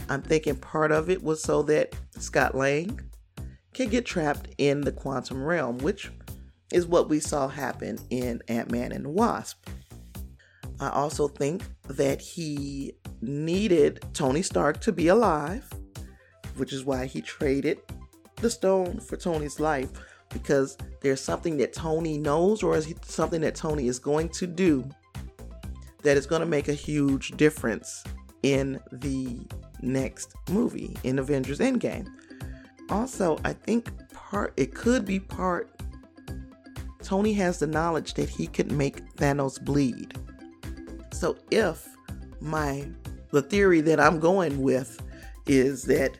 I'm 0.09 0.23
thinking 0.23 0.55
part 0.55 0.91
of 0.91 1.09
it 1.09 1.23
was 1.23 1.41
so 1.41 1.61
that 1.63 1.95
Scott 2.17 2.55
Lang 2.55 2.99
can 3.73 3.89
get 3.89 4.05
trapped 4.05 4.49
in 4.57 4.81
the 4.81 4.91
quantum 4.91 5.43
realm, 5.43 5.77
which 5.77 6.11
is 6.73 6.87
what 6.87 7.09
we 7.09 7.19
saw 7.19 7.47
happen 7.47 7.99
in 8.09 8.41
Ant 8.47 8.71
Man 8.71 8.91
and 8.91 9.05
the 9.05 9.09
Wasp. 9.09 9.69
I 10.79 10.89
also 10.89 11.27
think 11.27 11.63
that 11.87 12.21
he 12.21 12.93
needed 13.21 14.03
Tony 14.13 14.41
Stark 14.41 14.81
to 14.81 14.91
be 14.91 15.09
alive, 15.09 15.69
which 16.55 16.73
is 16.73 16.85
why 16.85 17.05
he 17.05 17.21
traded 17.21 17.79
the 18.37 18.49
stone 18.49 18.99
for 18.99 19.17
Tony's 19.17 19.59
life 19.59 19.89
because 20.29 20.77
there's 21.01 21.21
something 21.21 21.57
that 21.57 21.73
Tony 21.73 22.17
knows 22.17 22.63
or 22.63 22.75
is 22.75 22.93
something 23.03 23.41
that 23.41 23.55
Tony 23.55 23.87
is 23.87 23.99
going 23.99 24.29
to 24.29 24.47
do 24.47 24.87
that 26.03 26.17
is 26.17 26.25
going 26.25 26.39
to 26.39 26.45
make 26.45 26.67
a 26.67 26.73
huge 26.73 27.31
difference 27.31 28.03
in 28.43 28.79
the 28.91 29.39
next 29.81 30.33
movie 30.49 30.95
in 31.03 31.19
Avengers 31.19 31.59
Endgame. 31.59 32.07
Also, 32.89 33.39
I 33.43 33.53
think 33.53 33.91
part 34.09 34.53
it 34.57 34.73
could 34.73 35.05
be 35.05 35.19
part 35.19 35.69
Tony 37.01 37.33
has 37.33 37.59
the 37.59 37.67
knowledge 37.67 38.13
that 38.15 38.29
he 38.29 38.45
could 38.45 38.71
make 38.71 39.15
Thanos 39.15 39.59
bleed. 39.59 40.13
So 41.11 41.37
if 41.49 41.87
my 42.39 42.87
the 43.31 43.41
theory 43.41 43.81
that 43.81 43.99
I'm 43.99 44.19
going 44.19 44.61
with 44.61 45.01
is 45.47 45.83
that 45.83 46.11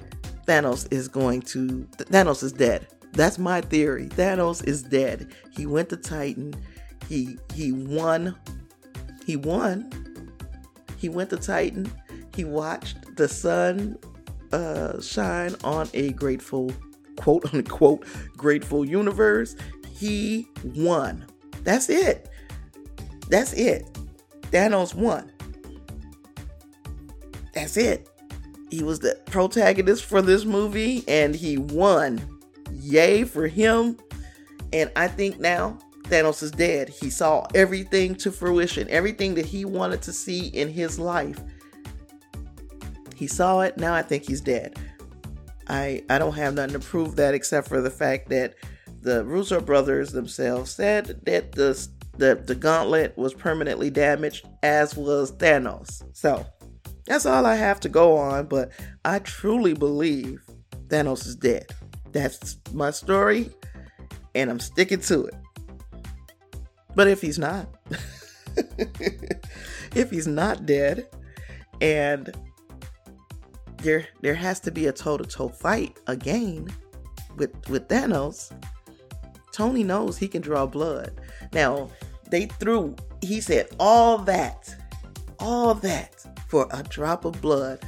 Thanos 0.47 0.91
is 0.91 1.07
going 1.07 1.41
to 1.43 1.87
Thanos 1.97 2.43
is 2.43 2.53
dead. 2.53 2.87
That's 3.13 3.37
my 3.37 3.61
theory. 3.61 4.07
Thanos 4.07 4.65
is 4.67 4.83
dead. 4.83 5.33
He 5.51 5.65
went 5.65 5.89
to 5.89 5.97
Titan. 5.97 6.53
He 7.07 7.37
he 7.53 7.71
won. 7.71 8.35
He 9.25 9.35
won. 9.35 9.91
He 10.97 11.09
went 11.09 11.29
to 11.31 11.37
Titan. 11.37 11.91
He 12.39 12.45
watched 12.45 13.17
the 13.17 13.27
sun 13.27 13.97
uh, 14.53 15.01
shine 15.01 15.57
on 15.65 15.89
a 15.93 16.13
grateful 16.13 16.71
quote 17.17 17.53
unquote 17.53 18.05
grateful 18.37 18.85
universe. 18.85 19.57
He 19.93 20.47
won. 20.63 21.25
That's 21.65 21.89
it. 21.89 22.29
That's 23.27 23.51
it. 23.51 23.89
Thanos 24.53 24.95
won. 24.95 25.29
That's 27.53 27.75
it. 27.75 28.09
He 28.71 28.83
was 28.83 28.99
the 28.99 29.19
protagonist 29.25 30.05
for 30.05 30.21
this 30.21 30.45
movie 30.45 31.03
and 31.09 31.35
he 31.35 31.57
won. 31.57 32.21
Yay 32.71 33.25
for 33.25 33.49
him. 33.49 33.97
And 34.71 34.89
I 34.95 35.09
think 35.09 35.41
now 35.41 35.77
Thanos 36.03 36.41
is 36.41 36.51
dead. 36.51 36.87
He 36.87 37.09
saw 37.09 37.45
everything 37.53 38.15
to 38.15 38.31
fruition, 38.31 38.87
everything 38.89 39.35
that 39.35 39.45
he 39.45 39.65
wanted 39.65 40.01
to 40.03 40.13
see 40.13 40.47
in 40.47 40.69
his 40.69 40.97
life. 40.97 41.37
He 43.19 43.27
saw 43.27 43.59
it. 43.59 43.77
Now 43.77 43.93
I 43.93 44.01
think 44.01 44.25
he's 44.25 44.39
dead. 44.39 44.79
I 45.67 46.03
I 46.09 46.17
don't 46.17 46.35
have 46.35 46.53
nothing 46.53 46.71
to 46.73 46.79
prove 46.79 47.17
that 47.17 47.33
except 47.33 47.67
for 47.67 47.81
the 47.81 47.91
fact 47.91 48.29
that 48.29 48.55
the 49.01 49.25
Russo 49.25 49.59
brothers 49.59 50.13
themselves 50.13 50.71
said 50.71 51.19
that 51.25 51.51
the 51.51 51.87
the, 52.17 52.35
the 52.35 52.55
gauntlet 52.55 53.17
was 53.17 53.33
permanently 53.33 53.89
damaged, 53.89 54.47
as 54.63 54.95
was 54.95 55.33
Thanos. 55.33 56.03
So 56.13 56.45
that's 57.05 57.25
all 57.25 57.45
I 57.45 57.55
have 57.55 57.81
to 57.81 57.89
go 57.89 58.17
on, 58.17 58.47
but 58.47 58.71
I 59.03 59.19
truly 59.19 59.73
believe 59.73 60.41
Thanos 60.87 61.27
is 61.27 61.35
dead. 61.35 61.67
That's 62.13 62.57
my 62.73 62.91
story, 62.91 63.49
and 64.33 64.49
I'm 64.49 64.59
sticking 64.61 65.01
to 65.01 65.25
it. 65.25 65.35
But 66.95 67.07
if 67.07 67.21
he's 67.21 67.39
not, 67.39 67.67
if 69.95 70.09
he's 70.09 70.27
not 70.27 70.65
dead, 70.65 71.07
and 71.81 72.33
there 73.81 74.07
there 74.21 74.35
has 74.35 74.59
to 74.61 74.71
be 74.71 74.87
a 74.87 74.91
toe 74.91 75.17
to 75.17 75.23
toe 75.23 75.49
fight 75.49 75.97
again 76.07 76.67
with 77.37 77.51
with 77.69 77.87
Thanos. 77.87 78.51
Tony 79.51 79.83
knows 79.83 80.17
he 80.17 80.27
can 80.27 80.41
draw 80.41 80.65
blood. 80.65 81.11
Now 81.53 81.89
they 82.29 82.45
threw. 82.45 82.95
He 83.21 83.41
said 83.41 83.69
all 83.79 84.19
that, 84.19 84.73
all 85.39 85.73
that 85.75 86.25
for 86.47 86.67
a 86.71 86.83
drop 86.83 87.25
of 87.25 87.41
blood. 87.41 87.79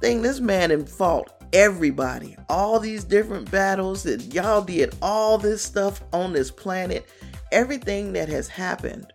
Thing 0.00 0.22
this 0.22 0.40
man 0.40 0.70
in 0.70 0.86
fault 0.86 1.38
everybody, 1.52 2.36
all 2.48 2.78
these 2.78 3.04
different 3.04 3.50
battles 3.50 4.02
that 4.02 4.34
y'all 4.34 4.62
did, 4.62 4.94
all 5.02 5.38
this 5.38 5.62
stuff 5.62 6.02
on 6.12 6.32
this 6.32 6.50
planet, 6.50 7.08
everything 7.52 8.12
that 8.12 8.28
has 8.28 8.48
happened 8.48 9.12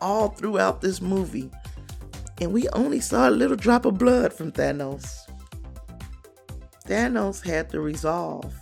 all 0.00 0.28
throughout 0.28 0.80
this 0.80 1.00
movie. 1.00 1.50
And 2.40 2.52
we 2.52 2.68
only 2.70 3.00
saw 3.00 3.28
a 3.28 3.30
little 3.30 3.56
drop 3.56 3.84
of 3.84 3.98
blood 3.98 4.32
from 4.32 4.52
Thanos. 4.52 5.06
Thanos 6.86 7.44
had 7.44 7.70
to 7.70 7.80
resolve. 7.80 8.54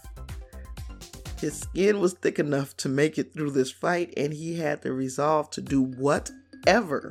His 1.40 1.58
skin 1.58 1.98
was 1.98 2.12
thick 2.12 2.38
enough 2.38 2.76
to 2.78 2.88
make 2.88 3.18
it 3.18 3.32
through 3.32 3.50
this 3.50 3.72
fight, 3.72 4.14
and 4.16 4.32
he 4.32 4.58
had 4.58 4.82
the 4.82 4.92
resolve 4.92 5.50
to 5.50 5.60
do 5.60 5.82
whatever 5.82 7.10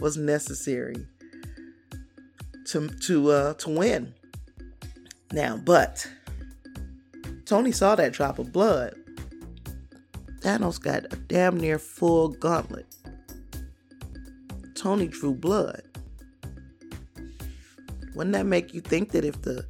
was 0.00 0.16
necessary 0.16 1.06
to 2.66 2.88
to 2.88 3.30
uh, 3.30 3.54
to 3.54 3.70
win. 3.70 4.14
Now, 5.32 5.56
but 5.56 6.06
Tony 7.46 7.72
saw 7.72 7.94
that 7.94 8.12
drop 8.12 8.38
of 8.38 8.52
blood. 8.52 8.94
Thanos 10.40 10.80
got 10.80 11.12
a 11.12 11.16
damn 11.16 11.56
near 11.58 11.78
full 11.78 12.28
gauntlet. 12.28 12.86
Tony 14.74 15.08
drew 15.08 15.34
blood. 15.34 15.82
Wouldn't 18.14 18.32
that 18.32 18.46
make 18.46 18.74
you 18.74 18.80
think 18.80 19.12
that 19.12 19.24
if 19.24 19.40
the 19.42 19.66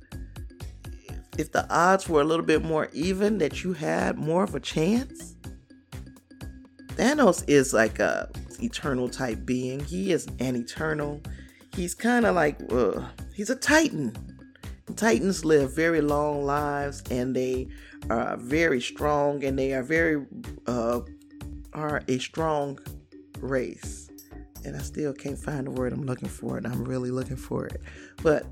if 1.38 1.52
the 1.52 1.66
odds 1.72 2.08
were 2.08 2.20
a 2.20 2.24
little 2.24 2.44
bit 2.44 2.62
more 2.62 2.88
even, 2.92 3.38
that 3.38 3.64
you 3.64 3.72
had 3.72 4.18
more 4.18 4.44
of 4.44 4.54
a 4.54 4.60
chance? 4.60 5.36
Thanos 6.88 7.44
is 7.48 7.72
like 7.72 7.98
a 7.98 8.28
eternal 8.62 9.08
type 9.08 9.44
being. 9.44 9.80
He 9.80 10.12
is 10.12 10.26
an 10.38 10.56
eternal. 10.56 11.20
He's 11.74 11.94
kind 11.94 12.26
of 12.26 12.34
like 12.34 12.60
uh, 12.72 13.02
he's 13.34 13.50
a 13.50 13.56
titan. 13.56 14.14
Titans 14.96 15.44
live 15.44 15.74
very 15.74 16.00
long 16.00 16.44
lives 16.44 17.02
and 17.10 17.34
they 17.34 17.68
are 18.10 18.36
very 18.36 18.80
strong 18.80 19.44
and 19.44 19.58
they 19.58 19.72
are 19.72 19.82
very 19.82 20.26
uh, 20.66 21.00
are 21.72 22.02
a 22.08 22.18
strong 22.18 22.78
race. 23.38 24.10
And 24.64 24.76
I 24.76 24.80
still 24.80 25.14
can't 25.14 25.38
find 25.38 25.66
the 25.66 25.70
word 25.70 25.92
I'm 25.92 26.04
looking 26.04 26.28
for 26.28 26.58
and 26.58 26.66
I'm 26.66 26.84
really 26.84 27.10
looking 27.10 27.36
for 27.36 27.66
it. 27.66 27.80
But 28.22 28.46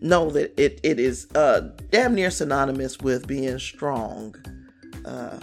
know 0.00 0.30
that 0.30 0.52
it, 0.60 0.80
it 0.82 1.00
is 1.00 1.26
uh, 1.34 1.70
damn 1.90 2.14
near 2.14 2.30
synonymous 2.30 2.98
with 2.98 3.26
being 3.26 3.58
strong. 3.58 4.34
Uh, 5.04 5.38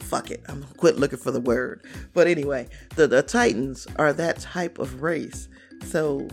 fuck 0.00 0.30
it, 0.30 0.42
I'm 0.48 0.62
quit 0.76 0.98
looking 0.98 1.18
for 1.18 1.30
the 1.30 1.40
word. 1.40 1.84
But 2.14 2.26
anyway, 2.26 2.68
the, 2.96 3.06
the 3.06 3.22
Titans 3.22 3.86
are 3.96 4.12
that 4.12 4.40
type 4.40 4.78
of 4.78 5.02
race. 5.02 5.48
So 5.84 6.28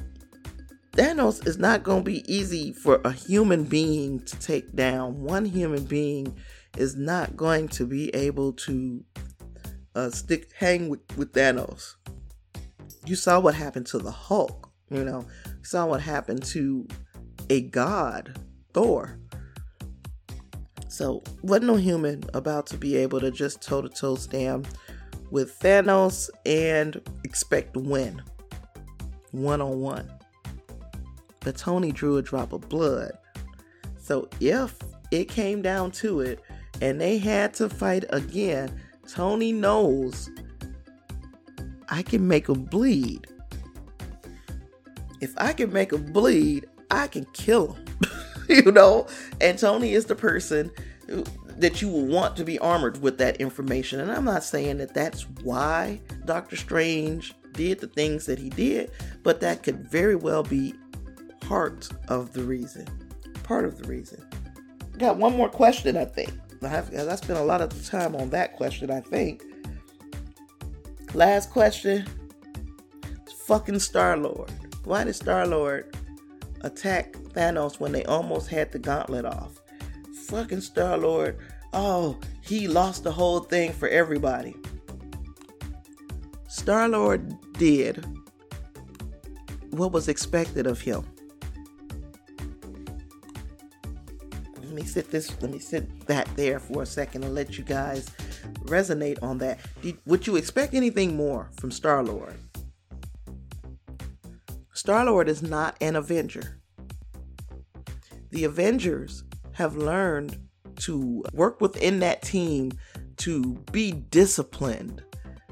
Thanos 0.93 1.45
is 1.45 1.57
not 1.57 1.83
going 1.83 2.03
to 2.03 2.05
be 2.05 2.33
easy 2.33 2.71
for 2.71 3.01
a 3.03 3.11
human 3.11 3.65
being 3.65 4.19
to 4.21 4.39
take 4.39 4.73
down. 4.75 5.21
One 5.21 5.43
human 5.43 5.83
being 5.83 6.37
is 6.77 6.95
not 6.95 7.35
going 7.35 7.67
to 7.69 7.85
be 7.85 8.13
able 8.15 8.53
to 8.53 9.03
uh, 9.93 10.09
stick 10.09 10.51
hang 10.57 10.89
with, 10.89 11.01
with 11.17 11.33
Thanos. 11.33 11.95
You 13.05 13.15
saw 13.15 13.39
what 13.39 13.55
happened 13.55 13.87
to 13.87 13.97
the 13.97 14.11
Hulk. 14.11 14.71
You 14.89 15.03
know, 15.03 15.25
saw 15.65 15.85
what 15.85 16.01
happened 16.01 16.43
to 16.45 16.87
a 17.49 17.61
god, 17.61 18.39
Thor. 18.73 19.19
So, 20.87 21.23
wasn't 21.41 21.67
no 21.67 21.75
human 21.75 22.23
about 22.33 22.67
to 22.67 22.77
be 22.77 22.95
able 22.95 23.19
to 23.19 23.31
just 23.31 23.61
toe 23.61 23.81
to 23.81 23.89
toe 23.89 24.15
stand 24.15 24.67
with 25.29 25.59
Thanos 25.59 26.29
and 26.45 27.01
expect 27.23 27.73
to 27.73 27.79
win 27.81 28.21
one 29.31 29.61
on 29.61 29.81
one 29.81 30.09
but 31.45 31.55
Tony 31.55 31.91
drew 31.93 32.17
a 32.17 32.21
drop 32.21 32.51
of 32.51 32.67
blood. 32.67 33.11
So 33.97 34.27
if 34.41 34.77
it 35.11 35.29
came 35.29 35.61
down 35.61 35.91
to 35.91 36.19
it 36.19 36.41
and 36.81 36.99
they 36.99 37.19
had 37.19 37.53
to 37.55 37.69
fight 37.69 38.03
again, 38.09 38.81
Tony 39.07 39.53
knows 39.53 40.29
I 41.87 42.01
can 42.01 42.27
make 42.27 42.49
him 42.49 42.65
bleed. 42.65 43.27
If 45.25 45.33
I 45.37 45.53
can 45.53 45.73
make 45.73 45.91
him 45.91 46.13
bleed, 46.13 46.67
I 46.91 47.07
can 47.07 47.25
kill 47.33 47.73
him. 47.73 47.85
you 48.47 48.71
know? 48.71 49.07
And 49.41 49.57
Tony 49.57 49.93
is 49.93 50.05
the 50.05 50.15
person 50.15 50.71
that 51.57 51.81
you 51.81 51.89
will 51.89 52.05
want 52.05 52.37
to 52.37 52.43
be 52.43 52.59
armored 52.59 53.01
with 53.01 53.17
that 53.17 53.37
information. 53.37 53.99
And 53.99 54.11
I'm 54.11 54.23
not 54.23 54.43
saying 54.43 54.77
that 54.77 54.93
that's 54.93 55.23
why 55.41 55.99
Doctor 56.25 56.55
Strange 56.55 57.33
did 57.53 57.79
the 57.79 57.87
things 57.87 58.27
that 58.27 58.37
he 58.37 58.49
did, 58.49 58.91
but 59.23 59.39
that 59.39 59.63
could 59.63 59.89
very 59.89 60.15
well 60.15 60.43
be 60.43 60.75
part 61.39 61.89
of 62.07 62.33
the 62.33 62.43
reason. 62.43 62.85
Part 63.41 63.65
of 63.65 63.79
the 63.79 63.87
reason. 63.87 64.23
Got 64.99 65.17
one 65.17 65.35
more 65.35 65.49
question, 65.49 65.97
I 65.97 66.05
think. 66.05 66.31
I 66.61 66.67
have, 66.67 66.93
I 66.93 67.15
spent 67.15 67.39
a 67.39 67.43
lot 67.43 67.61
of 67.61 67.85
time 67.87 68.15
on 68.15 68.29
that 68.29 68.55
question, 68.55 68.91
I 68.91 69.01
think. 69.01 69.43
Last 71.15 71.49
question. 71.49 72.05
Fucking 73.47 73.79
Star 73.79 74.17
Lord. 74.17 74.51
Why 74.85 75.03
did 75.03 75.15
Star 75.15 75.47
Lord 75.47 75.95
attack 76.61 77.13
Thanos 77.13 77.79
when 77.79 77.91
they 77.91 78.05
almost 78.05 78.49
had 78.49 78.71
the 78.71 78.79
gauntlet 78.79 79.25
off? 79.25 79.59
Fucking 80.27 80.61
Star 80.61 80.97
Lord. 80.97 81.37
Oh, 81.73 82.19
he 82.41 82.67
lost 82.67 83.03
the 83.03 83.11
whole 83.11 83.39
thing 83.39 83.73
for 83.73 83.89
everybody. 83.89 84.55
Star 86.47 86.87
Lord 86.87 87.33
did 87.53 88.05
what 89.71 89.91
was 89.91 90.07
expected 90.07 90.67
of 90.67 90.79
him. 90.79 91.03
Let 94.61 94.71
me 94.71 94.83
sit 94.83 95.09
this. 95.09 95.35
Let 95.41 95.51
me 95.51 95.59
sit 95.59 96.07
that 96.07 96.29
there 96.35 96.59
for 96.59 96.83
a 96.83 96.85
second 96.85 97.23
and 97.23 97.33
let 97.33 97.57
you 97.57 97.63
guys 97.63 98.09
resonate 98.65 99.17
on 99.23 99.39
that. 99.39 99.59
Did, 99.81 99.97
would 100.05 100.27
you 100.27 100.35
expect 100.35 100.75
anything 100.75 101.15
more 101.15 101.49
from 101.59 101.71
Star 101.71 102.03
Lord? 102.03 102.35
Star 104.85 105.03
Lord 105.03 105.27
is 105.27 105.41
not 105.41 105.75
an 105.81 105.95
Avenger. 105.95 106.59
The 108.29 108.43
Avengers 108.43 109.23
have 109.53 109.75
learned 109.75 110.37
to 110.81 111.23
work 111.33 111.59
within 111.59 111.97
that 112.01 112.21
team 112.21 112.71
to 113.17 113.55
be 113.71 113.93
disciplined, 113.93 115.03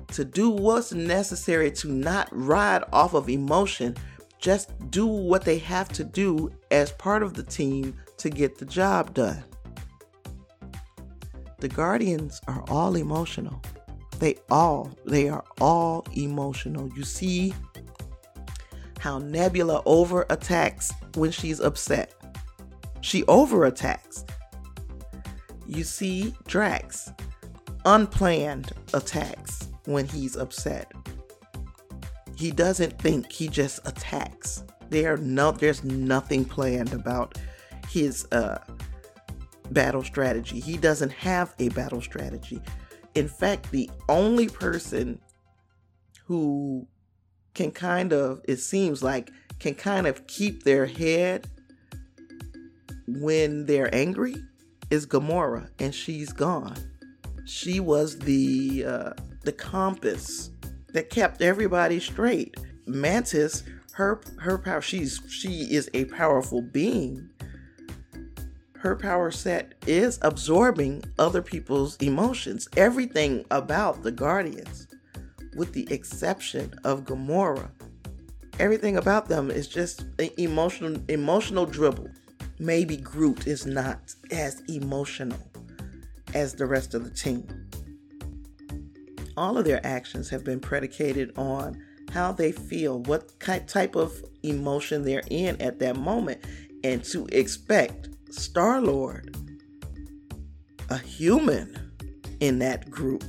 to 0.09 0.23
do 0.23 0.51
what's 0.51 0.93
necessary 0.93 1.71
to 1.71 1.87
not 1.87 2.27
ride 2.31 2.83
off 2.93 3.15
of 3.15 3.27
emotion, 3.27 3.97
just 4.37 4.69
do 4.91 5.07
what 5.07 5.43
they 5.43 5.57
have 5.57 5.89
to 5.93 6.03
do 6.03 6.51
as 6.69 6.91
part 6.91 7.23
of 7.23 7.33
the 7.33 7.41
team 7.41 7.95
to 8.17 8.29
get 8.29 8.59
the 8.59 8.65
job 8.65 9.15
done. 9.15 9.43
The 11.57 11.69
Guardians 11.69 12.39
are 12.47 12.63
all 12.69 12.95
emotional. 12.95 13.59
They 14.19 14.35
all, 14.51 14.91
they 15.05 15.27
are 15.27 15.43
all 15.59 16.05
emotional. 16.13 16.87
You 16.95 17.03
see 17.03 17.55
how 19.03 19.17
Nebula 19.19 19.83
over 19.85 20.25
attacks 20.29 20.93
when 21.15 21.29
she's 21.29 21.59
upset. 21.59 22.13
She 23.01 23.25
over 23.25 23.65
attacks. 23.65 24.23
You 25.67 25.83
see 25.83 26.33
Drax 26.47 27.11
unplanned 27.83 28.71
attacks 28.93 29.67
when 29.83 30.07
he's 30.07 30.37
upset. 30.37 30.89
He 32.37 32.49
doesn't 32.49 32.97
think, 32.97 33.29
he 33.29 33.49
just 33.49 33.85
attacks. 33.85 34.63
There 34.89 35.17
no 35.17 35.51
there's 35.51 35.83
nothing 35.83 36.45
planned 36.45 36.93
about 36.93 37.37
his 37.89 38.25
uh 38.31 38.59
battle 39.71 40.03
strategy. 40.05 40.61
He 40.61 40.77
doesn't 40.77 41.11
have 41.11 41.53
a 41.59 41.67
battle 41.69 42.01
strategy. 42.01 42.61
In 43.15 43.27
fact, 43.27 43.69
the 43.69 43.91
only 44.07 44.47
person 44.47 45.19
who 46.25 46.87
can 47.53 47.71
kind 47.71 48.13
of 48.13 48.41
it 48.45 48.57
seems 48.57 49.03
like 49.03 49.31
can 49.59 49.75
kind 49.75 50.07
of 50.07 50.25
keep 50.27 50.63
their 50.63 50.85
head 50.85 51.47
when 53.07 53.65
they're 53.65 53.93
angry 53.93 54.35
is 54.89 55.05
Gamora 55.05 55.69
and 55.79 55.93
she's 55.93 56.31
gone. 56.31 56.77
She 57.45 57.79
was 57.79 58.19
the 58.19 58.85
uh, 58.85 59.13
the 59.43 59.51
compass 59.51 60.51
that 60.93 61.09
kept 61.09 61.41
everybody 61.41 61.99
straight. 61.99 62.55
Mantis, 62.85 63.63
her 63.93 64.21
her 64.37 64.57
power, 64.57 64.81
she's 64.81 65.21
she 65.29 65.73
is 65.73 65.89
a 65.93 66.05
powerful 66.05 66.61
being. 66.61 67.29
Her 68.77 68.95
power 68.95 69.31
set 69.31 69.75
is 69.87 70.19
absorbing 70.21 71.03
other 71.17 71.41
people's 71.41 71.95
emotions. 71.97 72.67
Everything 72.75 73.45
about 73.49 74.03
the 74.03 74.11
Guardians, 74.11 74.87
with 75.55 75.73
the 75.73 75.91
exception 75.91 76.73
of 76.83 77.03
Gamora, 77.05 77.69
everything 78.59 78.97
about 78.97 79.27
them 79.27 79.49
is 79.51 79.67
just 79.67 80.05
emotional 80.37 81.01
emotional 81.07 81.65
dribble. 81.65 82.09
Maybe 82.59 82.97
Groot 82.97 83.47
is 83.47 83.65
not 83.65 84.13
as 84.31 84.61
emotional 84.69 85.39
as 86.33 86.53
the 86.53 86.65
rest 86.65 86.93
of 86.93 87.03
the 87.03 87.09
team 87.09 87.47
all 89.37 89.57
of 89.57 89.65
their 89.65 89.85
actions 89.85 90.29
have 90.29 90.43
been 90.43 90.59
predicated 90.59 91.31
on 91.37 91.81
how 92.11 92.31
they 92.31 92.51
feel, 92.51 92.99
what 93.03 93.39
type 93.39 93.95
of 93.95 94.23
emotion 94.43 95.03
they're 95.03 95.23
in 95.29 95.59
at 95.61 95.79
that 95.79 95.95
moment, 95.95 96.43
and 96.83 97.03
to 97.03 97.25
expect 97.27 98.09
Star 98.29 98.81
Lord, 98.81 99.35
a 100.89 100.97
human 100.97 101.91
in 102.39 102.59
that 102.59 102.89
group, 102.89 103.23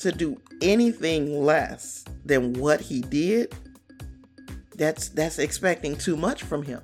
to 0.00 0.12
do 0.12 0.40
anything 0.62 1.44
less 1.44 2.04
than 2.24 2.52
what 2.54 2.80
he 2.80 3.00
did, 3.00 3.54
that's 4.76 5.08
that's 5.08 5.38
expecting 5.38 5.96
too 5.96 6.16
much 6.16 6.42
from 6.42 6.62
him. 6.62 6.80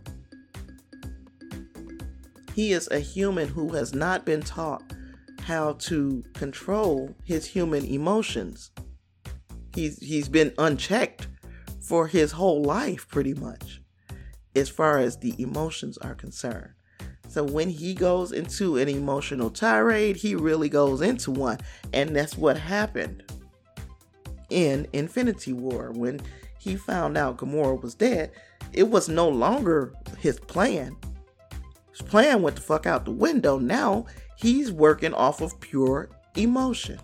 He 2.55 2.73
is 2.73 2.89
a 2.91 3.01
human 3.01 3.49
who 3.49 3.71
has 3.71 3.95
not 3.95 4.25
been 4.25 4.43
taught 4.43 4.83
how 5.41 5.73
to 5.75 6.25
control 6.35 7.15
his 7.25 7.47
human 7.47 7.85
emotions. 7.85 8.71
He's 9.75 9.99
he's 9.99 10.29
been 10.29 10.53
unchecked 10.59 11.29
for 11.81 12.07
his 12.07 12.33
whole 12.33 12.63
life 12.63 13.09
pretty 13.09 13.35
much 13.35 13.81
as 14.55 14.69
far 14.69 14.99
as 14.99 15.19
the 15.19 15.35
emotions 15.43 15.99
are 15.99 16.15
concerned. 16.15 16.74
So 17.35 17.43
when 17.43 17.69
he 17.69 17.95
goes 17.95 18.31
into 18.31 18.77
an 18.77 18.89
emotional 18.89 19.51
tirade, 19.51 20.15
he 20.15 20.37
really 20.37 20.69
goes 20.69 21.01
into 21.01 21.33
one. 21.33 21.59
And 21.93 22.15
that's 22.15 22.39
what 22.39 22.57
happened 22.57 23.25
in 24.51 24.87
Infinity 24.93 25.53
War 25.53 25.91
when 25.91 26.21
he 26.61 26.77
found 26.77 27.19
out 27.19 27.39
Gamora 27.39 27.83
was 27.83 27.97
dead. 27.97 28.31
It 28.73 28.89
was 28.89 29.09
no 29.09 29.29
longer 29.29 29.95
his 30.21 30.39
plan. 30.39 30.97
His 31.91 32.03
plan 32.03 32.41
went 32.41 32.55
the 32.55 32.63
fuck 32.63 32.87
out 32.87 33.05
the 33.05 33.11
window. 33.11 33.59
Now 33.59 34.07
he's 34.37 34.71
working 34.71 35.13
off 35.13 35.41
of 35.41 35.59
pure 35.59 36.11
emotion. 36.37 37.01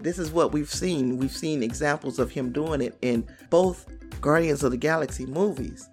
This 0.00 0.18
is 0.18 0.32
what 0.32 0.50
we've 0.50 0.68
seen. 0.68 1.18
We've 1.18 1.30
seen 1.30 1.62
examples 1.62 2.18
of 2.18 2.32
him 2.32 2.50
doing 2.50 2.80
it 2.80 2.98
in 3.00 3.24
both 3.48 3.86
Guardians 4.20 4.64
of 4.64 4.72
the 4.72 4.76
Galaxy 4.76 5.24
movies. 5.24 5.88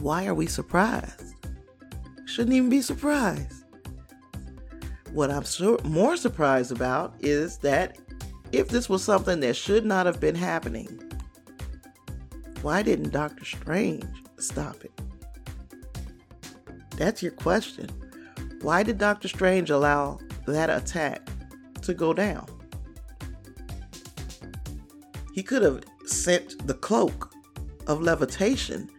Why 0.00 0.26
are 0.26 0.34
we 0.34 0.48
surprised? 0.48 1.35
Shouldn't 2.26 2.54
even 2.54 2.68
be 2.68 2.82
surprised. 2.82 3.64
What 5.12 5.30
I'm 5.30 5.44
so, 5.44 5.78
more 5.84 6.16
surprised 6.16 6.72
about 6.72 7.14
is 7.20 7.56
that 7.58 7.98
if 8.52 8.68
this 8.68 8.88
was 8.88 9.02
something 9.02 9.40
that 9.40 9.56
should 9.56 9.86
not 9.86 10.06
have 10.06 10.20
been 10.20 10.34
happening, 10.34 11.00
why 12.62 12.82
didn't 12.82 13.10
Doctor 13.10 13.44
Strange 13.44 14.04
stop 14.38 14.84
it? 14.84 14.92
That's 16.96 17.22
your 17.22 17.32
question. 17.32 17.88
Why 18.60 18.82
did 18.82 18.98
Doctor 18.98 19.28
Strange 19.28 19.70
allow 19.70 20.18
that 20.46 20.68
attack 20.68 21.28
to 21.82 21.94
go 21.94 22.12
down? 22.12 22.46
He 25.32 25.42
could 25.42 25.62
have 25.62 25.84
sent 26.06 26.66
the 26.66 26.74
cloak 26.74 27.32
of 27.86 28.00
levitation 28.00 28.90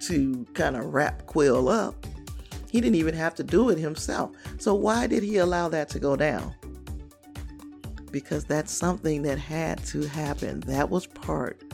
to 0.00 0.46
kind 0.54 0.76
of 0.76 0.94
wrap 0.94 1.26
Quill 1.26 1.68
up. 1.68 2.06
He 2.76 2.82
didn't 2.82 2.96
even 2.96 3.14
have 3.14 3.34
to 3.36 3.42
do 3.42 3.70
it 3.70 3.78
himself. 3.78 4.32
So, 4.58 4.74
why 4.74 5.06
did 5.06 5.22
he 5.22 5.38
allow 5.38 5.70
that 5.70 5.88
to 5.88 5.98
go 5.98 6.14
down? 6.14 6.54
Because 8.10 8.44
that's 8.44 8.70
something 8.70 9.22
that 9.22 9.38
had 9.38 9.82
to 9.86 10.02
happen. 10.02 10.60
That 10.66 10.90
was 10.90 11.06
part 11.06 11.64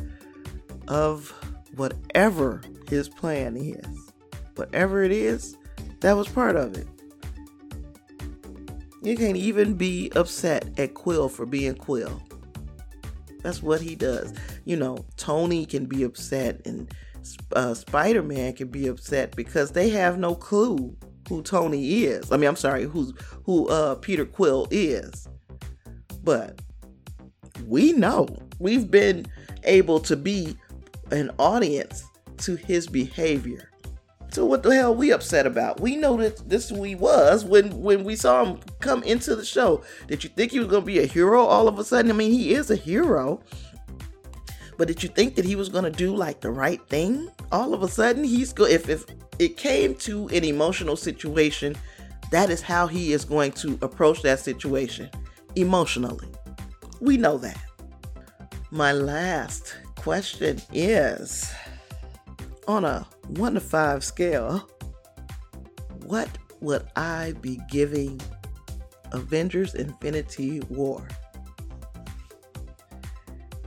of 0.87 1.31
whatever 1.75 2.61
his 2.89 3.09
plan 3.09 3.57
is. 3.57 4.13
Whatever 4.55 5.03
it 5.03 5.11
is, 5.11 5.57
that 6.03 6.13
was 6.13 6.29
part 6.29 6.55
of 6.55 6.77
it. 6.77 6.87
You 9.03 9.17
can't 9.17 9.37
even 9.37 9.75
be 9.75 10.09
upset 10.15 10.79
at 10.79 10.95
Quill 10.95 11.29
for 11.29 11.47
being 11.47 11.75
Quill. 11.75 12.23
That's 13.43 13.61
what 13.61 13.81
he 13.81 13.97
does. 13.97 14.33
You 14.65 14.77
know, 14.77 15.05
Tony 15.17 15.67
can 15.67 15.87
be 15.87 16.05
upset 16.05 16.65
and 16.65 16.95
uh, 17.53 17.75
Spider 17.75 18.23
Man 18.23 18.53
can 18.53 18.69
be 18.69 18.89
upset 18.89 19.35
because 19.37 19.73
they 19.73 19.91
have 19.91 20.19
no 20.19 20.35
clue 20.35 20.97
who 21.29 21.43
Tony 21.43 22.05
is. 22.05 22.31
I 22.33 22.37
mean, 22.37 22.49
I'm 22.49 22.57
sorry, 22.57 22.85
who's 22.85 23.13
who 23.45 23.69
uh, 23.69 23.97
Peter 23.97 24.25
Quill 24.25 24.67
is. 24.71 25.29
But 26.23 26.61
we 27.67 27.93
know 27.93 28.29
we've 28.59 28.91
been 28.91 29.27
able 29.65 30.01
to 30.01 30.17
be 30.17 30.57
an 31.11 31.31
audience 31.39 32.05
to 32.39 32.57
his 32.57 32.87
behavior. 32.87 33.69
So 34.31 34.47
what 34.47 34.63
the 34.63 34.75
hell 34.75 34.95
we 34.95 35.13
upset 35.13 35.47
about? 35.47 35.81
We 35.81 35.97
know 35.97 36.17
that 36.17 36.49
this 36.49 36.71
he 36.71 36.95
was 36.95 37.45
when 37.45 37.83
when 37.83 38.03
we 38.03 38.17
saw 38.17 38.45
him 38.45 38.61
come 38.81 39.03
into 39.03 39.37
the 39.37 39.45
show. 39.45 39.85
Did 40.09 40.25
you 40.25 40.31
think 40.31 40.53
he 40.53 40.59
was 40.59 40.69
gonna 40.69 40.87
be 40.87 41.01
a 41.01 41.07
hero 41.07 41.43
all 41.43 41.69
of 41.69 41.79
a 41.79 41.85
sudden? 41.85 42.11
I 42.11 42.15
mean, 42.15 42.33
he 42.33 42.55
is 42.55 42.71
a 42.71 42.77
hero. 42.77 43.43
But 44.83 44.89
did 44.89 45.01
you 45.05 45.11
think 45.11 45.37
that 45.37 45.45
he 45.45 45.55
was 45.55 45.69
gonna 45.69 45.93
do 45.93 46.13
like 46.13 46.41
the 46.41 46.51
right 46.51 46.85
thing? 46.89 47.31
All 47.53 47.73
of 47.73 47.85
a 47.85 47.89
sudden, 47.89 48.25
he's 48.25 48.53
go 48.53 48.65
if 48.65 48.89
if 48.89 49.05
it 49.39 49.57
came 49.57 49.95
to 49.99 50.27
an 50.31 50.43
emotional 50.43 50.97
situation, 50.97 51.77
that 52.33 52.51
is 52.51 52.63
how 52.63 52.89
he 52.89 53.13
is 53.13 53.25
going 53.25 53.53
to 53.53 53.79
approach 53.81 54.23
that 54.23 54.41
situation 54.41 55.09
emotionally. 55.55 56.27
We 57.01 57.17
know 57.17 57.39
that. 57.39 57.61
My 58.73 58.91
last 58.91 59.77
question 59.95 60.61
is 60.73 61.49
on 62.67 62.85
a 62.85 63.07
one 63.29 63.55
to 63.55 63.61
five 63.61 64.03
scale, 64.03 64.69
what 66.07 66.29
would 66.61 66.89
I 66.97 67.35
be 67.41 67.61
giving 67.71 68.21
Avengers 69.13 69.77
Infinity 69.77 70.59
War? 70.71 71.07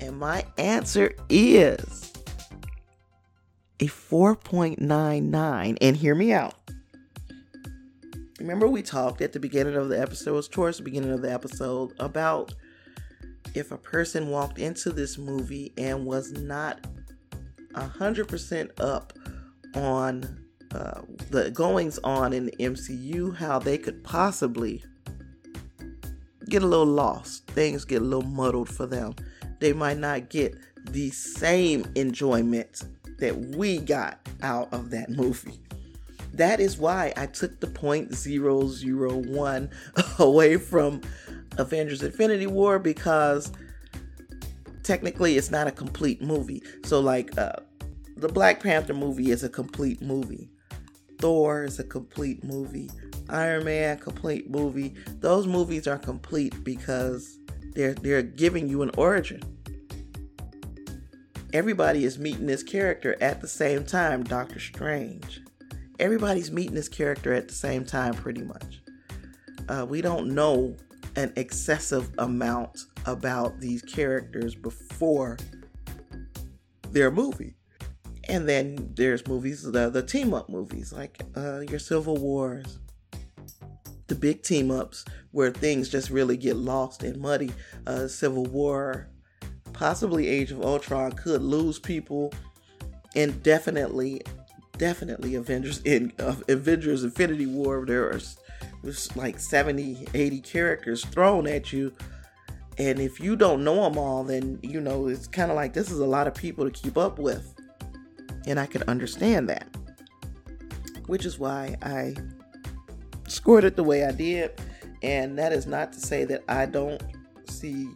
And 0.06 0.20
my 0.20 0.45
answer 0.60 1.16
is 1.30 2.14
a 3.80 3.88
4.99. 3.88 5.78
And 5.82 5.97
hear 5.97 6.14
me 6.14 6.32
out. 6.32 6.53
Remember, 8.39 8.68
we 8.68 8.84
talked 8.84 9.22
at 9.22 9.34
the 9.34 9.39
beginning 9.39 9.76
of 9.76 9.89
the 9.89 9.99
episode, 9.99 10.51
towards 10.51 10.78
the 10.78 10.84
beginning 10.84 11.12
of 11.12 11.24
the 11.24 11.34
episode, 11.34 11.93
about 11.99 12.53
if 13.56 13.72
a 13.72 13.78
person 13.78 14.30
walked 14.30 14.60
into 14.60 14.91
this 14.91 15.18
movie 15.18 15.74
and 15.76 16.06
was 16.06 16.34
not 16.34 16.86
100% 17.74 18.80
up 18.80 19.14
on 19.74 20.45
uh, 20.72 21.01
the 21.32 21.49
goings 21.49 21.97
on 22.03 22.32
in 22.32 22.45
the 22.45 22.56
MCU, 22.60 23.36
how 23.36 23.58
they 23.58 23.80
could 23.80 24.03
possibly 24.03 24.84
get 26.47 26.62
a 26.62 26.68
little 26.68 26.86
lost. 26.86 27.47
Things 27.47 27.86
get 27.86 28.03
a 28.03 28.06
little 28.06 28.30
muddled 28.30 28.70
for 28.70 28.86
them. 28.86 29.16
They 29.66 29.74
might 29.74 29.97
not 29.97 30.30
get 30.30 30.55
the 30.91 31.09
same 31.09 31.88
enjoyment 31.95 32.84
that 33.18 33.36
we 33.36 33.80
got 33.80 34.20
out 34.43 34.72
of 34.72 34.91
that 34.91 35.09
movie. 35.09 35.59
That 36.36 36.59
is 36.59 36.78
why 36.78 37.13
I 37.18 37.26
took 37.26 37.59
the 37.59 37.66
point 37.66 38.13
zero 38.13 38.68
zero 38.68 39.16
one 39.16 39.72
away 40.20 40.57
from 40.57 41.01
Avengers 41.57 42.03
Infinity 42.03 42.45
War 42.45 42.78
because 42.78 43.51
technically 44.84 45.36
it's 45.36 45.49
not 45.49 45.66
a 45.66 45.72
complete 45.72 46.22
movie. 46.22 46.61
So 46.84 46.99
like 46.99 47.36
uh, 47.36 47.53
the 48.18 48.30
Black 48.30 48.61
Panther 48.61 48.93
movie 48.93 49.32
is 49.32 49.43
a 49.43 49.49
complete 49.49 49.99
movie. 49.99 50.47
Thor 51.18 51.63
is 51.63 51.80
a 51.80 51.84
complete 51.84 52.43
movie. 52.43 52.91
Iron 53.30 53.66
Man 53.66 53.97
complete 53.97 54.47
movie. 54.47 54.93
Those 55.22 55.47
movies 55.47 55.88
are 55.88 55.97
complete 55.97 56.63
because 56.63 57.39
they're 57.74 57.95
they're 57.95 58.22
giving 58.22 58.70
you 58.70 58.84
an 58.84 58.91
origin. 58.95 59.41
Everybody 61.56 62.03
is 62.03 62.20
meeting 62.20 62.47
this 62.47 62.64
character 62.64 63.16
at 63.22 63.39
the 63.39 63.47
same 63.47 63.86
time, 63.86 64.26
Doctor 64.26 64.60
Strange. 64.60 65.39
Everybody's 65.99 66.51
meeting 66.51 66.76
this 66.76 66.89
character 66.89 67.34
at 67.34 67.47
the 67.47 67.53
same 67.53 67.86
time, 67.86 68.14
pretty 68.14 68.41
much. 68.41 68.82
Uh, 69.70 69.86
we 69.88 70.01
don't 70.01 70.36
know 70.36 70.76
an 71.16 71.32
excessive 71.38 72.12
amount 72.18 72.82
about 73.06 73.62
these 73.62 73.82
characters 73.82 74.53
before 74.53 75.38
their 76.91 77.10
movie. 77.10 77.56
And 78.28 78.49
then 78.49 78.91
there's 78.93 79.26
movies, 79.26 79.64
the, 79.64 79.89
the 79.89 80.03
team 80.03 80.34
up 80.34 80.49
movies, 80.49 80.91
like 80.91 81.24
uh, 81.38 81.62
your 81.62 81.80
Civil 81.80 82.18
Wars, 82.18 82.80
the 84.08 84.16
big 84.16 84.43
team 84.43 84.72
ups 84.72 85.06
where 85.32 85.51
things 85.51 85.88
just 85.88 86.10
really 86.10 86.36
get 86.36 86.58
lost 86.58 87.01
and 87.01 87.16
muddy. 87.22 87.53
Uh, 87.88 88.10
Civil 88.10 88.43
War, 88.43 89.08
possibly 89.76 90.28
Age 90.28 90.52
of 90.52 90.64
Ultron 90.64 91.12
could 91.12 91.42
lose 91.42 91.78
people, 91.78 92.34
and 93.16 93.44
definitely, 93.44 94.22
Avengers 95.36 95.82
in 95.84 96.14
uh, 96.20 96.36
Avengers 96.48 97.04
Infinity 97.04 97.46
War. 97.46 97.86
There 97.86 98.10
are 98.10 98.20
was 98.86 99.16
like 99.16 99.40
70, 99.40 100.08
80 100.14 100.40
characters 100.42 101.04
thrown 101.06 101.48
at 101.48 101.74
you. 101.74 101.92
And 102.78 103.00
if 103.00 103.20
you 103.20 103.36
don't 103.36 103.64
know 103.64 103.84
them 103.84 103.98
all, 103.98 104.24
then 104.24 104.60
you 104.62 104.80
know 104.80 105.08
it's 105.08 105.28
kind 105.28 105.50
of 105.50 105.56
like 105.56 105.74
this 105.74 105.92
is 105.92 106.00
a 106.00 106.06
lot 106.06 106.28
of 106.28 106.36
people 106.36 106.70
to 106.70 106.72
keep 106.72 106.98
up 106.98 107.20
with. 107.20 107.54
And 108.46 108.60
I 108.60 108.66
can 108.66 108.84
understand 108.84 109.50
that. 109.50 109.68
Which 111.08 111.26
is 111.26 111.40
why 111.40 111.76
I 111.82 112.16
scored 113.28 113.64
it 113.64 113.76
the 113.76 113.84
way 113.84 114.06
I 114.06 114.12
did. 114.12 114.60
And 115.02 115.38
that 115.38 115.52
is 115.52 115.66
not 115.66 115.94
to 115.94 116.00
say 116.00 116.26
that 116.26 116.44
I 116.48 116.66
don't 116.66 117.02
see 117.48 117.90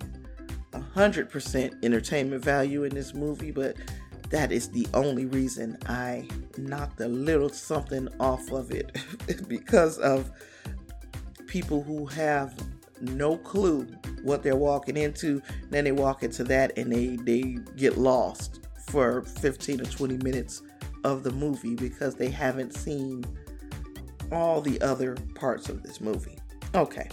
100% 0.71 1.83
entertainment 1.83 2.43
value 2.43 2.83
in 2.83 2.93
this 2.93 3.13
movie, 3.13 3.51
but 3.51 3.75
that 4.29 4.51
is 4.51 4.69
the 4.69 4.87
only 4.93 5.25
reason 5.25 5.77
I 5.87 6.27
knocked 6.57 7.01
a 7.01 7.07
little 7.07 7.49
something 7.49 8.07
off 8.19 8.51
of 8.51 8.71
it 8.71 8.95
because 9.47 9.97
of 9.99 10.29
people 11.47 11.81
who 11.81 12.05
have 12.05 12.53
no 13.01 13.37
clue 13.37 13.87
what 14.23 14.43
they're 14.43 14.55
walking 14.55 14.97
into. 14.97 15.41
Then 15.69 15.83
they 15.83 15.91
walk 15.91 16.23
into 16.23 16.43
that 16.45 16.77
and 16.77 16.91
they, 16.91 17.15
they 17.15 17.57
get 17.75 17.97
lost 17.97 18.67
for 18.87 19.23
15 19.23 19.81
or 19.81 19.85
20 19.85 20.17
minutes 20.17 20.61
of 21.03 21.23
the 21.23 21.31
movie 21.31 21.75
because 21.75 22.15
they 22.15 22.29
haven't 22.29 22.75
seen 22.75 23.23
all 24.31 24.61
the 24.61 24.79
other 24.81 25.15
parts 25.35 25.69
of 25.69 25.81
this 25.81 26.01
movie. 26.01 26.37
Okay. 26.75 27.07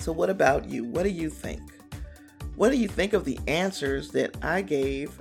So, 0.00 0.12
what 0.12 0.28
about 0.28 0.68
you? 0.68 0.84
What 0.84 1.04
do 1.04 1.10
you 1.10 1.30
think? 1.30 1.60
What 2.56 2.70
do 2.70 2.76
you 2.76 2.88
think 2.88 3.12
of 3.12 3.24
the 3.24 3.38
answers 3.46 4.10
that 4.10 4.36
I 4.42 4.62
gave 4.62 5.20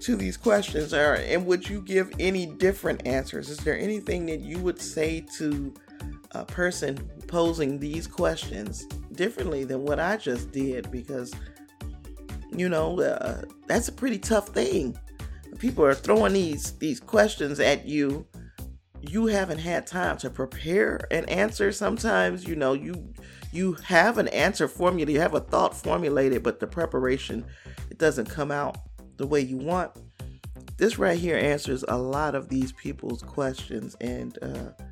to 0.00 0.16
these 0.16 0.36
questions? 0.36 0.92
Or, 0.92 1.14
and 1.14 1.46
would 1.46 1.68
you 1.68 1.80
give 1.80 2.12
any 2.18 2.46
different 2.46 3.06
answers? 3.06 3.48
Is 3.48 3.58
there 3.58 3.78
anything 3.78 4.26
that 4.26 4.40
you 4.40 4.58
would 4.58 4.80
say 4.80 5.24
to 5.38 5.72
a 6.32 6.44
person 6.44 6.96
posing 7.26 7.78
these 7.78 8.06
questions 8.06 8.86
differently 9.12 9.64
than 9.64 9.82
what 9.84 9.98
I 9.98 10.16
just 10.16 10.52
did? 10.52 10.90
Because 10.90 11.32
you 12.56 12.68
know, 12.68 13.00
uh, 13.00 13.42
that's 13.66 13.88
a 13.88 13.92
pretty 13.92 14.18
tough 14.18 14.48
thing. 14.48 14.96
People 15.58 15.84
are 15.84 15.94
throwing 15.94 16.32
these 16.32 16.72
these 16.72 17.00
questions 17.00 17.60
at 17.60 17.86
you. 17.86 18.26
You 19.00 19.26
haven't 19.26 19.58
had 19.58 19.86
time 19.86 20.16
to 20.18 20.30
prepare 20.30 21.06
an 21.10 21.26
answer. 21.26 21.72
Sometimes, 21.72 22.46
you 22.46 22.56
know, 22.56 22.72
you 22.72 23.12
you 23.54 23.74
have 23.84 24.18
an 24.18 24.28
answer 24.28 24.66
formulated, 24.66 25.14
you 25.14 25.20
have 25.20 25.34
a 25.34 25.40
thought 25.40 25.76
formulated, 25.76 26.42
but 26.42 26.60
the 26.60 26.66
preparation 26.66 27.44
it 27.90 27.98
doesn't 27.98 28.28
come 28.28 28.50
out 28.50 28.78
the 29.16 29.26
way 29.26 29.40
you 29.40 29.56
want. 29.56 29.92
This 30.76 30.98
right 30.98 31.18
here 31.18 31.38
answers 31.38 31.84
a 31.86 31.96
lot 31.96 32.34
of 32.34 32.48
these 32.48 32.72
people's 32.72 33.22
questions, 33.22 33.96
and 34.00 34.36
uh, 34.42 34.84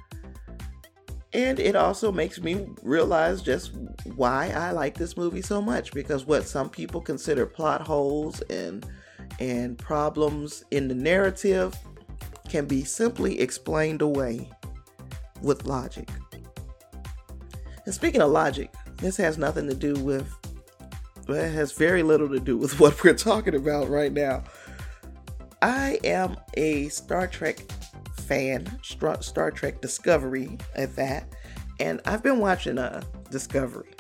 and 1.33 1.59
it 1.59 1.75
also 1.75 2.13
makes 2.13 2.41
me 2.41 2.69
realize 2.83 3.43
just 3.43 3.73
why 4.15 4.51
I 4.51 4.71
like 4.71 4.95
this 4.95 5.17
movie 5.17 5.43
so 5.43 5.61
much 5.61 5.93
because 5.93 6.25
what 6.25 6.47
some 6.47 6.69
people 6.71 7.01
consider 7.01 7.47
plot 7.47 7.81
holes 7.81 8.43
and 8.43 8.87
and 9.41 9.77
problems 9.79 10.65
in 10.71 10.89
the 10.89 10.95
narrative 10.95 11.75
can 12.49 12.67
be 12.67 12.85
simply 12.85 13.41
explained 13.41 14.03
away 14.03 14.49
with 15.41 15.65
logic. 15.65 16.09
And 17.85 17.95
speaking 17.95 18.23
of 18.23 18.31
logic, 18.31 18.73
this 18.99 19.17
has 19.17 19.39
nothing 19.39 19.69
to 19.69 19.75
do 19.75 19.95
with 19.95 20.33
well, 21.29 21.39
it 21.39 21.53
has 21.53 21.73
very 21.73 22.03
little 22.03 22.29
to 22.29 22.41
do 22.41 22.57
with 22.57 22.81
what 22.81 23.03
we're 23.03 23.15
talking 23.15 23.55
about 23.55 23.89
right 23.89 24.13
now. 24.13 24.45
I 25.61 26.01
am 26.03 26.37
a 26.55 26.89
Star 26.89 27.27
Trek 27.29 27.61
fan, 28.17 28.67
Star 28.83 29.51
Trek 29.53 29.81
Discovery 29.81 30.59
at 30.75 30.97
that, 30.97 31.29
and 31.79 32.01
I've 32.05 32.23
been 32.23 32.39
watching 32.39 32.79
uh, 32.79 33.03
Discovery. 33.31 33.91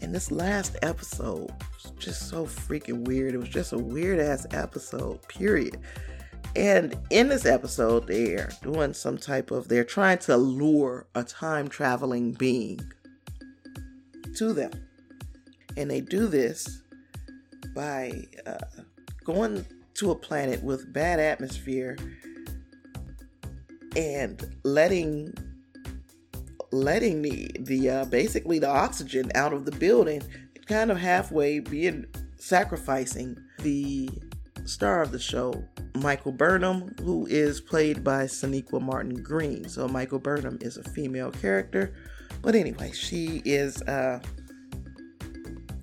And 0.00 0.12
this 0.12 0.32
last 0.32 0.76
episode 0.82 1.52
was 1.72 1.92
just 1.98 2.28
so 2.28 2.44
freaking 2.44 3.06
weird. 3.06 3.34
It 3.34 3.38
was 3.38 3.48
just 3.48 3.72
a 3.72 3.78
weird 3.78 4.18
ass 4.18 4.46
episode, 4.50 5.22
period. 5.28 5.78
And 6.54 6.98
in 7.10 7.28
this 7.28 7.46
episode, 7.46 8.06
they're 8.06 8.50
doing 8.62 8.92
some 8.92 9.16
type 9.16 9.50
of, 9.50 9.68
they're 9.68 9.84
trying 9.84 10.18
to 10.18 10.36
lure 10.36 11.06
a 11.14 11.24
time 11.24 11.68
traveling 11.68 12.32
being 12.32 12.80
to 14.36 14.52
them. 14.52 14.70
And 15.76 15.90
they 15.90 16.00
do 16.00 16.26
this 16.26 16.82
by 17.74 18.26
uh, 18.46 18.58
going 19.24 19.64
to 19.94 20.10
a 20.10 20.14
planet 20.14 20.62
with 20.62 20.92
bad 20.92 21.20
atmosphere 21.20 21.96
and 23.96 24.56
letting 24.64 25.32
letting 26.70 27.20
the 27.20 27.50
the 27.60 27.90
uh, 27.90 28.04
basically 28.06 28.58
the 28.58 28.68
oxygen 28.68 29.30
out 29.34 29.52
of 29.52 29.66
the 29.66 29.72
building 29.72 30.22
kind 30.66 30.90
of 30.90 30.96
halfway 30.96 31.60
being 31.60 32.06
sacrificing 32.36 33.36
the 33.58 34.08
star 34.64 35.02
of 35.02 35.12
the 35.12 35.18
show 35.18 35.52
michael 35.94 36.32
burnham 36.32 36.94
who 37.02 37.26
is 37.26 37.60
played 37.60 38.02
by 38.02 38.24
sonequa 38.24 38.80
martin 38.80 39.14
green 39.22 39.68
so 39.68 39.86
michael 39.86 40.18
burnham 40.18 40.58
is 40.60 40.76
a 40.76 40.82
female 40.82 41.30
character 41.30 41.92
but 42.40 42.54
anyway 42.54 42.90
she 42.92 43.42
is 43.44 43.82
uh 43.82 44.20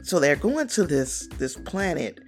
so 0.01 0.19
they're 0.19 0.35
going 0.35 0.67
to 0.67 0.83
this 0.83 1.27
this 1.37 1.55
planet 1.55 2.19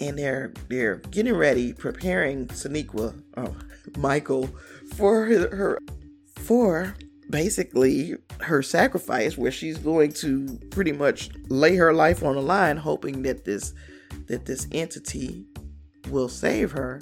and 0.00 0.18
they're 0.18 0.52
they're 0.68 0.96
getting 1.10 1.34
ready 1.34 1.72
preparing 1.72 2.46
sonequa 2.48 3.18
oh 3.36 3.56
michael 3.96 4.48
for 4.94 5.24
her, 5.24 5.54
her 5.54 5.78
for 6.36 6.94
basically 7.30 8.16
her 8.40 8.62
sacrifice 8.62 9.38
where 9.38 9.52
she's 9.52 9.78
going 9.78 10.12
to 10.12 10.58
pretty 10.70 10.92
much 10.92 11.30
lay 11.48 11.76
her 11.76 11.92
life 11.92 12.22
on 12.22 12.34
the 12.34 12.42
line 12.42 12.76
hoping 12.76 13.22
that 13.22 13.44
this 13.44 13.72
that 14.26 14.46
this 14.46 14.66
entity 14.72 15.44
will 16.08 16.28
save 16.28 16.72
her. 16.72 17.00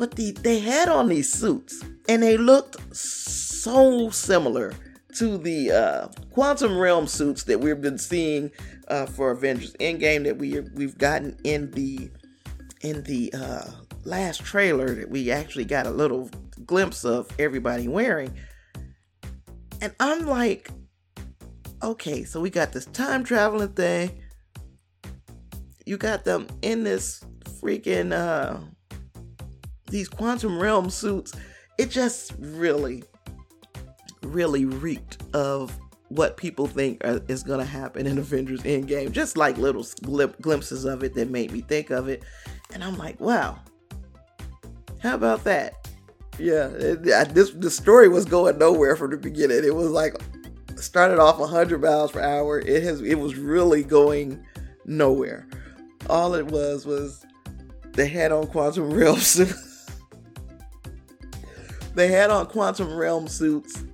But 0.00 0.16
the, 0.16 0.30
they 0.30 0.60
had 0.60 0.88
on 0.88 1.08
these 1.08 1.30
suits 1.30 1.84
and 2.08 2.22
they 2.22 2.38
looked 2.38 2.96
so 2.96 4.08
similar 4.08 4.72
to 5.16 5.36
the 5.36 5.70
uh, 5.70 6.08
quantum 6.30 6.78
realm 6.78 7.06
suits 7.06 7.44
that 7.44 7.60
we've 7.60 7.82
been 7.82 7.98
seeing 7.98 8.50
uh, 8.88 9.04
for 9.04 9.30
Avengers 9.30 9.74
Endgame 9.74 10.24
that 10.24 10.38
we 10.38 10.58
we've 10.74 10.96
gotten 10.96 11.36
in 11.44 11.70
the 11.72 12.10
in 12.80 13.02
the 13.02 13.30
uh, 13.34 13.70
last 14.04 14.42
trailer 14.42 14.94
that 14.94 15.10
we 15.10 15.30
actually 15.30 15.66
got 15.66 15.86
a 15.86 15.90
little 15.90 16.30
glimpse 16.64 17.04
of 17.04 17.30
everybody 17.38 17.86
wearing. 17.86 18.34
And 19.82 19.94
I'm 20.00 20.24
like, 20.24 20.70
okay, 21.82 22.24
so 22.24 22.40
we 22.40 22.48
got 22.48 22.72
this 22.72 22.86
time 22.86 23.22
traveling 23.22 23.74
thing. 23.74 24.18
You 25.84 25.98
got 25.98 26.24
them 26.24 26.46
in 26.62 26.84
this 26.84 27.22
freaking 27.60 28.12
uh 28.12 28.60
these 29.90 30.08
quantum 30.08 30.60
realm 30.60 30.90
suits. 30.90 31.32
It 31.78 31.90
just 31.90 32.34
really 32.38 33.02
really 34.22 34.64
reeked 34.64 35.18
of 35.34 35.76
what 36.08 36.36
people 36.36 36.66
think 36.66 37.00
is 37.28 37.42
going 37.42 37.60
to 37.60 37.64
happen 37.64 38.06
in 38.06 38.18
Avengers 38.18 38.62
Endgame. 38.62 39.12
Just 39.12 39.36
like 39.36 39.56
little 39.56 39.86
glimpses 40.40 40.84
of 40.84 41.04
it 41.04 41.14
that 41.14 41.30
made 41.30 41.52
me 41.52 41.60
think 41.60 41.90
of 41.90 42.08
it. 42.08 42.24
And 42.72 42.82
I'm 42.82 42.98
like, 42.98 43.20
wow, 43.20 43.58
how 44.98 45.14
about 45.14 45.44
that? 45.44 45.74
Yeah, 46.38 46.68
it, 46.68 47.12
I, 47.12 47.24
this 47.24 47.50
the 47.50 47.70
story 47.70 48.08
was 48.08 48.24
going 48.24 48.58
nowhere 48.58 48.96
from 48.96 49.10
the 49.10 49.16
beginning. 49.16 49.62
It 49.64 49.74
was 49.74 49.90
like 49.90 50.16
started 50.76 51.18
off 51.18 51.38
100 51.38 51.82
miles 51.82 52.12
per 52.12 52.20
hour. 52.20 52.60
It 52.60 52.82
has 52.82 53.02
it 53.02 53.16
was 53.16 53.36
really 53.36 53.84
going 53.84 54.44
nowhere. 54.86 55.46
All 56.08 56.34
it 56.34 56.46
was 56.46 56.86
was 56.86 57.24
they 57.92 58.08
had 58.08 58.32
on 58.32 58.46
quantum 58.46 58.90
realm 58.94 59.18
suits. 59.18 59.69
They 61.94 62.08
had 62.08 62.30
on 62.30 62.46
quantum 62.46 62.94
realm 62.96 63.28
suits 63.28 63.84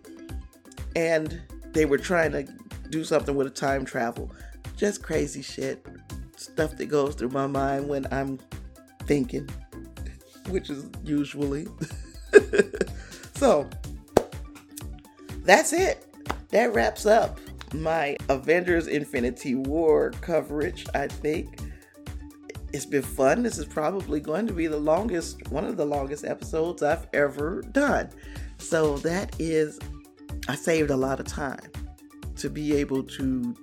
and 0.94 1.40
they 1.72 1.84
were 1.84 1.99
trying 1.99 2.32
to 2.32 2.47
do 2.90 3.05
something 3.05 3.34
with 3.36 3.47
a 3.47 3.51
time 3.51 3.84
travel. 3.84 4.30
Just 4.76 5.03
crazy 5.03 5.42
shit. 5.42 5.84
Stuff 6.36 6.76
that 6.76 6.86
goes 6.86 7.14
through 7.14 7.30
my 7.30 7.47
mind 7.47 7.88
when 7.88 8.07
I'm 8.12 8.38
thinking, 9.05 9.49
which 10.49 10.70
is 10.70 10.86
usually. 11.05 11.66
so, 13.34 13.68
that's 15.44 15.72
it. 15.72 16.05
That 16.51 16.74
wraps 16.74 17.07
up 17.07 17.38
my 17.74 18.16
Avengers 18.28 18.86
Infinity 18.86 19.55
War 19.55 20.12
coverage, 20.20 20.86
I 20.94 21.09
think. 21.09 21.61
It's 22.76 22.84
been 22.84 23.00
fun. 23.00 23.42
This 23.42 23.56
is 23.56 23.64
probably 23.64 24.20
going 24.20 24.46
to 24.48 24.52
be 24.52 24.66
the 24.66 24.76
longest, 24.76 25.48
one 25.48 25.64
of 25.64 25.78
the 25.78 25.86
longest 25.86 26.26
episodes 26.26 26.82
I've 26.82 27.06
ever 27.14 27.62
done. 27.72 28.10
So 28.58 28.98
that 28.98 29.34
is 29.38 29.78
I 30.46 30.56
saved 30.56 30.90
a 30.90 30.96
lot 30.96 31.18
of 31.18 31.24
time 31.24 31.70
to 32.36 32.50
be 32.50 32.74
able 32.74 33.02
to 33.02 33.56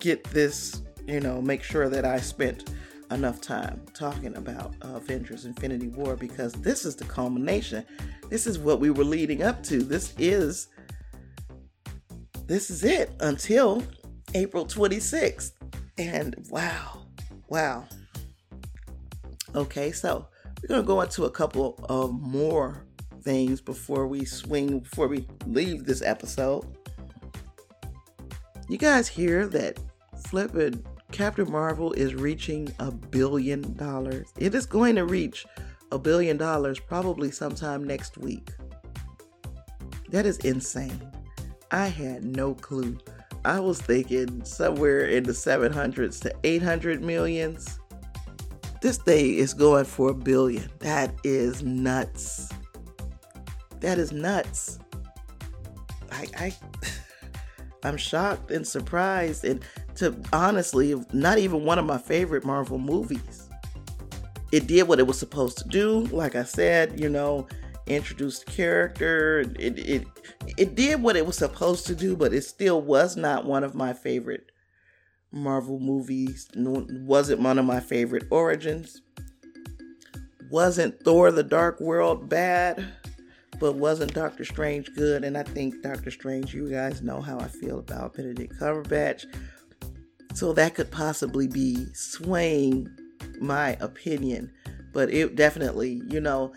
get 0.00 0.22
this, 0.24 0.82
you 1.08 1.20
know, 1.20 1.40
make 1.40 1.62
sure 1.62 1.88
that 1.88 2.04
I 2.04 2.20
spent 2.20 2.74
enough 3.10 3.40
time 3.40 3.80
talking 3.94 4.36
about 4.36 4.74
Avengers 4.82 5.46
Infinity 5.46 5.88
War 5.88 6.14
because 6.14 6.52
this 6.52 6.84
is 6.84 6.94
the 6.94 7.06
culmination. 7.06 7.86
This 8.28 8.46
is 8.46 8.58
what 8.58 8.80
we 8.80 8.90
were 8.90 9.04
leading 9.04 9.44
up 9.44 9.62
to. 9.62 9.82
This 9.82 10.12
is 10.18 10.68
this 12.44 12.68
is 12.68 12.84
it 12.84 13.12
until 13.20 13.82
April 14.34 14.66
26th. 14.66 15.52
And 15.96 16.36
wow. 16.50 17.06
Wow. 17.48 17.86
Okay, 19.56 19.90
so 19.90 20.28
we're 20.60 20.68
going 20.68 20.82
to 20.82 20.86
go 20.86 21.00
into 21.00 21.24
a 21.24 21.30
couple 21.30 21.82
of 21.88 22.12
more 22.12 22.84
things 23.22 23.62
before 23.62 24.06
we 24.06 24.22
swing, 24.26 24.80
before 24.80 25.08
we 25.08 25.26
leave 25.46 25.86
this 25.86 26.02
episode. 26.02 26.66
You 28.68 28.76
guys 28.76 29.08
hear 29.08 29.46
that 29.46 29.78
flippin' 30.26 30.84
Captain 31.10 31.50
Marvel 31.50 31.92
is 31.94 32.14
reaching 32.14 32.68
a 32.80 32.90
billion 32.90 33.72
dollars. 33.76 34.26
It 34.36 34.54
is 34.54 34.66
going 34.66 34.94
to 34.96 35.06
reach 35.06 35.46
a 35.90 35.98
billion 35.98 36.36
dollars 36.36 36.78
probably 36.78 37.30
sometime 37.30 37.82
next 37.82 38.18
week. 38.18 38.50
That 40.10 40.26
is 40.26 40.36
insane. 40.38 41.00
I 41.70 41.86
had 41.86 42.24
no 42.24 42.52
clue. 42.54 42.98
I 43.46 43.60
was 43.60 43.80
thinking 43.80 44.44
somewhere 44.44 45.06
in 45.06 45.24
the 45.24 45.32
700s 45.32 46.20
to 46.22 46.34
800 46.44 47.02
millions. 47.02 47.78
This 48.82 48.98
thing 48.98 49.34
is 49.34 49.54
going 49.54 49.84
for 49.84 50.10
a 50.10 50.14
billion. 50.14 50.70
That 50.80 51.14
is 51.24 51.62
nuts. 51.62 52.50
That 53.80 53.98
is 53.98 54.12
nuts. 54.12 54.78
I, 56.12 56.26
I 56.38 56.54
I'm 57.82 57.96
shocked 57.96 58.50
and 58.50 58.66
surprised 58.66 59.44
and 59.44 59.62
to 59.96 60.16
honestly 60.32 60.94
not 61.12 61.38
even 61.38 61.64
one 61.64 61.78
of 61.78 61.84
my 61.84 61.98
favorite 61.98 62.44
Marvel 62.44 62.78
movies. 62.78 63.48
It 64.52 64.66
did 64.66 64.88
what 64.88 64.98
it 64.98 65.06
was 65.06 65.18
supposed 65.18 65.58
to 65.58 65.68
do. 65.68 66.00
Like 66.06 66.36
I 66.36 66.44
said, 66.44 66.98
you 66.98 67.08
know, 67.08 67.46
introduced 67.86 68.46
character. 68.46 69.40
It 69.58 69.78
it 69.78 70.06
it 70.56 70.74
did 70.74 71.02
what 71.02 71.16
it 71.16 71.26
was 71.26 71.36
supposed 71.36 71.86
to 71.86 71.94
do, 71.94 72.16
but 72.16 72.32
it 72.32 72.42
still 72.42 72.82
was 72.82 73.16
not 73.16 73.44
one 73.44 73.64
of 73.64 73.74
my 73.74 73.92
favorite 73.92 74.50
Marvel 75.32 75.78
movies. 75.78 76.48
Wasn't 76.54 77.40
one 77.40 77.58
of 77.58 77.64
my 77.64 77.80
favorite 77.80 78.26
origins. 78.30 79.00
Wasn't 80.50 81.02
Thor 81.02 81.32
the 81.32 81.42
Dark 81.42 81.80
World 81.80 82.28
bad? 82.28 82.84
but 83.58 83.74
wasn't 83.74 84.14
Doctor 84.14 84.44
Strange 84.44 84.92
good? 84.94 85.24
And 85.24 85.36
I 85.36 85.42
think 85.42 85.82
Doctor 85.82 86.10
Strange, 86.10 86.54
you 86.54 86.68
guys 86.70 87.02
know 87.02 87.20
how 87.20 87.38
I 87.38 87.48
feel 87.48 87.78
about 87.78 88.14
Benedict 88.14 88.58
Cumberbatch. 88.58 89.24
So 90.34 90.52
that 90.52 90.74
could 90.74 90.90
possibly 90.90 91.48
be 91.48 91.86
swaying 91.94 92.88
my 93.40 93.76
opinion. 93.80 94.52
But 94.92 95.10
it 95.10 95.36
definitely, 95.36 96.02
you 96.08 96.20
know, 96.20 96.52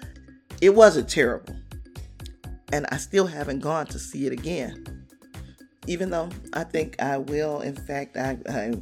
it 0.61 0.75
wasn't 0.75 1.09
terrible. 1.09 1.55
And 2.71 2.85
I 2.91 2.97
still 2.97 3.27
haven't 3.27 3.59
gone 3.59 3.87
to 3.87 3.99
see 3.99 4.27
it 4.27 4.33
again. 4.33 4.98
Even 5.87 6.09
though 6.09 6.29
I 6.53 6.63
think 6.63 7.01
I 7.01 7.17
will. 7.17 7.61
In 7.61 7.75
fact, 7.75 8.17
I, 8.17 8.37
I, 8.47 8.73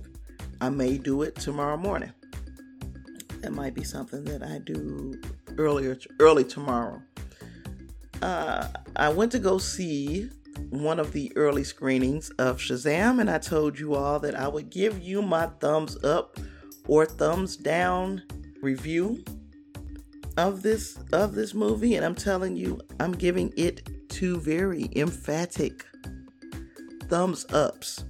I 0.60 0.70
may 0.70 0.98
do 0.98 1.22
it 1.22 1.36
tomorrow 1.36 1.78
morning. 1.78 2.12
That 3.42 3.54
might 3.54 3.74
be 3.74 3.84
something 3.84 4.24
that 4.26 4.44
I 4.44 4.60
do 4.60 5.20
earlier, 5.58 5.98
early 6.20 6.44
tomorrow 6.44 7.02
uh, 8.22 8.68
I 8.96 9.10
went 9.10 9.32
to 9.34 9.40
go 9.40 9.58
see 9.58 10.30
one 10.70 11.00
of 11.00 11.14
the 11.14 11.32
early 11.36 11.64
screenings 11.64 12.30
of 12.32 12.58
Shazam, 12.58 13.20
and 13.20 13.30
I 13.30 13.38
told 13.38 13.80
you 13.80 13.96
all 13.96 14.20
that 14.20 14.36
I 14.36 14.48
would 14.48 14.70
give 14.70 15.00
you 15.00 15.22
my 15.22 15.48
thumbs 15.60 16.04
up 16.04 16.38
or 16.88 17.06
thumbs 17.06 17.58
down 17.58 18.24
review 18.62 19.24
of 20.36 20.62
this 20.62 20.98
of 21.14 21.36
this 21.36 21.54
movie, 21.54 21.96
and 21.96 22.06
I'm 22.06 22.16
telling 22.16 22.56
you, 22.56 22.80
I'm 23.00 23.12
giving 23.12 23.54
it 23.56 24.10
two 24.10 24.40
very 24.40 24.90
emphatic 24.96 25.86
thumbs 27.08 27.46
ups. 27.54 28.04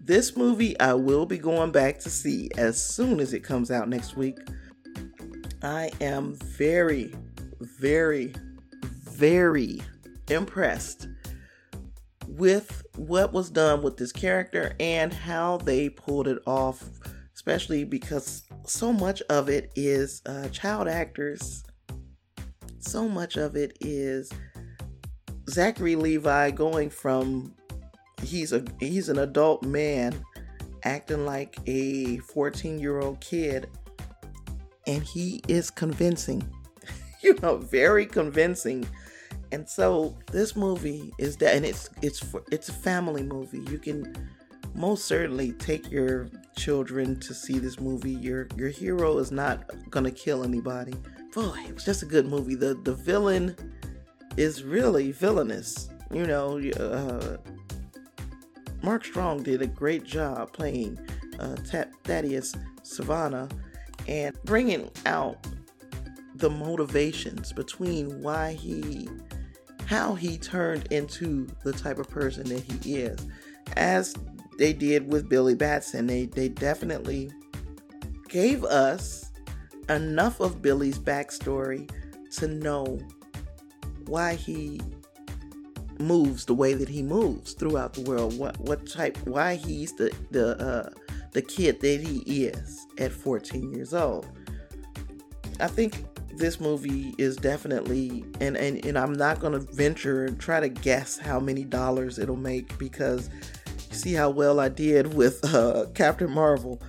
This 0.00 0.36
movie 0.36 0.78
I 0.78 0.94
will 0.94 1.26
be 1.26 1.38
going 1.38 1.72
back 1.72 1.98
to 2.00 2.10
see 2.10 2.50
as 2.56 2.80
soon 2.80 3.18
as 3.18 3.32
it 3.32 3.40
comes 3.40 3.70
out 3.70 3.88
next 3.88 4.16
week. 4.16 4.38
I 5.62 5.90
am 6.00 6.34
very, 6.34 7.12
very, 7.60 8.32
very 8.84 9.82
impressed 10.28 11.08
with 12.28 12.84
what 12.96 13.32
was 13.32 13.50
done 13.50 13.82
with 13.82 13.96
this 13.96 14.12
character 14.12 14.74
and 14.78 15.12
how 15.12 15.56
they 15.58 15.88
pulled 15.88 16.28
it 16.28 16.38
off, 16.46 16.84
especially 17.34 17.82
because 17.82 18.44
so 18.64 18.92
much 18.92 19.22
of 19.22 19.48
it 19.48 19.72
is 19.74 20.22
uh, 20.26 20.48
child 20.48 20.86
actors. 20.86 21.64
So 22.78 23.08
much 23.08 23.36
of 23.36 23.56
it 23.56 23.76
is 23.80 24.30
Zachary 25.50 25.96
Levi 25.96 26.52
going 26.52 26.90
from 26.90 27.55
he's 28.22 28.52
a 28.52 28.64
he's 28.80 29.08
an 29.08 29.18
adult 29.18 29.62
man 29.62 30.14
acting 30.84 31.24
like 31.24 31.58
a 31.66 32.18
14 32.18 32.78
year 32.78 33.00
old 33.00 33.20
kid 33.20 33.68
and 34.86 35.02
he 35.02 35.42
is 35.48 35.70
convincing 35.70 36.46
you 37.22 37.34
know 37.42 37.56
very 37.56 38.06
convincing 38.06 38.86
and 39.52 39.68
so 39.68 40.16
this 40.32 40.56
movie 40.56 41.12
is 41.18 41.36
that, 41.38 41.54
and 41.54 41.64
it's 41.64 41.90
it's 42.02 42.18
for, 42.18 42.42
it's 42.50 42.68
a 42.68 42.72
family 42.72 43.22
movie. 43.22 43.60
You 43.70 43.78
can 43.78 44.14
most 44.74 45.04
certainly 45.04 45.52
take 45.52 45.90
your 45.90 46.28
children 46.56 47.18
to 47.20 47.32
see 47.32 47.58
this 47.58 47.80
movie. 47.80 48.12
Your 48.12 48.48
your 48.56 48.68
hero 48.68 49.18
is 49.18 49.30
not 49.30 49.70
gonna 49.90 50.10
kill 50.10 50.42
anybody. 50.44 50.94
Boy, 51.34 51.64
it 51.68 51.74
was 51.74 51.84
just 51.84 52.02
a 52.02 52.06
good 52.06 52.26
movie. 52.26 52.54
The 52.54 52.74
the 52.82 52.94
villain 52.94 53.54
is 54.36 54.64
really 54.64 55.12
villainous. 55.12 55.88
You 56.12 56.26
know, 56.26 56.58
uh, 56.78 57.36
Mark 58.86 59.04
Strong 59.04 59.42
did 59.42 59.62
a 59.62 59.66
great 59.66 60.04
job 60.04 60.52
playing 60.52 60.96
uh, 61.40 61.56
Thaddeus 62.04 62.54
Sivana 62.84 63.50
and 64.06 64.32
bringing 64.44 64.88
out 65.06 65.44
the 66.36 66.48
motivations 66.48 67.52
between 67.52 68.22
why 68.22 68.52
he 68.52 69.08
how 69.86 70.14
he 70.14 70.38
turned 70.38 70.86
into 70.92 71.48
the 71.64 71.72
type 71.72 71.98
of 71.98 72.08
person 72.08 72.44
that 72.44 72.60
he 72.62 72.94
is. 72.94 73.26
As 73.76 74.14
they 74.56 74.72
did 74.72 75.12
with 75.12 75.28
billy 75.28 75.56
batson 75.56 76.06
they 76.06 76.26
they 76.26 76.48
definitely 76.48 77.32
gave 78.28 78.62
us 78.62 79.32
enough 79.88 80.38
of 80.38 80.62
billy's 80.62 80.98
backstory 80.98 81.90
to 82.30 82.46
know 82.46 83.00
why 84.06 84.34
he 84.34 84.80
moves 86.00 86.44
the 86.44 86.54
way 86.54 86.74
that 86.74 86.88
he 86.88 87.02
moves 87.02 87.52
throughout 87.52 87.94
the 87.94 88.02
world 88.02 88.36
what 88.38 88.58
what 88.60 88.86
type 88.86 89.16
why 89.26 89.54
he's 89.54 89.92
the 89.94 90.14
the 90.30 90.58
uh 90.60 90.90
the 91.32 91.42
kid 91.42 91.80
that 91.80 92.00
he 92.00 92.20
is 92.46 92.86
at 92.98 93.12
14 93.12 93.70
years 93.70 93.92
old. 93.92 94.26
I 95.60 95.66
think 95.66 96.02
this 96.38 96.60
movie 96.60 97.14
is 97.18 97.36
definitely 97.36 98.24
and 98.40 98.56
and, 98.56 98.84
and 98.84 98.98
i'm 98.98 99.12
not 99.12 99.40
to 99.52 99.58
venture 99.58 100.24
and 100.24 100.38
try 100.38 100.60
to 100.60 100.68
guess 100.68 101.18
how 101.18 101.40
many 101.40 101.64
dollars 101.64 102.18
it'll 102.18 102.36
make 102.36 102.76
because 102.78 103.30
you 103.88 103.96
see 103.96 104.12
how 104.12 104.28
well 104.28 104.60
i 104.60 104.68
did 104.68 105.14
with 105.14 105.42
uh, 105.54 105.86
captain 105.94 106.30
marvel 106.30 106.82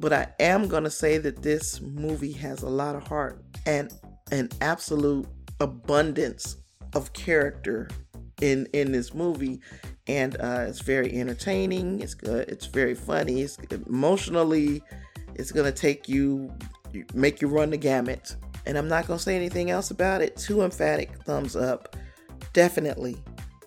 but 0.00 0.12
i 0.12 0.26
am 0.40 0.68
to 0.82 0.90
say 0.90 1.16
that 1.16 1.42
this 1.42 1.80
movie 1.80 2.32
has 2.32 2.62
a 2.62 2.68
lot 2.68 2.96
of 2.96 3.06
heart 3.06 3.40
and 3.66 3.92
an 4.32 4.48
absolute 4.60 5.26
abundance 5.60 6.56
of 6.94 7.12
character 7.12 7.88
in 8.40 8.66
in 8.72 8.92
this 8.92 9.14
movie 9.14 9.60
and 10.06 10.36
uh, 10.40 10.64
it's 10.68 10.80
very 10.80 11.12
entertaining 11.18 12.00
it's 12.00 12.14
good 12.14 12.48
it's 12.48 12.66
very 12.66 12.94
funny 12.94 13.42
it's 13.42 13.56
emotionally 13.86 14.82
it's 15.34 15.52
gonna 15.52 15.72
take 15.72 16.08
you 16.08 16.52
make 17.14 17.42
you 17.42 17.48
run 17.48 17.70
the 17.70 17.76
gamut 17.76 18.36
and 18.68 18.76
I'm 18.76 18.86
not 18.86 19.06
to 19.06 19.18
say 19.18 19.34
anything 19.34 19.70
else 19.70 19.90
about 19.90 20.20
it. 20.20 20.36
Two 20.36 20.62
emphatic 20.62 21.10
thumbs 21.24 21.56
up. 21.56 21.96
Definitely 22.52 23.16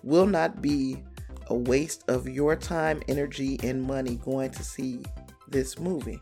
will 0.04 0.26
not 0.26 0.62
be 0.62 1.02
a 1.48 1.54
waste 1.54 2.08
of 2.08 2.28
your 2.28 2.54
time, 2.54 3.02
energy, 3.08 3.58
and 3.64 3.82
money 3.82 4.16
going 4.24 4.52
to 4.52 4.62
see 4.62 5.00
this 5.48 5.78
movie. 5.78 6.20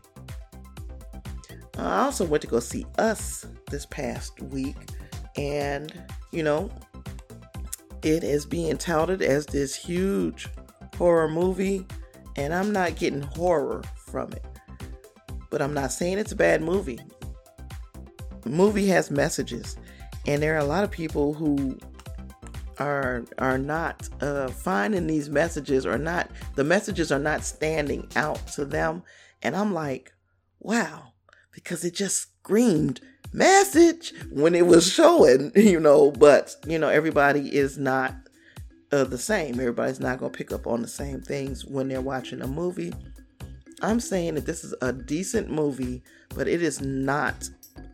I 1.77 2.01
also 2.01 2.25
went 2.25 2.41
to 2.41 2.47
go 2.47 2.59
see 2.59 2.85
Us 2.97 3.45
this 3.69 3.85
past 3.85 4.41
week, 4.41 4.75
and 5.37 5.93
you 6.31 6.41
know, 6.41 6.71
it 8.03 8.23
is 8.23 8.45
being 8.45 8.77
touted 8.77 9.21
as 9.21 9.45
this 9.45 9.75
huge 9.75 10.47
horror 10.97 11.29
movie, 11.29 11.85
and 12.35 12.53
I'm 12.53 12.71
not 12.71 12.95
getting 12.95 13.21
horror 13.21 13.83
from 13.95 14.31
it. 14.33 14.45
But 15.49 15.61
I'm 15.61 15.73
not 15.73 15.91
saying 15.91 16.17
it's 16.17 16.31
a 16.31 16.35
bad 16.35 16.61
movie 16.61 16.99
movie 18.45 18.87
has 18.87 19.11
messages, 19.11 19.77
and 20.25 20.41
there 20.41 20.55
are 20.55 20.59
a 20.59 20.65
lot 20.65 20.83
of 20.83 20.91
people 20.91 21.33
who 21.33 21.77
are 22.79 23.23
are 23.37 23.57
not 23.57 24.07
uh, 24.21 24.47
finding 24.47 25.05
these 25.05 25.29
messages 25.29 25.85
or 25.85 25.97
not 25.97 26.31
the 26.55 26.63
messages 26.63 27.11
are 27.11 27.19
not 27.19 27.43
standing 27.43 28.07
out 28.15 28.45
to 28.47 28.65
them, 28.65 29.03
and 29.41 29.55
I'm 29.55 29.73
like, 29.73 30.13
wow, 30.59 31.13
because 31.51 31.83
it 31.83 31.95
just 31.95 32.17
screamed 32.17 33.01
message 33.33 34.13
when 34.29 34.55
it 34.55 34.65
was 34.65 34.91
showing, 34.91 35.51
you 35.55 35.79
know. 35.79 36.11
But 36.11 36.55
you 36.65 36.79
know, 36.79 36.89
everybody 36.89 37.55
is 37.55 37.77
not 37.77 38.15
uh, 38.91 39.03
the 39.05 39.17
same. 39.17 39.59
Everybody's 39.59 39.99
not 39.99 40.19
gonna 40.19 40.31
pick 40.31 40.51
up 40.51 40.67
on 40.67 40.81
the 40.81 40.87
same 40.87 41.21
things 41.21 41.65
when 41.65 41.87
they're 41.87 42.01
watching 42.01 42.41
a 42.41 42.47
movie. 42.47 42.93
I'm 43.81 43.99
saying 43.99 44.35
that 44.35 44.45
this 44.45 44.63
is 44.63 44.75
a 44.81 44.93
decent 44.93 45.49
movie, 45.49 46.03
but 46.35 46.47
it 46.47 46.61
is 46.61 46.81
not 46.81 47.49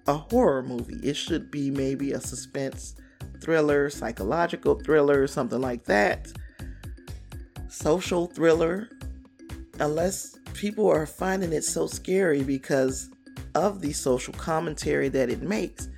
a 0.08 0.14
horror 0.14 0.64
movie. 0.64 1.00
It 1.02 1.16
should 1.16 1.50
be 1.50 1.72
maybe 1.72 2.12
a 2.12 2.20
suspense 2.20 2.96
thriller, 3.42 3.90
psychological 3.90 4.76
thriller, 4.76 5.28
something 5.28 5.62
like 5.62 5.86
that. 5.86 6.28
Social 7.70 8.28
thriller. 8.28 8.90
Unless 9.80 10.40
people 10.54 10.90
are 10.90 11.06
finding 11.06 11.54
it 11.54 11.64
so 11.64 11.86
scary 11.86 12.44
because 12.44 13.10
of 13.58 13.82
the 13.82 13.92
social 13.92 14.34
commentary 14.34 15.10
that 15.10 15.30
it 15.30 15.42
makes. 15.42 15.90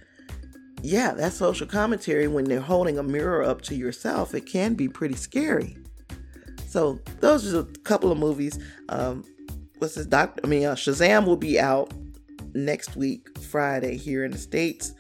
Yeah, 0.82 1.12
that 1.16 1.34
social 1.34 1.68
commentary, 1.68 2.28
when 2.28 2.46
they're 2.46 2.62
holding 2.62 2.98
a 2.98 3.04
mirror 3.04 3.44
up 3.44 3.62
to 3.64 3.76
yourself, 3.76 4.34
it 4.34 4.46
can 4.46 4.76
be 4.76 4.88
pretty 4.88 5.16
scary. 5.16 5.78
So, 6.68 7.00
those 7.20 7.54
are 7.54 7.60
a 7.60 7.64
couple 7.84 8.12
of 8.12 8.18
movies. 8.18 8.58
Um, 8.88 9.26
what's 9.80 9.96
this? 9.96 10.06
Doctor? 10.06 10.40
I 10.44 10.48
mean, 10.48 10.66
uh, 10.66 10.76
Shazam 10.76 11.26
will 11.26 11.36
be 11.36 11.60
out 11.60 11.94
next 12.54 12.96
week, 12.96 13.38
Friday, 13.40 13.98
here 13.98 14.24
in 14.24 14.32
the 14.32 14.38
States. 14.38 14.94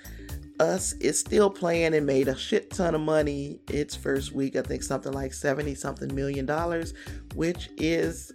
Us 0.60 0.92
is 0.94 1.18
still 1.18 1.50
playing 1.50 1.94
and 1.94 2.06
made 2.06 2.28
a 2.28 2.36
shit 2.36 2.72
ton 2.72 2.94
of 2.94 3.00
money 3.00 3.62
its 3.70 3.96
first 3.96 4.34
week. 4.34 4.58
I 4.58 4.62
think 4.62 4.84
something 4.84 5.14
like 5.14 5.34
70 5.34 5.76
something 5.76 6.14
million 6.14 6.46
dollars, 6.46 6.94
which 7.36 7.70
is 7.78 8.34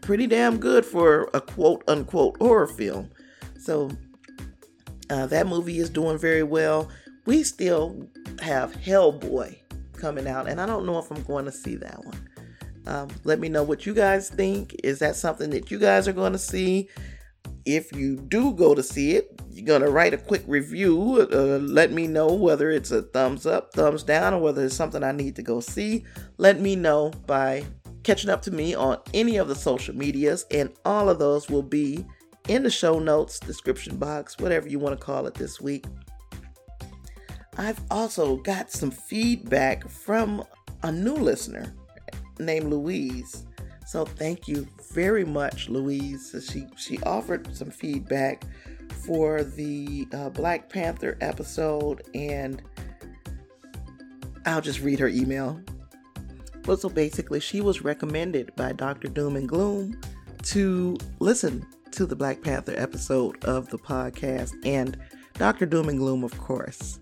pretty 0.00 0.26
damn 0.26 0.58
good 0.58 0.84
for 0.84 1.30
a 1.32 1.40
quote 1.40 1.84
unquote 1.86 2.36
horror 2.38 2.66
film. 2.66 3.08
So 3.62 3.90
uh, 5.10 5.26
that 5.26 5.46
movie 5.46 5.78
is 5.78 5.90
doing 5.90 6.18
very 6.18 6.42
well. 6.42 6.88
We 7.26 7.42
still 7.44 8.08
have 8.40 8.72
Hellboy 8.72 9.56
coming 9.96 10.26
out, 10.26 10.48
and 10.48 10.60
I 10.60 10.66
don't 10.66 10.84
know 10.84 10.98
if 10.98 11.10
I'm 11.10 11.22
going 11.22 11.44
to 11.44 11.52
see 11.52 11.76
that 11.76 12.04
one. 12.04 12.28
Um, 12.86 13.08
let 13.24 13.38
me 13.38 13.48
know 13.48 13.62
what 13.62 13.86
you 13.86 13.94
guys 13.94 14.28
think. 14.28 14.74
Is 14.82 14.98
that 14.98 15.14
something 15.14 15.50
that 15.50 15.70
you 15.70 15.78
guys 15.78 16.08
are 16.08 16.12
going 16.12 16.32
to 16.32 16.38
see? 16.38 16.88
if 17.64 17.92
you 17.92 18.16
do 18.16 18.52
go 18.52 18.74
to 18.74 18.82
see 18.82 19.12
it, 19.12 19.40
you're 19.50 19.66
going 19.66 19.82
to 19.82 19.90
write 19.90 20.14
a 20.14 20.18
quick 20.18 20.42
review. 20.46 21.28
Uh, 21.32 21.58
let 21.58 21.92
me 21.92 22.06
know 22.06 22.32
whether 22.32 22.70
it's 22.70 22.90
a 22.90 23.02
thumbs 23.02 23.46
up, 23.46 23.72
thumbs 23.72 24.02
down, 24.02 24.34
or 24.34 24.40
whether 24.40 24.64
it's 24.64 24.74
something 24.74 25.02
I 25.02 25.12
need 25.12 25.36
to 25.36 25.42
go 25.42 25.60
see. 25.60 26.04
Let 26.38 26.60
me 26.60 26.76
know 26.76 27.10
by 27.26 27.64
catching 28.02 28.30
up 28.30 28.42
to 28.42 28.50
me 28.50 28.74
on 28.74 28.98
any 29.14 29.36
of 29.36 29.48
the 29.48 29.54
social 29.54 29.94
medias, 29.94 30.46
and 30.50 30.70
all 30.84 31.08
of 31.08 31.18
those 31.18 31.48
will 31.48 31.62
be 31.62 32.04
in 32.48 32.62
the 32.62 32.70
show 32.70 32.98
notes, 32.98 33.38
description 33.38 33.96
box, 33.96 34.38
whatever 34.38 34.68
you 34.68 34.78
want 34.78 34.98
to 34.98 35.04
call 35.04 35.26
it 35.26 35.34
this 35.34 35.60
week. 35.60 35.86
I've 37.58 37.80
also 37.90 38.36
got 38.36 38.70
some 38.70 38.90
feedback 38.90 39.88
from 39.88 40.42
a 40.82 40.90
new 40.90 41.14
listener 41.14 41.74
named 42.38 42.70
Louise. 42.70 43.44
So 43.86 44.04
thank 44.04 44.48
you 44.48 44.66
very 44.92 45.24
much, 45.24 45.68
Louise. 45.68 46.34
She 46.50 46.66
she 46.76 46.98
offered 47.02 47.54
some 47.54 47.70
feedback 47.70 48.44
for 49.04 49.42
the 49.42 50.06
uh, 50.12 50.30
Black 50.30 50.68
Panther 50.68 51.18
episode, 51.20 52.02
and 52.14 52.62
I'll 54.46 54.60
just 54.60 54.80
read 54.80 54.98
her 54.98 55.08
email. 55.08 55.60
Well, 56.64 56.76
so 56.76 56.88
basically, 56.88 57.40
she 57.40 57.60
was 57.60 57.82
recommended 57.82 58.54
by 58.56 58.72
Dr. 58.72 59.08
Doom 59.08 59.36
and 59.36 59.48
Gloom 59.48 60.00
to 60.44 60.96
listen 61.18 61.66
to 61.92 62.06
the 62.06 62.16
Black 62.16 62.42
Panther 62.42 62.74
episode 62.76 63.44
of 63.44 63.68
the 63.68 63.78
podcast, 63.78 64.54
and 64.64 64.98
Dr. 65.34 65.66
Doom 65.66 65.88
and 65.88 65.98
Gloom, 65.98 66.24
of 66.24 66.36
course, 66.38 66.98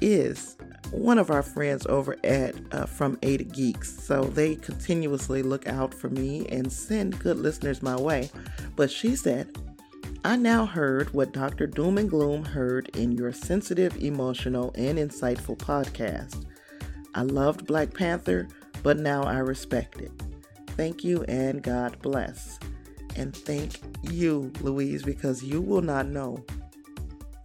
is 0.00 0.56
one 0.90 1.18
of 1.18 1.30
our 1.30 1.42
friends 1.42 1.86
over 1.86 2.16
at 2.24 2.54
uh, 2.72 2.86
From 2.86 3.18
A 3.22 3.36
to 3.36 3.44
Geeks. 3.44 4.04
So 4.04 4.24
they 4.24 4.56
continuously 4.56 5.42
look 5.42 5.68
out 5.68 5.94
for 5.94 6.10
me 6.10 6.46
and 6.48 6.72
send 6.72 7.18
good 7.20 7.38
listeners 7.38 7.82
my 7.82 7.96
way. 7.96 8.30
But 8.76 8.90
she 8.90 9.16
said, 9.16 9.56
I 10.24 10.36
now 10.36 10.66
heard 10.66 11.12
what 11.14 11.32
Dr. 11.32 11.66
Doom 11.66 11.98
and 11.98 12.10
Gloom 12.10 12.44
heard 12.44 12.88
in 12.96 13.12
your 13.12 13.32
sensitive, 13.32 13.96
emotional, 14.02 14.72
and 14.76 14.98
insightful 14.98 15.56
podcast. 15.56 16.44
I 17.14 17.22
loved 17.22 17.66
Black 17.66 17.94
Panther, 17.94 18.48
but 18.82 18.98
now 18.98 19.22
I 19.22 19.38
respect 19.38 20.00
it. 20.00 20.12
Thank 20.68 21.04
you 21.04 21.24
and 21.24 21.62
God 21.62 22.00
bless. 22.02 22.58
And 23.16 23.36
thank 23.36 23.80
you, 24.02 24.52
Louise, 24.60 25.02
because 25.02 25.42
you 25.42 25.60
will 25.60 25.82
not 25.82 26.06
know 26.06 26.44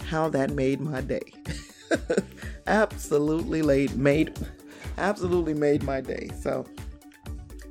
how 0.04 0.30
that 0.30 0.52
made 0.52 0.80
my 0.80 1.02
day. 1.02 1.34
absolutely 2.68 3.62
laid, 3.62 3.96
made 3.98 4.38
absolutely 4.98 5.54
made 5.54 5.84
my 5.84 6.02
day. 6.02 6.30
So 6.42 6.66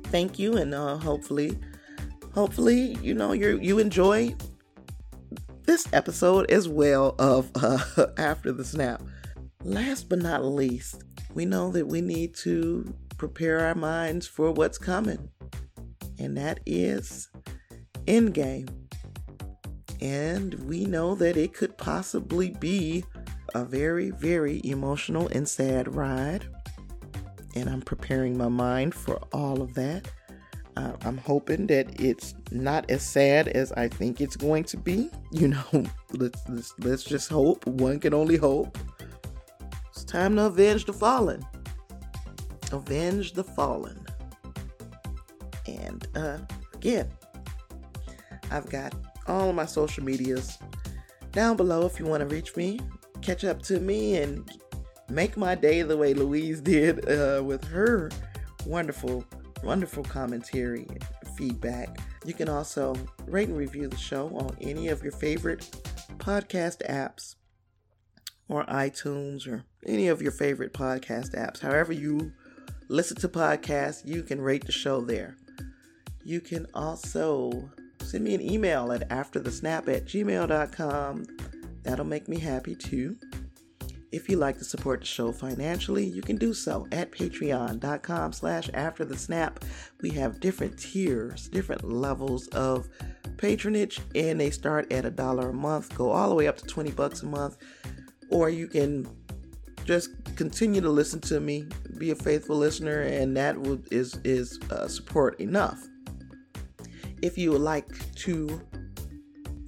thank 0.05 0.39
you, 0.39 0.57
and 0.57 0.73
uh, 0.73 0.97
hopefully, 0.97 1.57
hopefully, 2.33 2.97
you 3.01 3.13
know 3.13 3.31
you 3.33 3.59
you 3.59 3.79
enjoy 3.79 4.35
this 5.65 5.87
episode 5.93 6.49
as 6.49 6.67
well 6.67 7.15
of 7.19 7.49
uh, 7.55 8.07
after 8.17 8.51
the 8.51 8.63
snap. 8.65 9.01
Last 9.63 10.09
but 10.09 10.19
not 10.19 10.45
least, 10.45 11.03
we 11.33 11.45
know 11.45 11.71
that 11.71 11.87
we 11.87 12.01
need 12.01 12.35
to 12.35 12.93
prepare 13.17 13.59
our 13.59 13.75
minds 13.75 14.27
for 14.27 14.51
what's 14.51 14.77
coming, 14.77 15.29
and 16.19 16.37
that 16.37 16.59
is 16.65 17.29
Endgame. 18.07 18.69
And 20.01 20.53
we 20.65 20.85
know 20.85 21.15
that 21.15 21.37
it 21.37 21.53
could 21.53 21.77
possibly 21.77 22.51
be 22.51 23.03
a 23.55 23.63
very, 23.63 24.11
very 24.11 24.61
emotional 24.63 25.27
and 25.29 25.47
sad 25.47 25.93
ride. 25.95 26.45
And 27.55 27.69
I'm 27.69 27.81
preparing 27.81 28.37
my 28.37 28.49
mind 28.49 28.93
for 28.93 29.17
all 29.33 29.61
of 29.61 29.73
that. 29.75 30.07
uh, 30.77 30.93
I'm 31.01 31.17
hoping 31.17 31.65
that 31.67 31.99
it's 31.99 32.35
not 32.51 32.89
as 32.91 33.01
sad 33.01 33.47
as 33.47 33.71
I 33.71 33.87
think 33.87 34.21
it's 34.21 34.35
going 34.35 34.63
to 34.65 34.77
be. 34.77 35.09
You 35.31 35.47
know, 35.49 35.63
let's, 36.13 36.41
let's, 36.47 36.73
let's 36.79 37.03
just 37.03 37.29
hope. 37.29 37.65
One 37.65 37.99
can 37.99 38.13
only 38.13 38.37
hope. 38.37 38.77
It's 39.89 40.03
time 40.03 40.35
to 40.35 40.45
avenge 40.45 40.85
the 40.85 40.93
fallen. 40.93 41.43
Avenge 42.71 43.33
the 43.33 43.43
fallen. 43.43 44.05
And 45.65 46.07
uh, 46.15 46.37
again, 46.75 47.09
I've 48.51 48.69
got 48.69 48.93
all 49.27 49.49
of 49.49 49.55
my 49.55 49.65
social 49.65 50.03
medias 50.03 50.57
down 51.31 51.57
below 51.57 51.85
if 51.85 51.99
you 51.99 52.05
want 52.05 52.21
to 52.21 52.27
reach 52.27 52.55
me, 52.55 52.79
catch 53.21 53.43
up 53.43 53.61
to 53.63 53.79
me, 53.79 54.17
and 54.17 54.49
make 55.09 55.37
my 55.37 55.55
day 55.55 55.81
the 55.81 55.97
way 55.97 56.13
Louise 56.13 56.61
did 56.61 57.09
uh, 57.09 57.41
with 57.43 57.63
her 57.65 58.09
wonderful, 58.65 59.23
wonderful 59.63 60.03
commentary 60.03 60.87
and 60.89 61.05
feedback. 61.35 61.97
You 62.25 62.33
can 62.33 62.49
also 62.49 62.95
rate 63.25 63.47
and 63.47 63.57
review 63.57 63.87
the 63.87 63.97
show 63.97 64.27
on 64.35 64.55
any 64.61 64.89
of 64.89 65.03
your 65.03 65.11
favorite 65.11 65.69
podcast 66.17 66.85
apps 66.89 67.35
or 68.49 68.65
iTunes 68.65 69.47
or 69.47 69.63
any 69.85 70.07
of 70.07 70.21
your 70.21 70.31
favorite 70.31 70.73
podcast 70.73 71.35
apps. 71.35 71.59
However, 71.59 71.93
you 71.93 72.31
listen 72.89 73.17
to 73.17 73.29
podcasts, 73.29 74.05
you 74.05 74.23
can 74.23 74.41
rate 74.41 74.65
the 74.65 74.71
show 74.71 75.01
there. 75.01 75.37
You 76.23 76.41
can 76.41 76.67
also 76.73 77.69
send 78.01 78.23
me 78.23 78.33
an 78.33 78.41
email 78.41 78.91
at 78.91 79.07
afterthesnap 79.09 79.87
at 79.93 80.05
gmail.com. 80.05 81.25
That'll 81.83 82.05
make 82.05 82.27
me 82.27 82.39
happy 82.39 82.75
too. 82.75 83.17
If 84.11 84.29
you'd 84.29 84.39
like 84.39 84.57
to 84.59 84.63
support 84.63 85.01
the 85.01 85.05
show 85.05 85.33
financially, 85.33 86.05
you 86.05 86.21
can 86.21 86.37
do 86.37 86.53
so 86.53 86.87
at 86.93 87.11
patreon.com 87.11 88.31
slash 88.31 88.69
after 88.73 89.03
the 89.03 89.17
snap. 89.17 89.63
We 90.01 90.11
have 90.11 90.39
different 90.39 90.79
tiers, 90.79 91.49
different 91.49 91.83
levels 91.83 92.47
of 92.49 92.87
patronage, 93.37 93.99
and 94.15 94.39
they 94.39 94.49
start 94.49 94.91
at 94.93 95.05
a 95.05 95.11
dollar 95.11 95.49
a 95.49 95.53
month, 95.53 95.93
go 95.95 96.11
all 96.11 96.29
the 96.29 96.35
way 96.35 96.47
up 96.47 96.57
to 96.57 96.65
20 96.65 96.91
bucks 96.91 97.23
a 97.23 97.25
month. 97.25 97.57
Or 98.29 98.49
you 98.49 98.67
can 98.67 99.07
just 99.83 100.09
continue 100.35 100.81
to 100.81 100.89
listen 100.89 101.19
to 101.21 101.39
me, 101.39 101.65
be 101.97 102.11
a 102.11 102.15
faithful 102.15 102.57
listener, 102.57 103.01
and 103.01 103.35
that 103.35 103.57
is 103.91 104.13
is, 104.15 104.19
is 104.23 104.59
uh, 104.71 104.87
support 104.87 105.39
enough. 105.39 105.81
If 107.21 107.37
you 107.37 107.51
would 107.51 107.61
like 107.61 107.87
to 108.15 108.61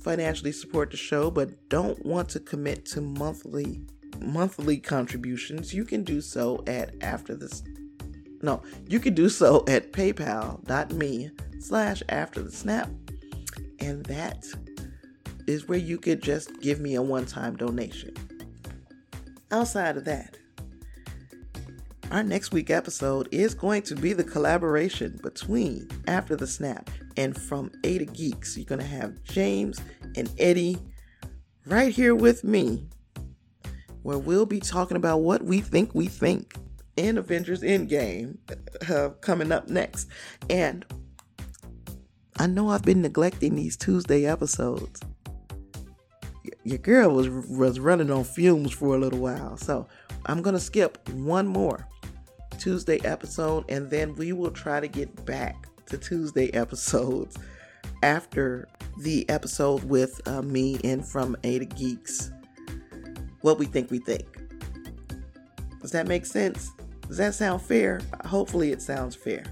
financially 0.02 0.52
support 0.52 0.92
the 0.92 0.98
show 0.98 1.30
but 1.30 1.70
don't 1.70 2.04
want 2.06 2.30
to 2.30 2.40
commit 2.40 2.86
to 2.86 3.02
monthly 3.02 3.82
monthly 4.22 4.78
contributions, 4.78 5.74
you 5.74 5.86
can 5.86 6.04
do 6.04 6.22
so 6.22 6.64
at 6.68 6.94
after 7.02 7.36
this. 7.36 7.64
No, 8.42 8.62
you 8.88 9.00
can 9.00 9.14
do 9.14 9.30
so 9.30 9.64
at 9.68 9.92
paypal.me 9.92 11.32
slash 11.60 12.04
after 12.10 12.42
the 12.42 12.52
snap. 12.52 12.90
And 13.80 14.06
that 14.06 14.46
is 15.48 15.68
where 15.68 15.80
you 15.80 15.98
could 15.98 16.22
just 16.22 16.60
give 16.62 16.80
me 16.80 16.96
a 16.96 17.02
one 17.02 17.26
time 17.26 17.56
donation. 17.56 18.14
Outside 19.52 19.98
of 19.98 20.06
that, 20.06 20.38
our 22.12 22.24
next 22.24 22.52
week 22.52 22.70
episode 22.70 23.30
is 23.32 23.54
going 23.54 23.84
to 23.84 23.96
be 23.96 24.14
the 24.14 24.24
collaboration 24.24 25.20
between 25.22 25.88
After 26.08 26.36
the 26.36 26.48
Snap 26.48 26.90
and 27.20 27.38
From 27.38 27.70
A 27.84 27.98
to 27.98 28.06
Geeks. 28.06 28.56
You're 28.56 28.66
going 28.66 28.80
to 28.80 28.88
have 28.88 29.22
James 29.24 29.82
and 30.16 30.32
Eddie 30.40 30.78
right 31.66 31.94
here 31.94 32.16
with 32.16 32.46
me 32.46 32.88
where 34.04 34.18
we'll 34.18 34.46
be 34.46 34.62
talking 34.62 34.96
about 34.96 35.18
what 35.18 35.44
we 35.44 35.60
think 35.60 35.94
we 35.94 36.08
think 36.08 36.56
in 36.96 37.18
Avengers 37.18 37.62
Endgame 37.62 38.38
uh, 38.90 39.10
coming 39.20 39.52
up 39.52 39.68
next. 39.68 40.08
And 40.50 40.86
I 42.38 42.48
know 42.48 42.70
I've 42.70 42.84
been 42.84 43.02
neglecting 43.02 43.56
these 43.56 43.76
Tuesday 43.76 44.26
episodes. 44.26 45.02
Your 46.64 46.78
girl 46.78 47.12
was 47.14 47.28
was 47.30 47.82
running 47.82 48.12
on 48.12 48.24
fumes 48.24 48.72
for 48.72 48.96
a 48.96 48.98
little 48.98 49.20
while, 49.20 49.58
so 49.58 49.88
I'm 50.26 50.42
gonna 50.42 50.60
skip 50.60 51.10
one 51.10 51.48
more 51.48 51.86
Tuesday 52.60 53.00
episode, 53.04 53.66
and 53.70 53.90
then 53.90 54.16
we 54.16 54.32
will 54.34 54.52
try 54.52 54.80
to 54.80 54.88
get 54.88 55.26
back 55.26 55.69
to 55.90 55.98
Tuesday 55.98 56.52
episodes 56.54 57.38
after 58.04 58.68
the 59.02 59.30
episode 59.30 59.84
with 59.84 60.20
uh, 60.28 60.42
me 60.42 60.80
and 60.84 61.06
from 61.06 61.36
A 61.44 61.60
to 61.60 61.66
Geeks 61.66 62.32
what 63.42 63.58
we 63.58 63.66
think 63.66 63.92
we 63.92 64.00
think. 64.00 64.26
Does 65.82 65.92
that 65.92 66.08
make 66.08 66.26
sense? 66.26 66.72
Does 67.08 67.18
that 67.18 67.34
sound 67.34 67.62
fair? 67.62 68.02
Hopefully, 68.26 68.72
it 68.72 68.82
sounds 68.82 69.16
fair. 69.16 69.44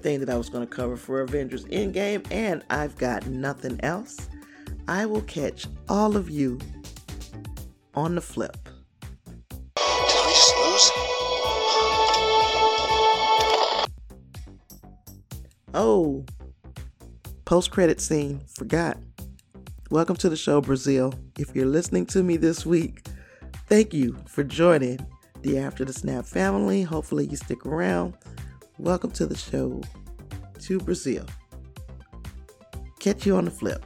Everything 0.00 0.20
that 0.20 0.32
I 0.32 0.38
was 0.38 0.48
going 0.48 0.66
to 0.66 0.74
cover 0.74 0.96
for 0.96 1.20
Avengers 1.20 1.66
Endgame 1.66 2.26
and 2.30 2.64
I've 2.70 2.96
got 2.96 3.26
nothing 3.26 3.78
else, 3.82 4.30
I 4.88 5.04
will 5.04 5.20
catch 5.20 5.66
all 5.90 6.16
of 6.16 6.30
you 6.30 6.58
on 7.92 8.14
the 8.14 8.22
flip. 8.22 8.56
Oh, 15.74 16.24
post 17.44 17.70
credit 17.70 18.00
scene, 18.00 18.40
forgot. 18.46 18.96
Welcome 19.90 20.16
to 20.16 20.30
the 20.30 20.36
show, 20.36 20.62
Brazil. 20.62 21.12
If 21.38 21.54
you're 21.54 21.66
listening 21.66 22.06
to 22.06 22.22
me 22.22 22.38
this 22.38 22.64
week, 22.64 23.06
thank 23.66 23.92
you 23.92 24.16
for 24.26 24.44
joining 24.44 25.06
the 25.42 25.58
After 25.58 25.84
the 25.84 25.92
Snap 25.92 26.24
family. 26.24 26.84
Hopefully, 26.84 27.26
you 27.26 27.36
stick 27.36 27.66
around. 27.66 28.14
Welcome 28.80 29.10
to 29.10 29.26
the 29.26 29.36
show, 29.36 29.82
to 30.60 30.78
Brazil. 30.78 31.26
Catch 32.98 33.26
you 33.26 33.36
on 33.36 33.44
the 33.44 33.50
flip. 33.50 33.84